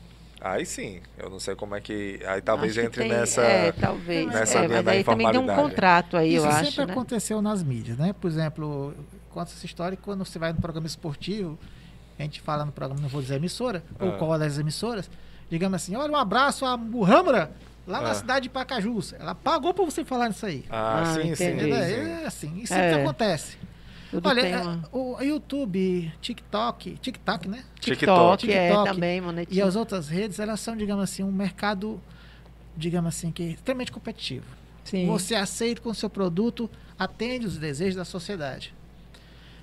Aí 0.40 0.64
sim, 0.66 1.00
eu 1.18 1.28
não 1.30 1.40
sei 1.40 1.54
como 1.56 1.74
é 1.74 1.80
que. 1.80 2.20
Aí 2.26 2.40
talvez 2.42 2.72
Acho 2.72 2.80
que 2.80 2.86
entre 2.86 3.02
tem- 3.02 3.10
nessa. 3.12 3.42
É, 3.42 3.72
talvez. 3.72 4.26
nessa 4.28 4.58
é, 4.58 4.66
linha 4.66 4.76
mas 4.76 4.84
da 4.84 4.90
aí 4.92 5.02
também 5.04 5.30
tem 5.30 5.40
um 5.40 5.46
contrato 5.46 6.16
aí, 6.16 6.34
Isso 6.36 6.46
eu 6.46 6.52
sempre 6.52 6.68
acho, 6.68 6.84
né? 6.86 6.92
aconteceu 6.92 7.42
nas 7.42 7.62
mídias, 7.62 7.96
né? 7.98 8.12
Por 8.12 8.28
exemplo, 8.30 8.94
conta 9.30 9.50
essa 9.50 9.64
história 9.66 9.96
quando 10.00 10.24
você 10.24 10.38
vai 10.38 10.52
no 10.52 10.60
programa 10.60 10.86
esportivo, 10.86 11.58
a 12.18 12.22
gente 12.22 12.40
fala 12.40 12.64
no 12.64 12.72
programa, 12.72 13.00
não 13.00 13.08
vou 13.08 13.20
dizer 13.22 13.36
emissora, 13.36 13.82
ou 13.98 14.10
Ah. 14.10 14.18
qual 14.18 14.34
é 14.34 14.38
das 14.38 14.58
emissoras, 14.58 15.10
digamos 15.50 15.76
assim, 15.76 15.96
olha, 15.96 16.12
um 16.12 16.16
abraço 16.16 16.64
a 16.66 16.76
Muhammara, 16.76 17.50
lá 17.86 18.00
na 18.00 18.10
Ah. 18.10 18.14
cidade 18.14 18.44
de 18.44 18.48
Pacajus. 18.50 19.12
Ela 19.12 19.34
pagou 19.34 19.72
pra 19.72 19.84
você 19.84 20.04
falar 20.04 20.30
isso 20.30 20.44
aí. 20.46 20.64
Ah, 20.70 21.02
Ah, 21.02 21.06
sim, 21.14 21.34
sim, 21.34 21.44
entendi. 21.52 21.70
É, 21.72 21.86
sim. 21.88 21.94
é 22.22 22.26
assim, 22.26 22.58
isso 22.60 22.74
É. 22.74 22.90
sempre 22.90 23.02
acontece. 23.02 23.56
Tudo 24.10 24.28
Olha, 24.28 24.40
é, 24.46 24.56
uma... 24.60 24.88
o 24.92 25.16
TikTok, 25.20 26.12
TikTok, 26.20 26.96
TikTok, 26.98 27.48
né? 27.48 27.64
TikTok, 27.80 28.52
é 28.52 28.68
TikTok. 28.68 28.90
também 28.90 29.18
E 29.18 29.20
monetiza. 29.20 29.66
as 29.66 29.76
outras 29.76 30.08
redes, 30.08 30.38
elas 30.38 30.60
são, 30.60 30.76
digamos 30.76 31.02
assim, 31.02 31.22
um 31.24 31.32
mercado, 31.32 32.00
digamos 32.76 33.08
assim, 33.08 33.30
que 33.32 33.42
é 33.42 33.46
extremamente 33.48 33.90
competitivo. 33.90 34.46
Sim. 34.84 35.06
Você 35.06 35.34
aceita 35.34 35.80
com 35.80 35.90
o 35.90 35.94
seu 35.94 36.08
produto, 36.08 36.70
atende 36.96 37.46
os 37.46 37.58
desejos 37.58 37.96
da 37.96 38.04
sociedade. 38.04 38.72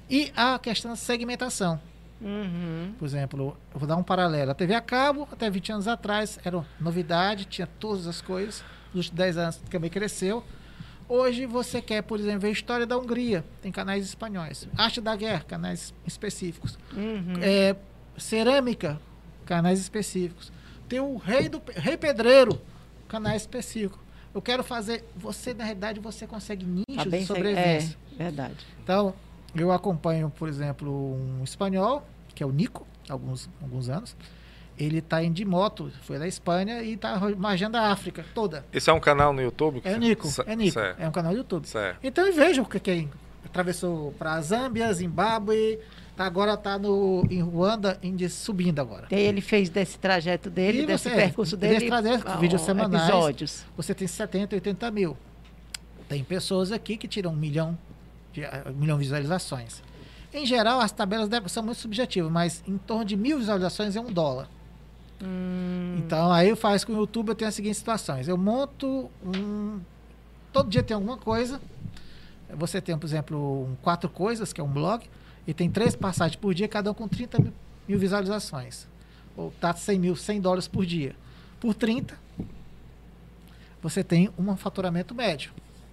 E 0.10 0.32
a 0.36 0.60
questão 0.60 0.92
da 0.92 0.98
segmentação. 0.98 1.80
Uhum. 2.24 2.94
Por 2.98 3.06
exemplo, 3.06 3.58
eu 3.74 3.80
vou 3.80 3.88
dar 3.88 3.98
um 3.98 4.04
paralelo. 4.04 4.52
A 4.52 4.56
TV 4.56 4.74
a 4.74 4.82
cabo, 4.82 5.28
até 5.32 5.50
20 5.50 5.74
anos 5.74 5.88
atrás, 5.88 6.40
era 6.44 6.66
novidade, 6.80 7.46
tinha 7.46 7.68
todas 7.68 8.08
as 8.08 8.22
coisas. 8.22 8.64
Nos 8.94 9.06
últimos 9.08 9.18
10 9.18 9.38
anos 9.38 9.58
também 9.70 9.90
cresceu. 9.90 10.44
Hoje 11.08 11.46
você 11.46 11.82
quer, 11.82 12.02
por 12.02 12.20
exemplo, 12.20 12.42
ver 12.42 12.48
a 12.48 12.52
história 12.52 12.86
da 12.86 12.98
Hungria, 12.98 13.44
tem 13.62 13.72
canais 13.72 14.06
espanhóis. 14.06 14.68
Arte 14.78 15.02
da 15.02 15.16
guerra, 15.16 15.44
canais 15.46 15.94
específicos. 16.06 16.78
Uhum. 16.94 17.36
É, 17.42 17.76
cerâmica, 18.18 19.00
canais 19.46 19.80
específicos. 19.80 20.52
Tem 20.88 21.00
o 21.00 21.18
rei 21.18 21.50
do 21.50 21.62
rei 21.76 21.98
pedreiro, 21.98 22.60
canais 23.08 23.42
específicos. 23.42 24.00
Eu 24.34 24.42
quero 24.42 24.64
fazer. 24.64 25.04
Você, 25.16 25.54
na 25.54 25.64
realidade, 25.66 26.00
você 26.00 26.26
consegue 26.26 26.66
nichos 26.66 27.04
Tá 27.04 27.10
de 27.10 27.26
sobrevivência. 27.26 27.98
É, 28.18 28.24
verdade. 28.24 28.66
Então, 28.82 29.14
eu 29.56 29.72
acompanho, 29.72 30.32
por 30.32 30.50
exemplo, 30.50 31.16
um 31.16 31.44
espanhol, 31.44 32.08
que 32.36 32.44
é 32.44 32.46
o 32.46 32.52
Nico, 32.52 32.86
há 33.10 33.14
alguns, 33.14 33.50
alguns 33.62 33.90
anos. 33.90 34.16
Ele 34.78 34.98
está 34.98 35.24
indo 35.24 35.36
de 35.36 35.46
moto, 35.46 35.92
foi 36.02 36.18
da 36.18 36.28
Espanha 36.28 36.82
e 36.82 36.94
está 36.94 37.20
margeando 37.38 37.78
a 37.78 37.92
África 37.92 38.26
toda. 38.34 38.66
Isso 38.74 38.90
é 38.90 38.94
um 38.94 39.00
canal 39.00 39.32
no 39.32 39.42
YouTube? 39.42 39.82
que 39.82 39.88
É 39.88 39.92
você- 39.94 40.00
Nico, 40.00 40.28
é 40.48 40.56
Nico. 40.56 40.74
Certo, 40.74 41.00
É 41.00 41.08
um 41.08 41.12
canal 41.12 41.32
do 41.32 41.38
YouTube. 41.38 41.68
certo. 41.68 42.00
Então, 42.04 42.28
e 42.28 42.32
vejam 42.32 42.66
que 42.66 42.80
quem 42.80 43.10
atravessou 43.46 44.12
para 44.14 44.42
Zâmbia, 44.42 44.92
Zimbábue, 44.92 45.78
tá, 46.18 46.26
agora 46.26 46.56
está 46.56 46.80
em 47.30 47.40
Ruanda, 47.42 48.00
indo 48.02 48.28
subindo 48.30 48.80
agora. 48.80 49.06
E 49.12 49.16
ele 49.16 49.42
fez 49.42 49.70
desse 49.70 50.00
trajeto 50.00 50.50
dele, 50.50 50.82
E 50.82 50.86
desse 50.88 51.08
você- 51.08 51.16
percurso 51.16 51.56
desse 51.56 51.74
dele, 51.76 51.88
trajeto, 51.92 52.24
ah, 52.28 52.36
vídeos 52.38 52.62
semanais. 52.64 53.04
episódios. 53.10 53.66
Você 53.78 53.94
tem 53.94 54.08
70, 54.08 54.56
80 54.56 54.90
mil. 54.90 55.16
Tem 56.10 56.24
pessoas 56.24 56.72
aqui 56.72 56.98
que 56.98 57.08
tiram 57.08 57.32
um 57.32 57.36
milhão 57.36 57.78
de, 58.32 58.44
ah, 58.44 58.64
um 58.68 58.74
milhão 58.80 58.98
de 58.98 59.04
visualizações. 59.04 59.84
Em 60.34 60.46
geral, 60.46 60.80
as 60.80 60.92
tabelas 60.92 61.30
devem- 61.30 61.48
são 61.50 61.62
muito 61.64 61.78
subjetivas, 61.80 62.32
mas 62.32 62.64
em 62.68 62.78
torno 62.78 63.06
de 63.06 63.16
mil 63.16 63.38
visualizações 63.38 63.96
é 63.96 64.02
um 64.02 64.12
dólar. 64.12 64.50
Hum, 65.22 65.96
Então, 66.00 66.32
aí 66.32 66.56
faz 66.56 66.84
com 66.84 66.94
o 66.94 66.98
YouTube 66.98 67.30
eu 67.30 67.36
tenho 67.36 67.48
as 67.50 67.56
seguintes 67.56 67.78
situações. 67.78 68.28
Eu 68.28 68.38
monto 68.38 69.10
um... 69.24 69.80
Todo 70.52 70.70
dia 70.70 70.82
tem 70.84 70.96
alguma 70.96 71.18
coisa. 71.18 71.62
Você 72.56 72.82
tem, 72.82 72.98
por 72.98 73.06
exemplo, 73.06 73.64
um 73.72 73.76
quatro 73.82 74.10
coisas, 74.10 74.52
que 74.52 74.60
é 74.60 74.64
um 74.64 74.68
blog, 74.72 75.04
e 75.48 75.54
tem 75.54 75.70
três 75.70 75.96
passagens 75.96 76.36
por 76.36 76.54
dia, 76.54 76.68
cada 76.68 76.92
um 76.92 76.94
com 76.94 77.08
30 77.08 77.40
mil, 77.40 77.54
mil 77.88 78.00
visualizações. 78.00 78.88
Ou 79.38 79.52
tá 79.60 79.74
100 79.74 80.00
mil, 80.00 80.16
100 80.16 80.42
dólares 80.42 80.68
por 80.68 80.86
dia. 80.86 81.16
Por 81.60 81.74
30, 81.74 82.16
você 83.82 84.04
tem 84.04 84.30
um 84.38 84.56
faturamento 84.56 85.14
médio. 85.16 85.52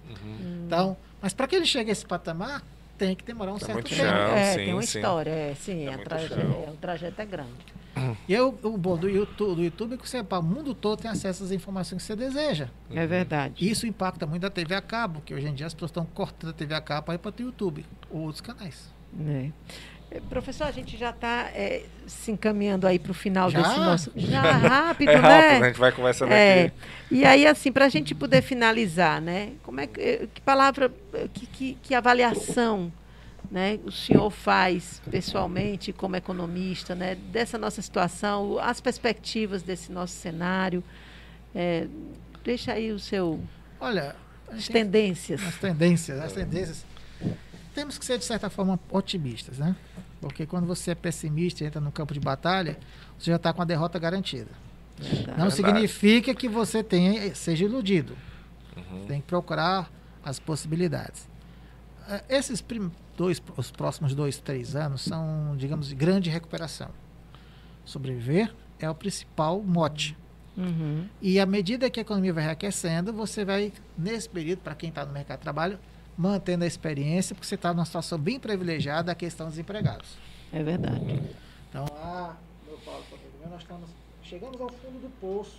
Uhum. 0.09 0.63
Então, 0.65 0.97
mas 1.21 1.33
para 1.33 1.47
que 1.47 1.55
ele 1.55 1.65
chegue 1.65 1.89
a 1.89 1.93
esse 1.93 2.05
patamar, 2.05 2.63
tem 3.05 3.15
que 3.15 3.23
demorar 3.25 3.53
um 3.53 3.57
Tá 3.57 3.65
certo 3.65 3.89
tempo. 3.89 3.95
chão. 3.95 4.05
é, 4.05 4.51
sim, 4.51 4.57
tem 4.57 4.73
uma 4.73 4.81
sim. 4.83 4.99
história, 4.99 5.31
é, 5.31 5.55
sim, 5.55 5.85
É 5.85 5.89
a 5.89 5.91
é, 5.93 6.69
o 6.69 6.77
trajeto 6.77 7.19
é 7.21 7.25
grande. 7.25 7.49
E 8.27 8.33
eu, 8.33 8.57
o 8.63 8.77
bom 8.77 8.95
do 8.97 9.09
YouTube, 9.09 9.55
do 9.55 9.63
YouTube 9.63 9.93
é 9.95 9.97
que 9.97 10.07
você, 10.07 10.21
o 10.21 10.41
mundo 10.41 10.73
todo 10.73 11.01
tem 11.01 11.11
acesso 11.11 11.43
às 11.43 11.51
informações 11.51 12.01
que 12.01 12.07
você 12.07 12.15
deseja. 12.15 12.69
É 12.89 13.05
verdade. 13.05 13.69
Isso 13.69 13.85
impacta 13.85 14.25
muito 14.25 14.45
a 14.45 14.49
TV 14.49 14.73
a 14.73 14.81
cabo, 14.81 15.21
que 15.21 15.33
hoje 15.33 15.47
em 15.47 15.53
dia 15.53 15.67
as 15.67 15.73
pessoas 15.73 15.89
estão 15.91 16.05
cortando 16.05 16.51
a 16.51 16.53
TV 16.53 16.73
a 16.73 16.79
cabo 16.81 17.07
para 17.07 17.15
ir 17.15 17.17
para 17.17 17.33
o 17.37 17.41
YouTube 17.41 17.85
ou 18.09 18.21
outros 18.21 18.39
canais. 18.39 18.89
É. 19.27 19.49
É, 20.11 20.19
Professor, 20.29 20.65
a 20.67 20.71
gente 20.71 20.97
já 20.97 21.09
está 21.11 21.49
se 22.05 22.31
encaminhando 22.31 22.85
aí 22.85 22.99
para 22.99 23.11
o 23.11 23.13
final 23.13 23.49
Já? 23.49 23.61
desse 23.61 23.77
nosso. 23.79 24.11
Já 24.15 24.41
rápido, 24.41 25.09
É 25.09 25.15
rápido, 25.15 25.59
né? 25.61 25.65
a 25.65 25.67
gente 25.69 25.79
vai 25.79 25.91
conversando 25.91 26.31
É, 26.33 26.65
aqui. 26.65 26.73
e 27.09 27.25
aí, 27.25 27.47
assim, 27.47 27.71
para 27.71 27.85
a 27.85 27.89
gente 27.89 28.13
poder 28.13 28.41
finalizar, 28.41 29.21
né? 29.21 29.53
Como 29.63 29.79
é 29.79 29.87
que, 29.87 29.99
eh, 30.01 30.27
que 30.33 30.41
palavra, 30.41 30.91
eh, 31.13 31.27
que, 31.33 31.45
que, 31.45 31.77
que 31.81 31.95
avaliação 31.95 32.91
né, 33.49 33.79
o 33.85 33.91
senhor 33.91 34.29
faz 34.29 35.01
pessoalmente 35.11 35.91
como 35.91 36.15
economista, 36.15 36.93
né, 36.95 37.15
dessa 37.15 37.57
nossa 37.57 37.81
situação, 37.81 38.57
as 38.59 38.79
perspectivas 38.79 39.61
desse 39.63 39.91
nosso 39.91 40.13
cenário? 40.13 40.83
É, 41.55 41.87
deixa 42.43 42.73
aí 42.73 42.91
o 42.91 42.99
seu 42.99 43.41
Olha, 43.79 44.15
as 44.49 44.67
tendências. 44.67 45.41
as 45.45 45.55
tendências, 45.55 46.19
as 46.19 46.31
tendências. 46.33 46.85
Temos 47.73 47.97
que 47.97 48.05
ser, 48.05 48.17
de 48.17 48.25
certa 48.25 48.49
forma, 48.49 48.79
otimistas, 48.89 49.57
né? 49.57 49.75
Porque 50.19 50.45
quando 50.45 50.67
você 50.67 50.91
é 50.91 50.95
pessimista 50.95 51.63
e 51.63 51.67
entra 51.67 51.79
no 51.81 51.91
campo 51.91 52.13
de 52.13 52.19
batalha, 52.19 52.77
você 53.17 53.31
já 53.31 53.37
está 53.37 53.53
com 53.53 53.61
a 53.61 53.65
derrota 53.65 53.97
garantida. 53.97 54.51
Verdade. 54.97 55.39
Não 55.39 55.49
significa 55.49 56.35
que 56.35 56.47
você 56.47 56.83
tenha, 56.83 57.33
seja 57.33 57.65
iludido. 57.65 58.15
Uhum. 58.75 59.05
Tem 59.07 59.21
que 59.21 59.27
procurar 59.27 59.89
as 60.23 60.39
possibilidades. 60.39 61.27
Eh, 62.07 62.23
Esses 62.29 62.63
dois, 63.17 63.41
os 63.57 63.71
próximos 63.71 64.13
dois, 64.13 64.37
três 64.37 64.75
anos 64.75 65.01
são, 65.01 65.55
digamos, 65.57 65.87
de 65.87 65.95
grande 65.95 66.29
recuperação. 66.29 66.89
Sobreviver 67.85 68.53
é 68.79 68.89
o 68.89 68.95
principal 68.95 69.61
mote. 69.61 70.15
Uhum. 70.55 71.07
E 71.21 71.39
à 71.39 71.45
medida 71.45 71.89
que 71.89 71.99
a 71.99 72.01
economia 72.01 72.33
vai 72.33 72.43
reaquecendo, 72.43 73.13
você 73.13 73.43
vai, 73.45 73.73
nesse 73.97 74.29
período, 74.29 74.59
para 74.59 74.75
quem 74.75 74.89
está 74.89 75.05
no 75.05 75.13
mercado 75.13 75.39
de 75.39 75.43
trabalho, 75.43 75.79
mantendo 76.21 76.63
a 76.63 76.67
experiência, 76.67 77.33
porque 77.33 77.47
você 77.47 77.55
está 77.55 77.73
numa 77.73 77.83
situação 77.85 78.17
bem 78.19 78.39
privilegiada 78.39 79.11
a 79.11 79.15
questão 79.15 79.47
dos 79.47 79.57
empregados. 79.57 80.17
É 80.53 80.61
verdade. 80.61 81.19
Então, 81.67 81.85
lá, 81.91 82.37
meu 82.67 82.77
Paulo, 82.77 83.03
nós 83.49 83.61
estamos, 83.61 83.89
chegamos 84.21 84.61
ao 84.61 84.69
fundo 84.69 85.01
do 85.01 85.09
poço. 85.19 85.57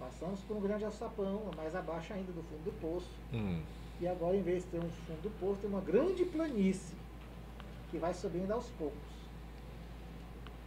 Passamos 0.00 0.40
por 0.40 0.56
um 0.56 0.60
grande 0.60 0.84
alçapão, 0.84 1.42
mais 1.54 1.74
abaixo 1.76 2.14
ainda 2.14 2.32
do 2.32 2.42
fundo 2.42 2.64
do 2.64 2.72
poço. 2.80 3.06
Hum. 3.32 3.60
E 4.00 4.08
agora, 4.08 4.34
em 4.36 4.42
vez 4.42 4.62
de 4.64 4.70
ter 4.70 4.78
um 4.78 4.90
fundo 5.06 5.22
do 5.22 5.30
poço, 5.38 5.58
tem 5.60 5.68
uma 5.70 5.80
grande 5.82 6.24
planície 6.24 6.96
que 7.90 7.98
vai 7.98 8.14
subindo 8.14 8.52
aos 8.52 8.66
poucos. 8.78 8.98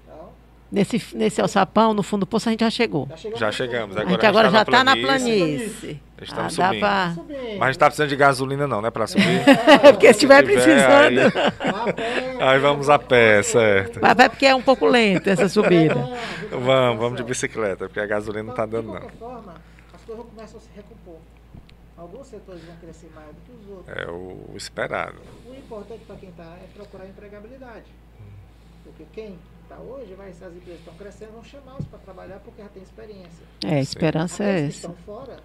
Então, 0.03 0.29
Nesse, 0.69 1.15
nesse 1.15 1.39
alçapão, 1.39 1.93
no 1.93 2.03
fundo 2.03 2.21
do 2.21 2.27
poço, 2.27 2.49
a 2.49 2.51
gente 2.51 2.59
já 2.59 2.69
chegou. 2.69 3.07
já 3.09 3.17
chegamos. 3.17 3.39
Já 3.39 3.51
chegamos, 3.51 3.95
fundo. 3.95 3.99
A 3.99 4.01
Agora 4.01 4.13
gente 4.15 4.25
agora 4.25 4.47
a 4.47 4.51
gente 4.51 4.59
já 4.59 4.65
tá 4.65 4.71
está 4.71 4.83
na 4.83 4.95
na 4.95 5.01
planície. 5.01 6.01
Estamos 6.19 6.57
Ah, 6.59 6.63
dá 6.63 6.67
subindo. 6.67 6.79
pra-. 6.79 7.15
Mas 7.59 7.61
a 7.61 7.65
gente 7.67 7.79
tá 7.79 7.85
precisando 7.87 8.09
de 8.09 8.15
gasolina 8.15 8.67
não, 8.67 8.81
né? 8.81 8.89
Pra 8.89 9.05
subir. 9.07 9.41
É 9.83 9.91
porque 9.91 10.07
se 10.07 10.11
estiver 10.13 10.43
precisando. 10.43 11.31
Vá 11.31 11.83
a 11.89 11.93
pé, 11.93 12.37
Aí 12.39 12.59
vamos 12.59 12.89
a 12.89 12.97
pé, 12.97 13.43
certo. 13.43 13.99
Vai, 13.99 14.15
vai 14.15 14.29
porque 14.29 14.45
é 14.45 14.55
um 14.55 14.61
pouco 14.61 14.85
lento 14.87 15.29
essa 15.29 15.47
subida. 15.47 15.95
Vamos, 16.49 16.99
vamos 16.99 17.17
de 17.17 17.23
bicicleta, 17.23 17.85
porque 17.87 17.99
a 17.99 18.05
gasolina 18.07 18.43
não 18.43 18.53
tá 18.55 18.65
Então, 18.65 18.81
dando 18.81 18.87
De 18.87 18.93
não. 18.93 18.99
qualquer 19.01 19.17
forma, 19.17 19.55
as 19.93 20.01
coisas 20.01 20.25
começam 20.25 20.57
a 20.57 20.61
se 20.61 20.69
recompor. 20.75 21.17
Alguns 21.97 22.27
setores 22.27 22.63
vão 22.63 22.75
crescer 22.77 23.09
mais 23.15 23.27
do 23.27 23.41
que 23.41 23.51
os 23.51 23.69
outros. 23.77 23.97
É 23.97 24.09
o 24.09 24.55
esperado. 24.55 25.15
O 25.47 25.53
importante 25.55 26.03
para 26.05 26.15
quem 26.15 26.29
está 26.29 26.43
é 26.43 26.67
procurar 26.75 27.05
empregabilidade. 27.07 27.85
Porque 28.83 29.03
quem 29.13 29.37
está 29.63 29.75
hoje, 29.77 30.13
vai, 30.15 30.31
se 30.31 30.43
as 30.43 30.53
empresas 30.53 30.79
estão 30.79 30.93
crescendo, 30.95 31.31
vão 31.33 31.43
chamá-los 31.43 31.85
para 31.87 31.99
trabalhar 31.99 32.39
porque 32.39 32.61
já 32.61 32.69
tem 32.69 32.81
experiência. 32.83 33.43
É, 33.65 33.75
a 33.75 33.79
esperança 33.81 34.43
é 34.43 34.49
Aqueles 34.57 34.79
que 34.79 34.85
essa. 34.85 34.93
estão 34.93 35.03
fora 35.15 35.37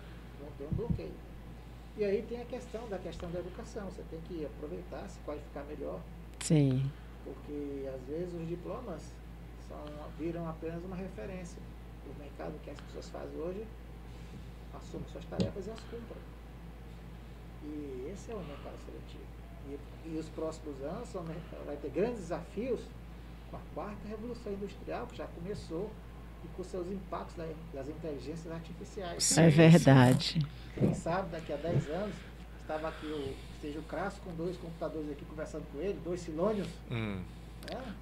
ter 0.62 0.66
um 0.66 0.76
bloqueio. 0.76 1.14
E 1.96 2.04
aí 2.04 2.22
tem 2.22 2.40
a 2.40 2.44
questão 2.44 2.88
da 2.88 2.98
questão 2.98 3.30
da 3.30 3.40
educação. 3.40 3.84
Você 3.86 4.02
tem 4.10 4.20
que 4.20 4.46
aproveitar, 4.46 5.08
se 5.08 5.18
qualificar 5.20 5.64
melhor, 5.64 6.00
Sim. 6.40 6.90
porque 7.24 7.88
às 7.92 8.00
vezes 8.02 8.34
os 8.34 8.48
diplomas 8.48 9.02
são, 9.68 9.84
viram 10.18 10.48
apenas 10.48 10.82
uma 10.84 10.96
referência. 10.96 11.60
O 12.06 12.18
mercado 12.18 12.52
que 12.64 12.70
as 12.70 12.80
pessoas 12.80 13.08
fazem 13.10 13.38
hoje 13.38 13.66
assumem 14.74 15.06
suas 15.08 15.24
tarefas 15.26 15.66
e 15.66 15.70
as 15.70 15.80
cumprem. 15.80 16.22
E 17.64 18.10
esse 18.12 18.32
é 18.32 18.34
o 18.34 18.38
mercado 18.38 18.76
seletivo. 18.84 19.24
E, 19.68 20.08
e 20.08 20.18
os 20.18 20.28
próximos 20.30 20.82
anos 20.82 21.08
são, 21.08 21.22
vai 21.64 21.76
ter 21.76 21.90
grandes 21.90 22.20
desafios 22.20 22.80
com 23.50 23.56
a 23.56 23.60
quarta 23.74 24.08
revolução 24.08 24.52
industrial, 24.52 25.06
que 25.06 25.16
já 25.16 25.26
começou, 25.26 25.90
e 26.44 26.48
com 26.56 26.62
seus 26.64 26.86
impactos 26.88 27.36
da- 27.36 27.48
das 27.74 27.88
inteligências 27.88 28.50
artificiais. 28.52 29.22
Sim, 29.24 29.42
É 29.42 29.48
verdade. 29.48 30.46
Quem 30.74 30.94
sabe 30.94 31.30
daqui 31.30 31.52
a 31.52 31.56
10 31.56 31.88
anos, 31.90 32.14
estava 32.60 32.88
aqui 32.88 33.06
o 33.06 33.34
seja 33.60 33.78
o 33.78 33.82
Crasso 33.84 34.20
com 34.22 34.34
dois 34.34 34.56
computadores 34.56 35.10
aqui 35.12 35.24
conversando 35.24 35.64
com 35.72 35.78
ele, 35.78 35.98
dois 36.04 36.20
silônios, 36.20 36.66
Hum. 36.90 37.22
né? 37.70 37.94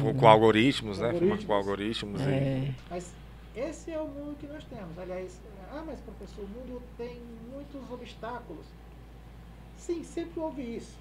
Com, 0.00 0.14
com 0.14 0.26
algoritmos, 0.28 0.98
né? 1.00 1.06
Algoritmos. 1.08 1.44
Com 1.44 1.52
algoritmos. 1.52 2.20
e- 2.22 2.24
É. 2.24 2.74
Mas 2.88 3.12
esse 3.54 3.90
é 3.90 3.98
o 4.00 4.06
mundo 4.08 4.36
que 4.38 4.46
nós 4.46 4.64
temos. 4.64 4.98
Aliás, 4.98 5.38
ah, 5.70 5.82
mas 5.86 5.98
professor, 6.00 6.44
o 6.44 6.48
mundo 6.48 6.80
tem 6.96 7.20
muitos 7.52 7.90
obstáculos. 7.90 8.64
Sim, 9.76 10.02
sempre 10.04 10.40
houve 10.40 10.62
isso. 10.76 10.96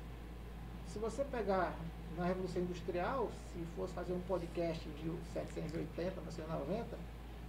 Se 0.87 0.99
você 0.99 1.23
pegar 1.23 1.73
na 2.17 2.25
Revolução 2.25 2.61
Industrial, 2.61 3.29
se 3.53 3.59
fosse 3.75 3.93
fazer 3.93 4.13
um 4.13 4.19
podcast 4.21 4.83
de 5.01 5.11
780, 5.33 6.11
1990, 6.21 6.85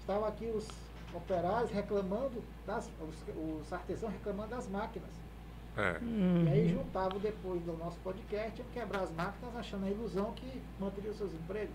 estavam 0.01 0.27
aqui 0.27 0.47
os 0.47 0.67
operários 1.15 1.71
reclamando, 1.71 2.43
das, 2.67 2.89
os, 3.01 3.63
os 3.65 3.73
artesãos 3.73 4.13
reclamando 4.13 4.51
das 4.51 4.69
máquinas. 4.69 5.11
É. 5.77 5.99
E 6.03 6.49
aí 6.51 6.67
Uhum. 6.75 6.83
juntavam 6.85 7.19
depois 7.19 7.63
do 7.63 7.73
nosso 7.79 7.97
podcast, 8.05 8.59
iam 8.61 8.69
quebrar 8.73 9.03
as 9.05 9.11
máquinas 9.13 9.57
achando 9.57 9.87
a 9.87 9.91
ilusão 9.91 10.33
que 10.33 10.61
manteria 10.79 11.11
os 11.11 11.17
seus 11.17 11.33
empregos. 11.33 11.75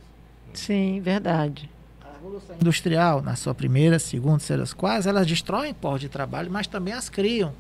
Sim, 0.54 1.02
verdade. 1.02 1.70
A 2.02 2.14
Revolução 2.14 2.56
Industrial, 2.56 3.22
na 3.22 3.36
sua 3.36 3.54
primeira, 3.54 4.00
segunda, 4.00 4.38
terceira, 4.38 4.64
quase, 4.76 5.10
elas 5.10 5.26
destroem 5.28 5.74
postos 5.74 6.02
de 6.02 6.10
trabalho, 6.10 6.50
mas 6.52 6.68
também 6.68 6.94
as 6.94 7.10
criam 7.10 7.54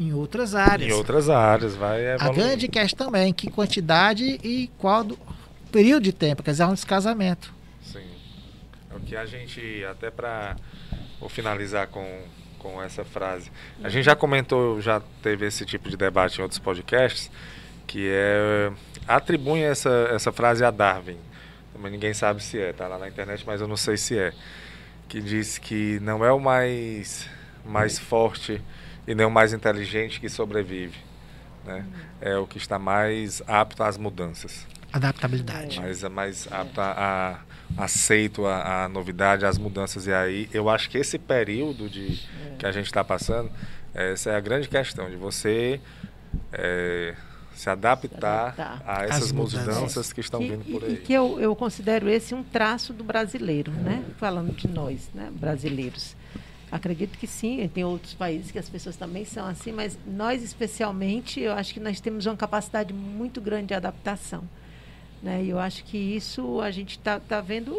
em 0.00 0.14
outras 0.14 0.54
áreas. 0.54 0.90
Em 0.90 0.94
outras 0.94 1.28
áreas, 1.28 1.76
vai 1.76 2.06
A 2.06 2.14
evoluir. 2.14 2.34
grande 2.34 2.68
questão 2.68 3.06
também, 3.08 3.34
que 3.34 3.50
quantidade 3.50 4.24
e 4.42 4.70
qual 4.78 5.04
do, 5.04 5.18
período 5.70 6.04
de 6.04 6.12
tempo, 6.12 6.42
quer 6.42 6.52
dizer, 6.52 6.62
há 6.62 6.68
um 6.68 6.74
descasamento. 6.74 7.52
Sim. 7.82 8.06
É 8.90 8.96
o 8.96 9.00
que 9.00 9.14
a 9.14 9.26
gente, 9.26 9.84
até 9.84 10.10
para 10.10 10.56
vou 11.20 11.28
finalizar 11.28 11.86
com, 11.88 12.22
com 12.58 12.82
essa 12.82 13.04
frase. 13.04 13.52
A 13.84 13.90
gente 13.90 14.04
já 14.04 14.16
comentou, 14.16 14.80
já 14.80 15.02
teve 15.22 15.46
esse 15.46 15.66
tipo 15.66 15.90
de 15.90 15.98
debate 15.98 16.38
em 16.38 16.42
outros 16.42 16.58
podcasts, 16.58 17.30
que 17.86 18.08
é 18.10 18.72
atribuem 19.06 19.64
essa, 19.64 20.08
essa 20.10 20.32
frase 20.32 20.64
a 20.64 20.70
Darwin. 20.70 21.18
Mas 21.78 21.92
ninguém 21.92 22.14
sabe 22.14 22.42
se 22.42 22.58
é, 22.58 22.72
tá 22.72 22.88
lá 22.88 22.98
na 22.98 23.08
internet, 23.08 23.42
mas 23.46 23.60
eu 23.60 23.68
não 23.68 23.76
sei 23.76 23.96
se 23.96 24.18
é. 24.18 24.32
Que 25.08 25.20
diz 25.20 25.58
que 25.58 25.98
não 26.00 26.24
é 26.24 26.32
o 26.32 26.38
mais, 26.38 27.28
mais 27.64 27.98
forte 27.98 28.62
e 29.10 29.14
nem 29.14 29.26
o 29.26 29.30
mais 29.30 29.52
inteligente 29.52 30.20
que 30.20 30.28
sobrevive. 30.28 30.98
Né? 31.64 31.84
É 32.20 32.36
o 32.36 32.46
que 32.46 32.56
está 32.58 32.78
mais 32.78 33.42
apto 33.46 33.82
às 33.82 33.98
mudanças 33.98 34.66
Adaptabilidade. 34.92 35.78
mais, 35.80 36.02
mais 36.04 36.48
apto 36.50 36.80
a, 36.80 36.90
a- 37.76 37.84
aceito 37.84 38.46
a, 38.46 38.84
a 38.84 38.88
novidade, 38.88 39.44
as 39.44 39.58
mudanças. 39.58 40.06
E 40.06 40.12
aí 40.12 40.48
eu 40.52 40.68
acho 40.70 40.88
que 40.90 40.96
esse 40.98 41.18
período 41.18 41.88
de, 41.88 42.20
que 42.58 42.64
a 42.66 42.72
gente 42.72 42.86
está 42.86 43.04
passando, 43.04 43.50
essa 43.94 44.30
é 44.30 44.36
a 44.36 44.40
grande 44.40 44.68
questão, 44.68 45.08
de 45.10 45.16
você 45.16 45.80
eh, 46.52 47.14
se 47.54 47.68
adaptar 47.68 48.54
Se 48.54 48.60
adaptar. 48.62 48.82
a 49.00 49.04
essas 49.04 49.32
mudanças. 49.32 49.74
mudanças 49.76 50.12
que 50.12 50.20
estão 50.20 50.40
Que- 50.40 50.48
vindo 50.48 50.64
por 50.64 50.82
e, 50.82 50.86
aí. 50.86 50.94
e 50.94 50.96
que 50.96 51.12
eu, 51.12 51.38
eu 51.40 51.54
considero 51.54 52.08
esse 52.08 52.34
um 52.34 52.42
traço 52.42 52.92
do 52.92 53.04
brasileiro, 53.04 53.70
né? 53.70 54.02
Falando 54.18 54.52
de 54.54 54.66
nós, 54.66 55.10
né? 55.14 55.30
Brasileiros. 55.32 56.16
Acredito 56.70 57.18
que 57.18 57.26
sim, 57.26 57.68
tem 57.72 57.84
outros 57.84 58.14
países 58.14 58.52
que 58.52 58.58
as 58.58 58.68
pessoas 58.68 58.96
também 58.96 59.24
são 59.24 59.46
assim, 59.46 59.72
mas 59.72 59.98
nós 60.06 60.42
especialmente, 60.42 61.40
eu 61.40 61.52
acho 61.52 61.74
que 61.74 61.80
nós 61.80 62.00
temos 62.00 62.26
uma 62.26 62.36
capacidade 62.36 62.94
muito 62.94 63.40
grande 63.40 63.68
de 63.68 63.74
adaptação. 63.74 64.44
Né? 65.20 65.44
E 65.44 65.50
eu 65.50 65.58
acho 65.58 65.84
que 65.84 65.98
isso 65.98 66.60
a 66.60 66.70
gente 66.70 66.92
está 66.92 67.18
tá 67.18 67.40
vendo 67.40 67.74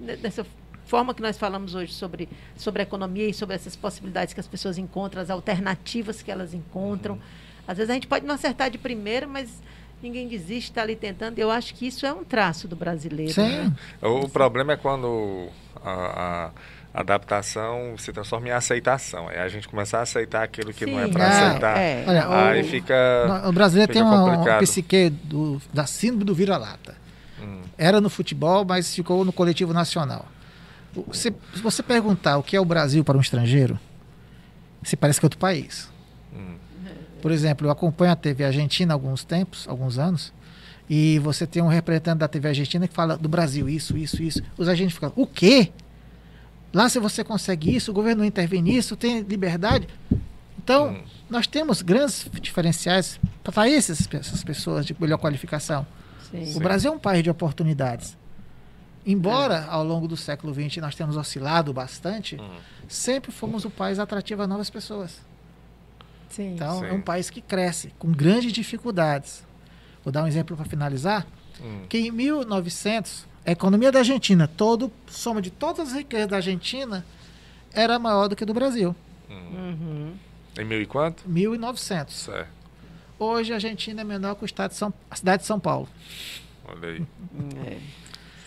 né, 0.00 0.16
dessa 0.16 0.46
forma 0.86 1.14
que 1.14 1.22
nós 1.22 1.38
falamos 1.38 1.74
hoje 1.74 1.92
sobre, 1.92 2.28
sobre 2.56 2.80
a 2.80 2.84
economia 2.84 3.28
e 3.28 3.34
sobre 3.34 3.54
essas 3.54 3.76
possibilidades 3.76 4.34
que 4.34 4.40
as 4.40 4.48
pessoas 4.48 4.78
encontram, 4.78 5.22
as 5.22 5.30
alternativas 5.30 6.22
que 6.22 6.30
elas 6.30 6.54
encontram. 6.54 7.18
Às 7.68 7.76
vezes 7.76 7.90
a 7.90 7.94
gente 7.94 8.08
pode 8.08 8.26
não 8.26 8.34
acertar 8.34 8.70
de 8.70 8.78
primeira, 8.78 9.26
mas 9.26 9.62
ninguém 10.02 10.26
desiste, 10.26 10.70
está 10.70 10.82
ali 10.82 10.96
tentando. 10.96 11.38
Eu 11.38 11.50
acho 11.50 11.74
que 11.74 11.86
isso 11.86 12.04
é 12.06 12.12
um 12.12 12.24
traço 12.24 12.66
do 12.66 12.74
brasileiro. 12.74 13.40
né? 13.40 13.72
Sim. 14.00 14.06
O, 14.06 14.24
o 14.24 14.28
problema 14.28 14.72
é 14.72 14.76
quando 14.76 15.48
a, 15.76 16.46
a 16.46 16.50
adaptação 16.92 17.96
se 17.98 18.12
transforma 18.12 18.48
em 18.48 18.50
aceitação. 18.50 19.28
Aí 19.28 19.38
a 19.38 19.48
gente 19.48 19.68
começar 19.68 19.98
a 19.98 20.02
aceitar 20.02 20.42
aquilo 20.42 20.72
que 20.72 20.86
não 20.86 20.98
é 21.00 21.06
Sim, 21.06 21.12
para 21.12 21.24
é, 21.24 21.28
aceitar. 21.28 21.78
é. 21.78 22.04
Olha, 22.06 22.28
Aí 22.48 22.60
o- 22.62 22.64
fica. 22.64 23.44
O 23.48 23.52
brasileiro 23.52 23.92
fica 23.92 24.04
tem 24.04 24.14
uma, 24.18 24.24
uma 24.24 24.58
psique 24.58 25.10
do, 25.10 25.60
da 25.72 25.86
síndrome 25.86 26.24
do 26.24 26.34
vira-lata. 26.34 26.96
Hum, 27.40 27.62
Era 27.78 28.00
no 28.00 28.10
futebol, 28.10 28.64
mas 28.64 28.94
ficou 28.94 29.24
no 29.24 29.32
coletivo 29.32 29.72
nacional. 29.72 30.26
Se, 31.12 31.32
se 31.54 31.62
você 31.62 31.82
perguntar 31.82 32.36
o 32.38 32.42
que 32.42 32.56
é 32.56 32.60
o 32.60 32.64
Brasil 32.64 33.04
para 33.04 33.16
um 33.16 33.20
estrangeiro, 33.20 33.78
se 34.82 34.96
parece 34.96 35.20
que 35.20 35.24
é 35.24 35.28
outro 35.28 35.38
país. 35.38 35.88
hum, 36.34 36.56
Por 37.22 37.30
exemplo, 37.30 37.66
eu 37.66 37.70
acompanho 37.70 38.10
a 38.12 38.16
TV 38.16 38.44
Argentina 38.44 38.92
há 38.92 38.96
alguns 38.96 39.22
tempos, 39.22 39.68
alguns 39.68 39.98
anos, 39.98 40.32
e 40.88 41.20
você 41.20 41.46
tem 41.46 41.62
um 41.62 41.68
representante 41.68 42.18
da 42.18 42.26
TV 42.26 42.48
Argentina 42.48 42.88
que 42.88 42.94
fala 42.94 43.16
do 43.16 43.28
Brasil, 43.28 43.68
isso, 43.68 43.96
isso, 43.96 44.20
isso. 44.20 44.42
Os 44.58 44.68
agentes 44.68 44.94
ficam, 44.94 45.12
o 45.14 45.24
quê? 45.26 45.70
Lá 46.72 46.88
se 46.88 46.98
você 46.98 47.24
consegue 47.24 47.74
isso, 47.74 47.90
o 47.90 47.94
governo 47.94 48.20
não 48.20 48.26
intervém 48.28 48.62
nisso, 48.62 48.96
tem 48.96 49.20
liberdade. 49.20 49.88
Então, 50.62 50.90
Hum. 50.92 51.02
nós 51.28 51.46
temos 51.46 51.82
grandes 51.82 52.26
diferenciais 52.40 53.18
para 53.42 53.68
essas, 53.68 54.08
essas 54.12 54.44
pessoas 54.44 54.86
de 54.86 54.94
melhor 55.00 55.18
qualificação. 55.18 55.86
Sim. 56.30 56.54
O 56.56 56.60
Brasil 56.60 56.92
é 56.92 56.94
um 56.94 56.98
país 56.98 57.22
de 57.24 57.30
oportunidades. 57.30 58.16
Embora 59.04 59.64
ao 59.64 59.82
longo 59.82 60.06
do 60.06 60.16
século 60.16 60.52
XX 60.54 60.76
nós 60.76 60.94
tenhamos 60.94 61.16
oscilado 61.16 61.72
bastante, 61.72 62.36
hum. 62.36 62.48
sempre 62.86 63.32
fomos 63.32 63.64
o 63.64 63.70
país 63.70 63.98
atrativo 63.98 64.42
a 64.42 64.46
novas 64.46 64.68
pessoas. 64.70 65.18
Sim. 66.28 66.54
Então, 66.54 66.80
Sim. 66.80 66.86
é 66.86 66.92
um 66.92 67.00
país 67.00 67.30
que 67.30 67.40
cresce 67.40 67.92
com 67.98 68.12
grandes 68.12 68.52
dificuldades. 68.52 69.42
Vou 70.04 70.12
dar 70.12 70.22
um 70.22 70.26
exemplo 70.26 70.56
para 70.56 70.64
finalizar. 70.66 71.26
hum. 71.62 71.82
que 71.88 71.98
em 71.98 72.10
1900, 72.10 73.26
a 73.44 73.50
economia 73.50 73.90
da 73.90 74.00
Argentina, 74.00 74.46
todo, 74.48 74.92
soma 75.08 75.40
de 75.40 75.50
todas 75.50 75.88
as 75.88 75.94
riquezas 75.94 76.28
da 76.28 76.36
Argentina, 76.36 77.04
era 77.72 77.98
maior 77.98 78.28
do 78.28 78.36
que 78.36 78.44
do 78.44 78.52
Brasil. 78.52 78.94
Uhum. 79.28 80.14
Em 80.58 80.64
mil 80.64 80.82
e 80.82 80.86
quanto? 80.86 81.28
1900. 81.28 82.14
Certo. 82.14 82.50
Hoje 83.18 83.52
a 83.52 83.56
Argentina 83.56 84.00
é 84.00 84.04
menor 84.04 84.34
que 84.34 84.44
o 84.44 84.46
estado 84.46 84.70
de 84.70 84.76
São, 84.76 84.92
a 85.10 85.16
cidade 85.16 85.42
de 85.42 85.46
São 85.46 85.60
Paulo. 85.60 85.88
Olha 86.64 86.88
aí. 86.88 87.06
É. 87.66 87.78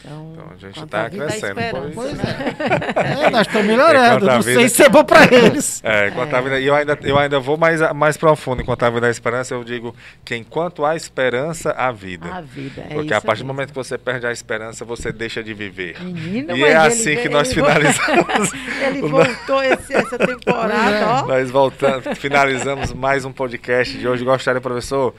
Então, 0.05 0.33
então, 0.33 0.45
a 0.51 0.57
gente 0.57 0.83
está 0.83 1.09
crescendo. 1.09 1.55
Pois, 1.71 1.95
pois 1.95 2.19
é. 2.19 3.23
é. 3.23 3.29
Nós 3.29 3.47
estamos 3.47 3.67
melhorando. 3.67 4.25
Não 4.25 4.41
vida... 4.41 4.59
sei 4.59 4.67
se 4.67 4.83
é 4.83 4.89
bom 4.89 5.03
para 5.03 5.23
eles. 5.33 5.81
É, 5.81 6.09
enquanto 6.09 6.33
é. 6.33 6.37
a 6.37 6.41
vida, 6.41 6.59
eu, 6.59 6.75
ainda, 6.75 6.99
eu 7.03 7.17
ainda 7.17 7.39
vou 7.39 7.57
mais, 7.57 7.79
mais 7.93 8.17
profundo. 8.17 8.61
Enquanto 8.61 8.83
a 8.83 8.89
vida 8.89 9.07
é 9.07 9.09
esperança, 9.09 9.53
eu 9.53 9.63
digo 9.63 9.95
que 10.25 10.35
enquanto 10.35 10.85
há 10.85 10.97
esperança, 10.97 11.71
há 11.71 11.89
vida. 11.89 12.27
A 12.27 12.41
vida, 12.41 12.81
é 12.89 12.93
Porque 12.93 13.13
a 13.13 13.21
partir 13.21 13.43
mesmo. 13.43 13.53
do 13.53 13.55
momento 13.55 13.69
que 13.69 13.75
você 13.75 13.97
perde 13.97 14.27
a 14.27 14.31
esperança, 14.31 14.83
você 14.83 15.09
deixa 15.13 15.41
de 15.41 15.53
viver. 15.53 15.97
Menina, 16.01 16.53
e 16.53 16.63
é 16.63 16.75
assim 16.75 17.15
que 17.15 17.29
nós 17.29 17.51
finalizamos. 17.53 18.51
ele 18.85 19.01
voltou 19.07 19.63
esse, 19.63 19.93
essa 19.93 20.17
temporada, 20.17 20.97
é. 20.97 21.05
ó. 21.05 21.27
Nós 21.27 21.49
voltamos, 21.49 22.05
finalizamos 22.17 22.91
mais 22.91 23.23
um 23.23 23.31
podcast 23.31 23.97
de 23.97 24.05
hoje. 24.05 24.25
Gostaria, 24.25 24.59
professor, 24.59 25.15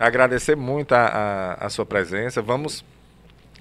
agradecer 0.00 0.56
muito 0.56 0.94
a, 0.94 1.56
a, 1.60 1.66
a 1.66 1.68
sua 1.68 1.84
presença. 1.84 2.40
Vamos 2.40 2.82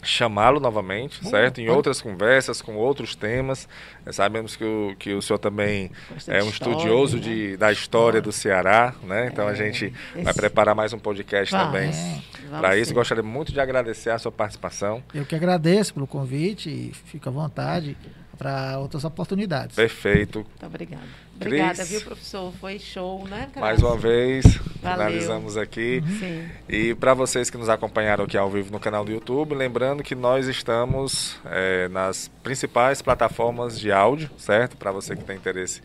chamá-lo 0.06 0.60
novamente, 0.60 1.24
uhum. 1.24 1.30
certo? 1.30 1.60
Em 1.60 1.70
outras 1.70 2.02
conversas, 2.02 2.62
com 2.62 2.76
outros 2.76 3.16
temas. 3.16 3.68
Sabemos 4.12 4.56
que 4.56 4.64
o, 4.64 4.96
que 4.98 5.14
o 5.14 5.22
senhor 5.22 5.40
também 5.40 5.92
é 6.28 6.44
um 6.44 6.50
história, 6.50 6.74
estudioso 6.74 7.18
né? 7.18 7.24
de, 7.24 7.58
da 7.58 7.72
história 7.72 8.22
do 8.22 8.32
Ceará, 8.32 8.94
né? 9.04 9.30
Então 9.32 9.50
é, 9.50 9.52
a 9.52 9.56
gente 9.56 9.86
esse... 10.14 10.24
vai 10.24 10.34
preparar 10.34 10.76
mais 10.76 10.94
um 10.94 11.00
podcast 11.00 11.52
vai, 11.52 11.66
também 11.66 11.90
é, 11.90 12.22
para 12.60 12.78
isso. 12.78 12.94
Gostaria 12.94 13.24
muito 13.24 13.52
de 13.52 13.60
agradecer 13.60 14.12
a 14.12 14.20
sua 14.20 14.32
participação. 14.32 15.04
Eu 15.14 15.26
que 15.26 15.36
agradeço 15.36 15.94
pelo 15.94 16.08
convite 16.08 16.70
e 16.70 16.92
fico 16.94 17.28
à 17.28 17.32
vontade 17.32 17.98
para 18.36 18.78
outras 18.80 19.04
oportunidades. 19.04 19.76
Perfeito. 19.76 20.40
Muito 20.40 20.66
obrigada. 20.66 21.04
Obrigada, 21.36 21.84
viu, 21.84 22.02
professor? 22.02 22.54
Foi 22.62 22.80
show, 22.80 23.28
né? 23.28 23.50
Mais 23.58 23.84
uma 23.84 23.98
vez, 23.98 24.46
Valeu. 24.82 25.08
finalizamos 25.10 25.58
aqui. 25.58 26.02
Uhum. 26.06 26.20
Sim. 26.20 26.50
E 26.70 26.96
para 26.96 27.14
vocês 27.14 27.50
que 27.50 27.58
nos 27.58 27.68
acompanharam 27.68 28.24
aqui 28.24 28.38
ao 28.38 28.50
vivo 28.50 28.72
no 28.72 28.80
canal 28.80 29.04
do 29.04 29.12
YouTube, 29.12 29.54
lembrando 29.54 30.02
que 30.02 30.16
nós 30.16 30.48
estamos 30.48 31.38
é, 31.46 31.90
nas 31.90 32.30
principais 32.42 33.02
plataformas 33.02 33.78
de 33.78 33.92
áudio, 33.92 34.30
certo? 34.38 34.78
Para 34.78 34.92
você 34.92 35.16
que 35.16 35.24
tem 35.24 35.36
interesse 35.36 35.82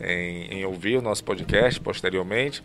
em, 0.00 0.58
em 0.58 0.64
ouvir 0.64 0.98
o 0.98 1.02
nosso 1.02 1.24
podcast 1.24 1.80
posteriormente. 1.80 2.62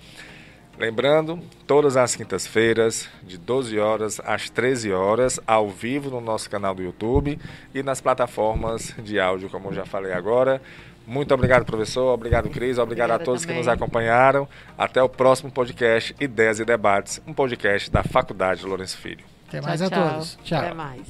Lembrando, 0.77 1.39
todas 1.65 1.97
as 1.97 2.15
quintas-feiras, 2.15 3.09
de 3.23 3.37
12 3.37 3.79
horas 3.79 4.21
às 4.23 4.47
13 4.49 4.91
horas, 4.91 5.39
ao 5.47 5.69
vivo 5.69 6.11
no 6.11 6.21
nosso 6.21 6.49
canal 6.49 6.75
do 6.75 6.83
YouTube 6.83 7.39
e 7.73 7.81
nas 7.81 7.99
plataformas 7.99 8.93
de 8.99 9.19
áudio, 9.19 9.49
como 9.49 9.69
eu 9.69 9.73
já 9.73 9.85
falei 9.85 10.13
agora. 10.13 10.61
Muito 11.07 11.33
obrigado, 11.33 11.65
professor. 11.65 12.13
Obrigado, 12.13 12.49
Cris. 12.49 12.77
Obrigado 12.77 12.81
Obrigada 12.81 13.15
a 13.15 13.19
todos 13.19 13.41
também. 13.41 13.55
que 13.55 13.59
nos 13.61 13.67
acompanharam. 13.67 14.47
Até 14.77 15.01
o 15.01 15.09
próximo 15.09 15.49
podcast 15.49 16.13
Ideias 16.19 16.59
e 16.59 16.65
Debates, 16.65 17.21
um 17.25 17.33
podcast 17.33 17.89
da 17.89 18.03
Faculdade 18.03 18.65
Lourenço 18.65 18.97
Filho. 18.97 19.25
Até 19.47 19.61
mais 19.61 19.79
tchau, 19.79 19.87
a 19.87 20.11
todos. 20.11 20.37
Tchau. 20.43 20.59
Até 20.59 20.73
mais. 20.73 21.07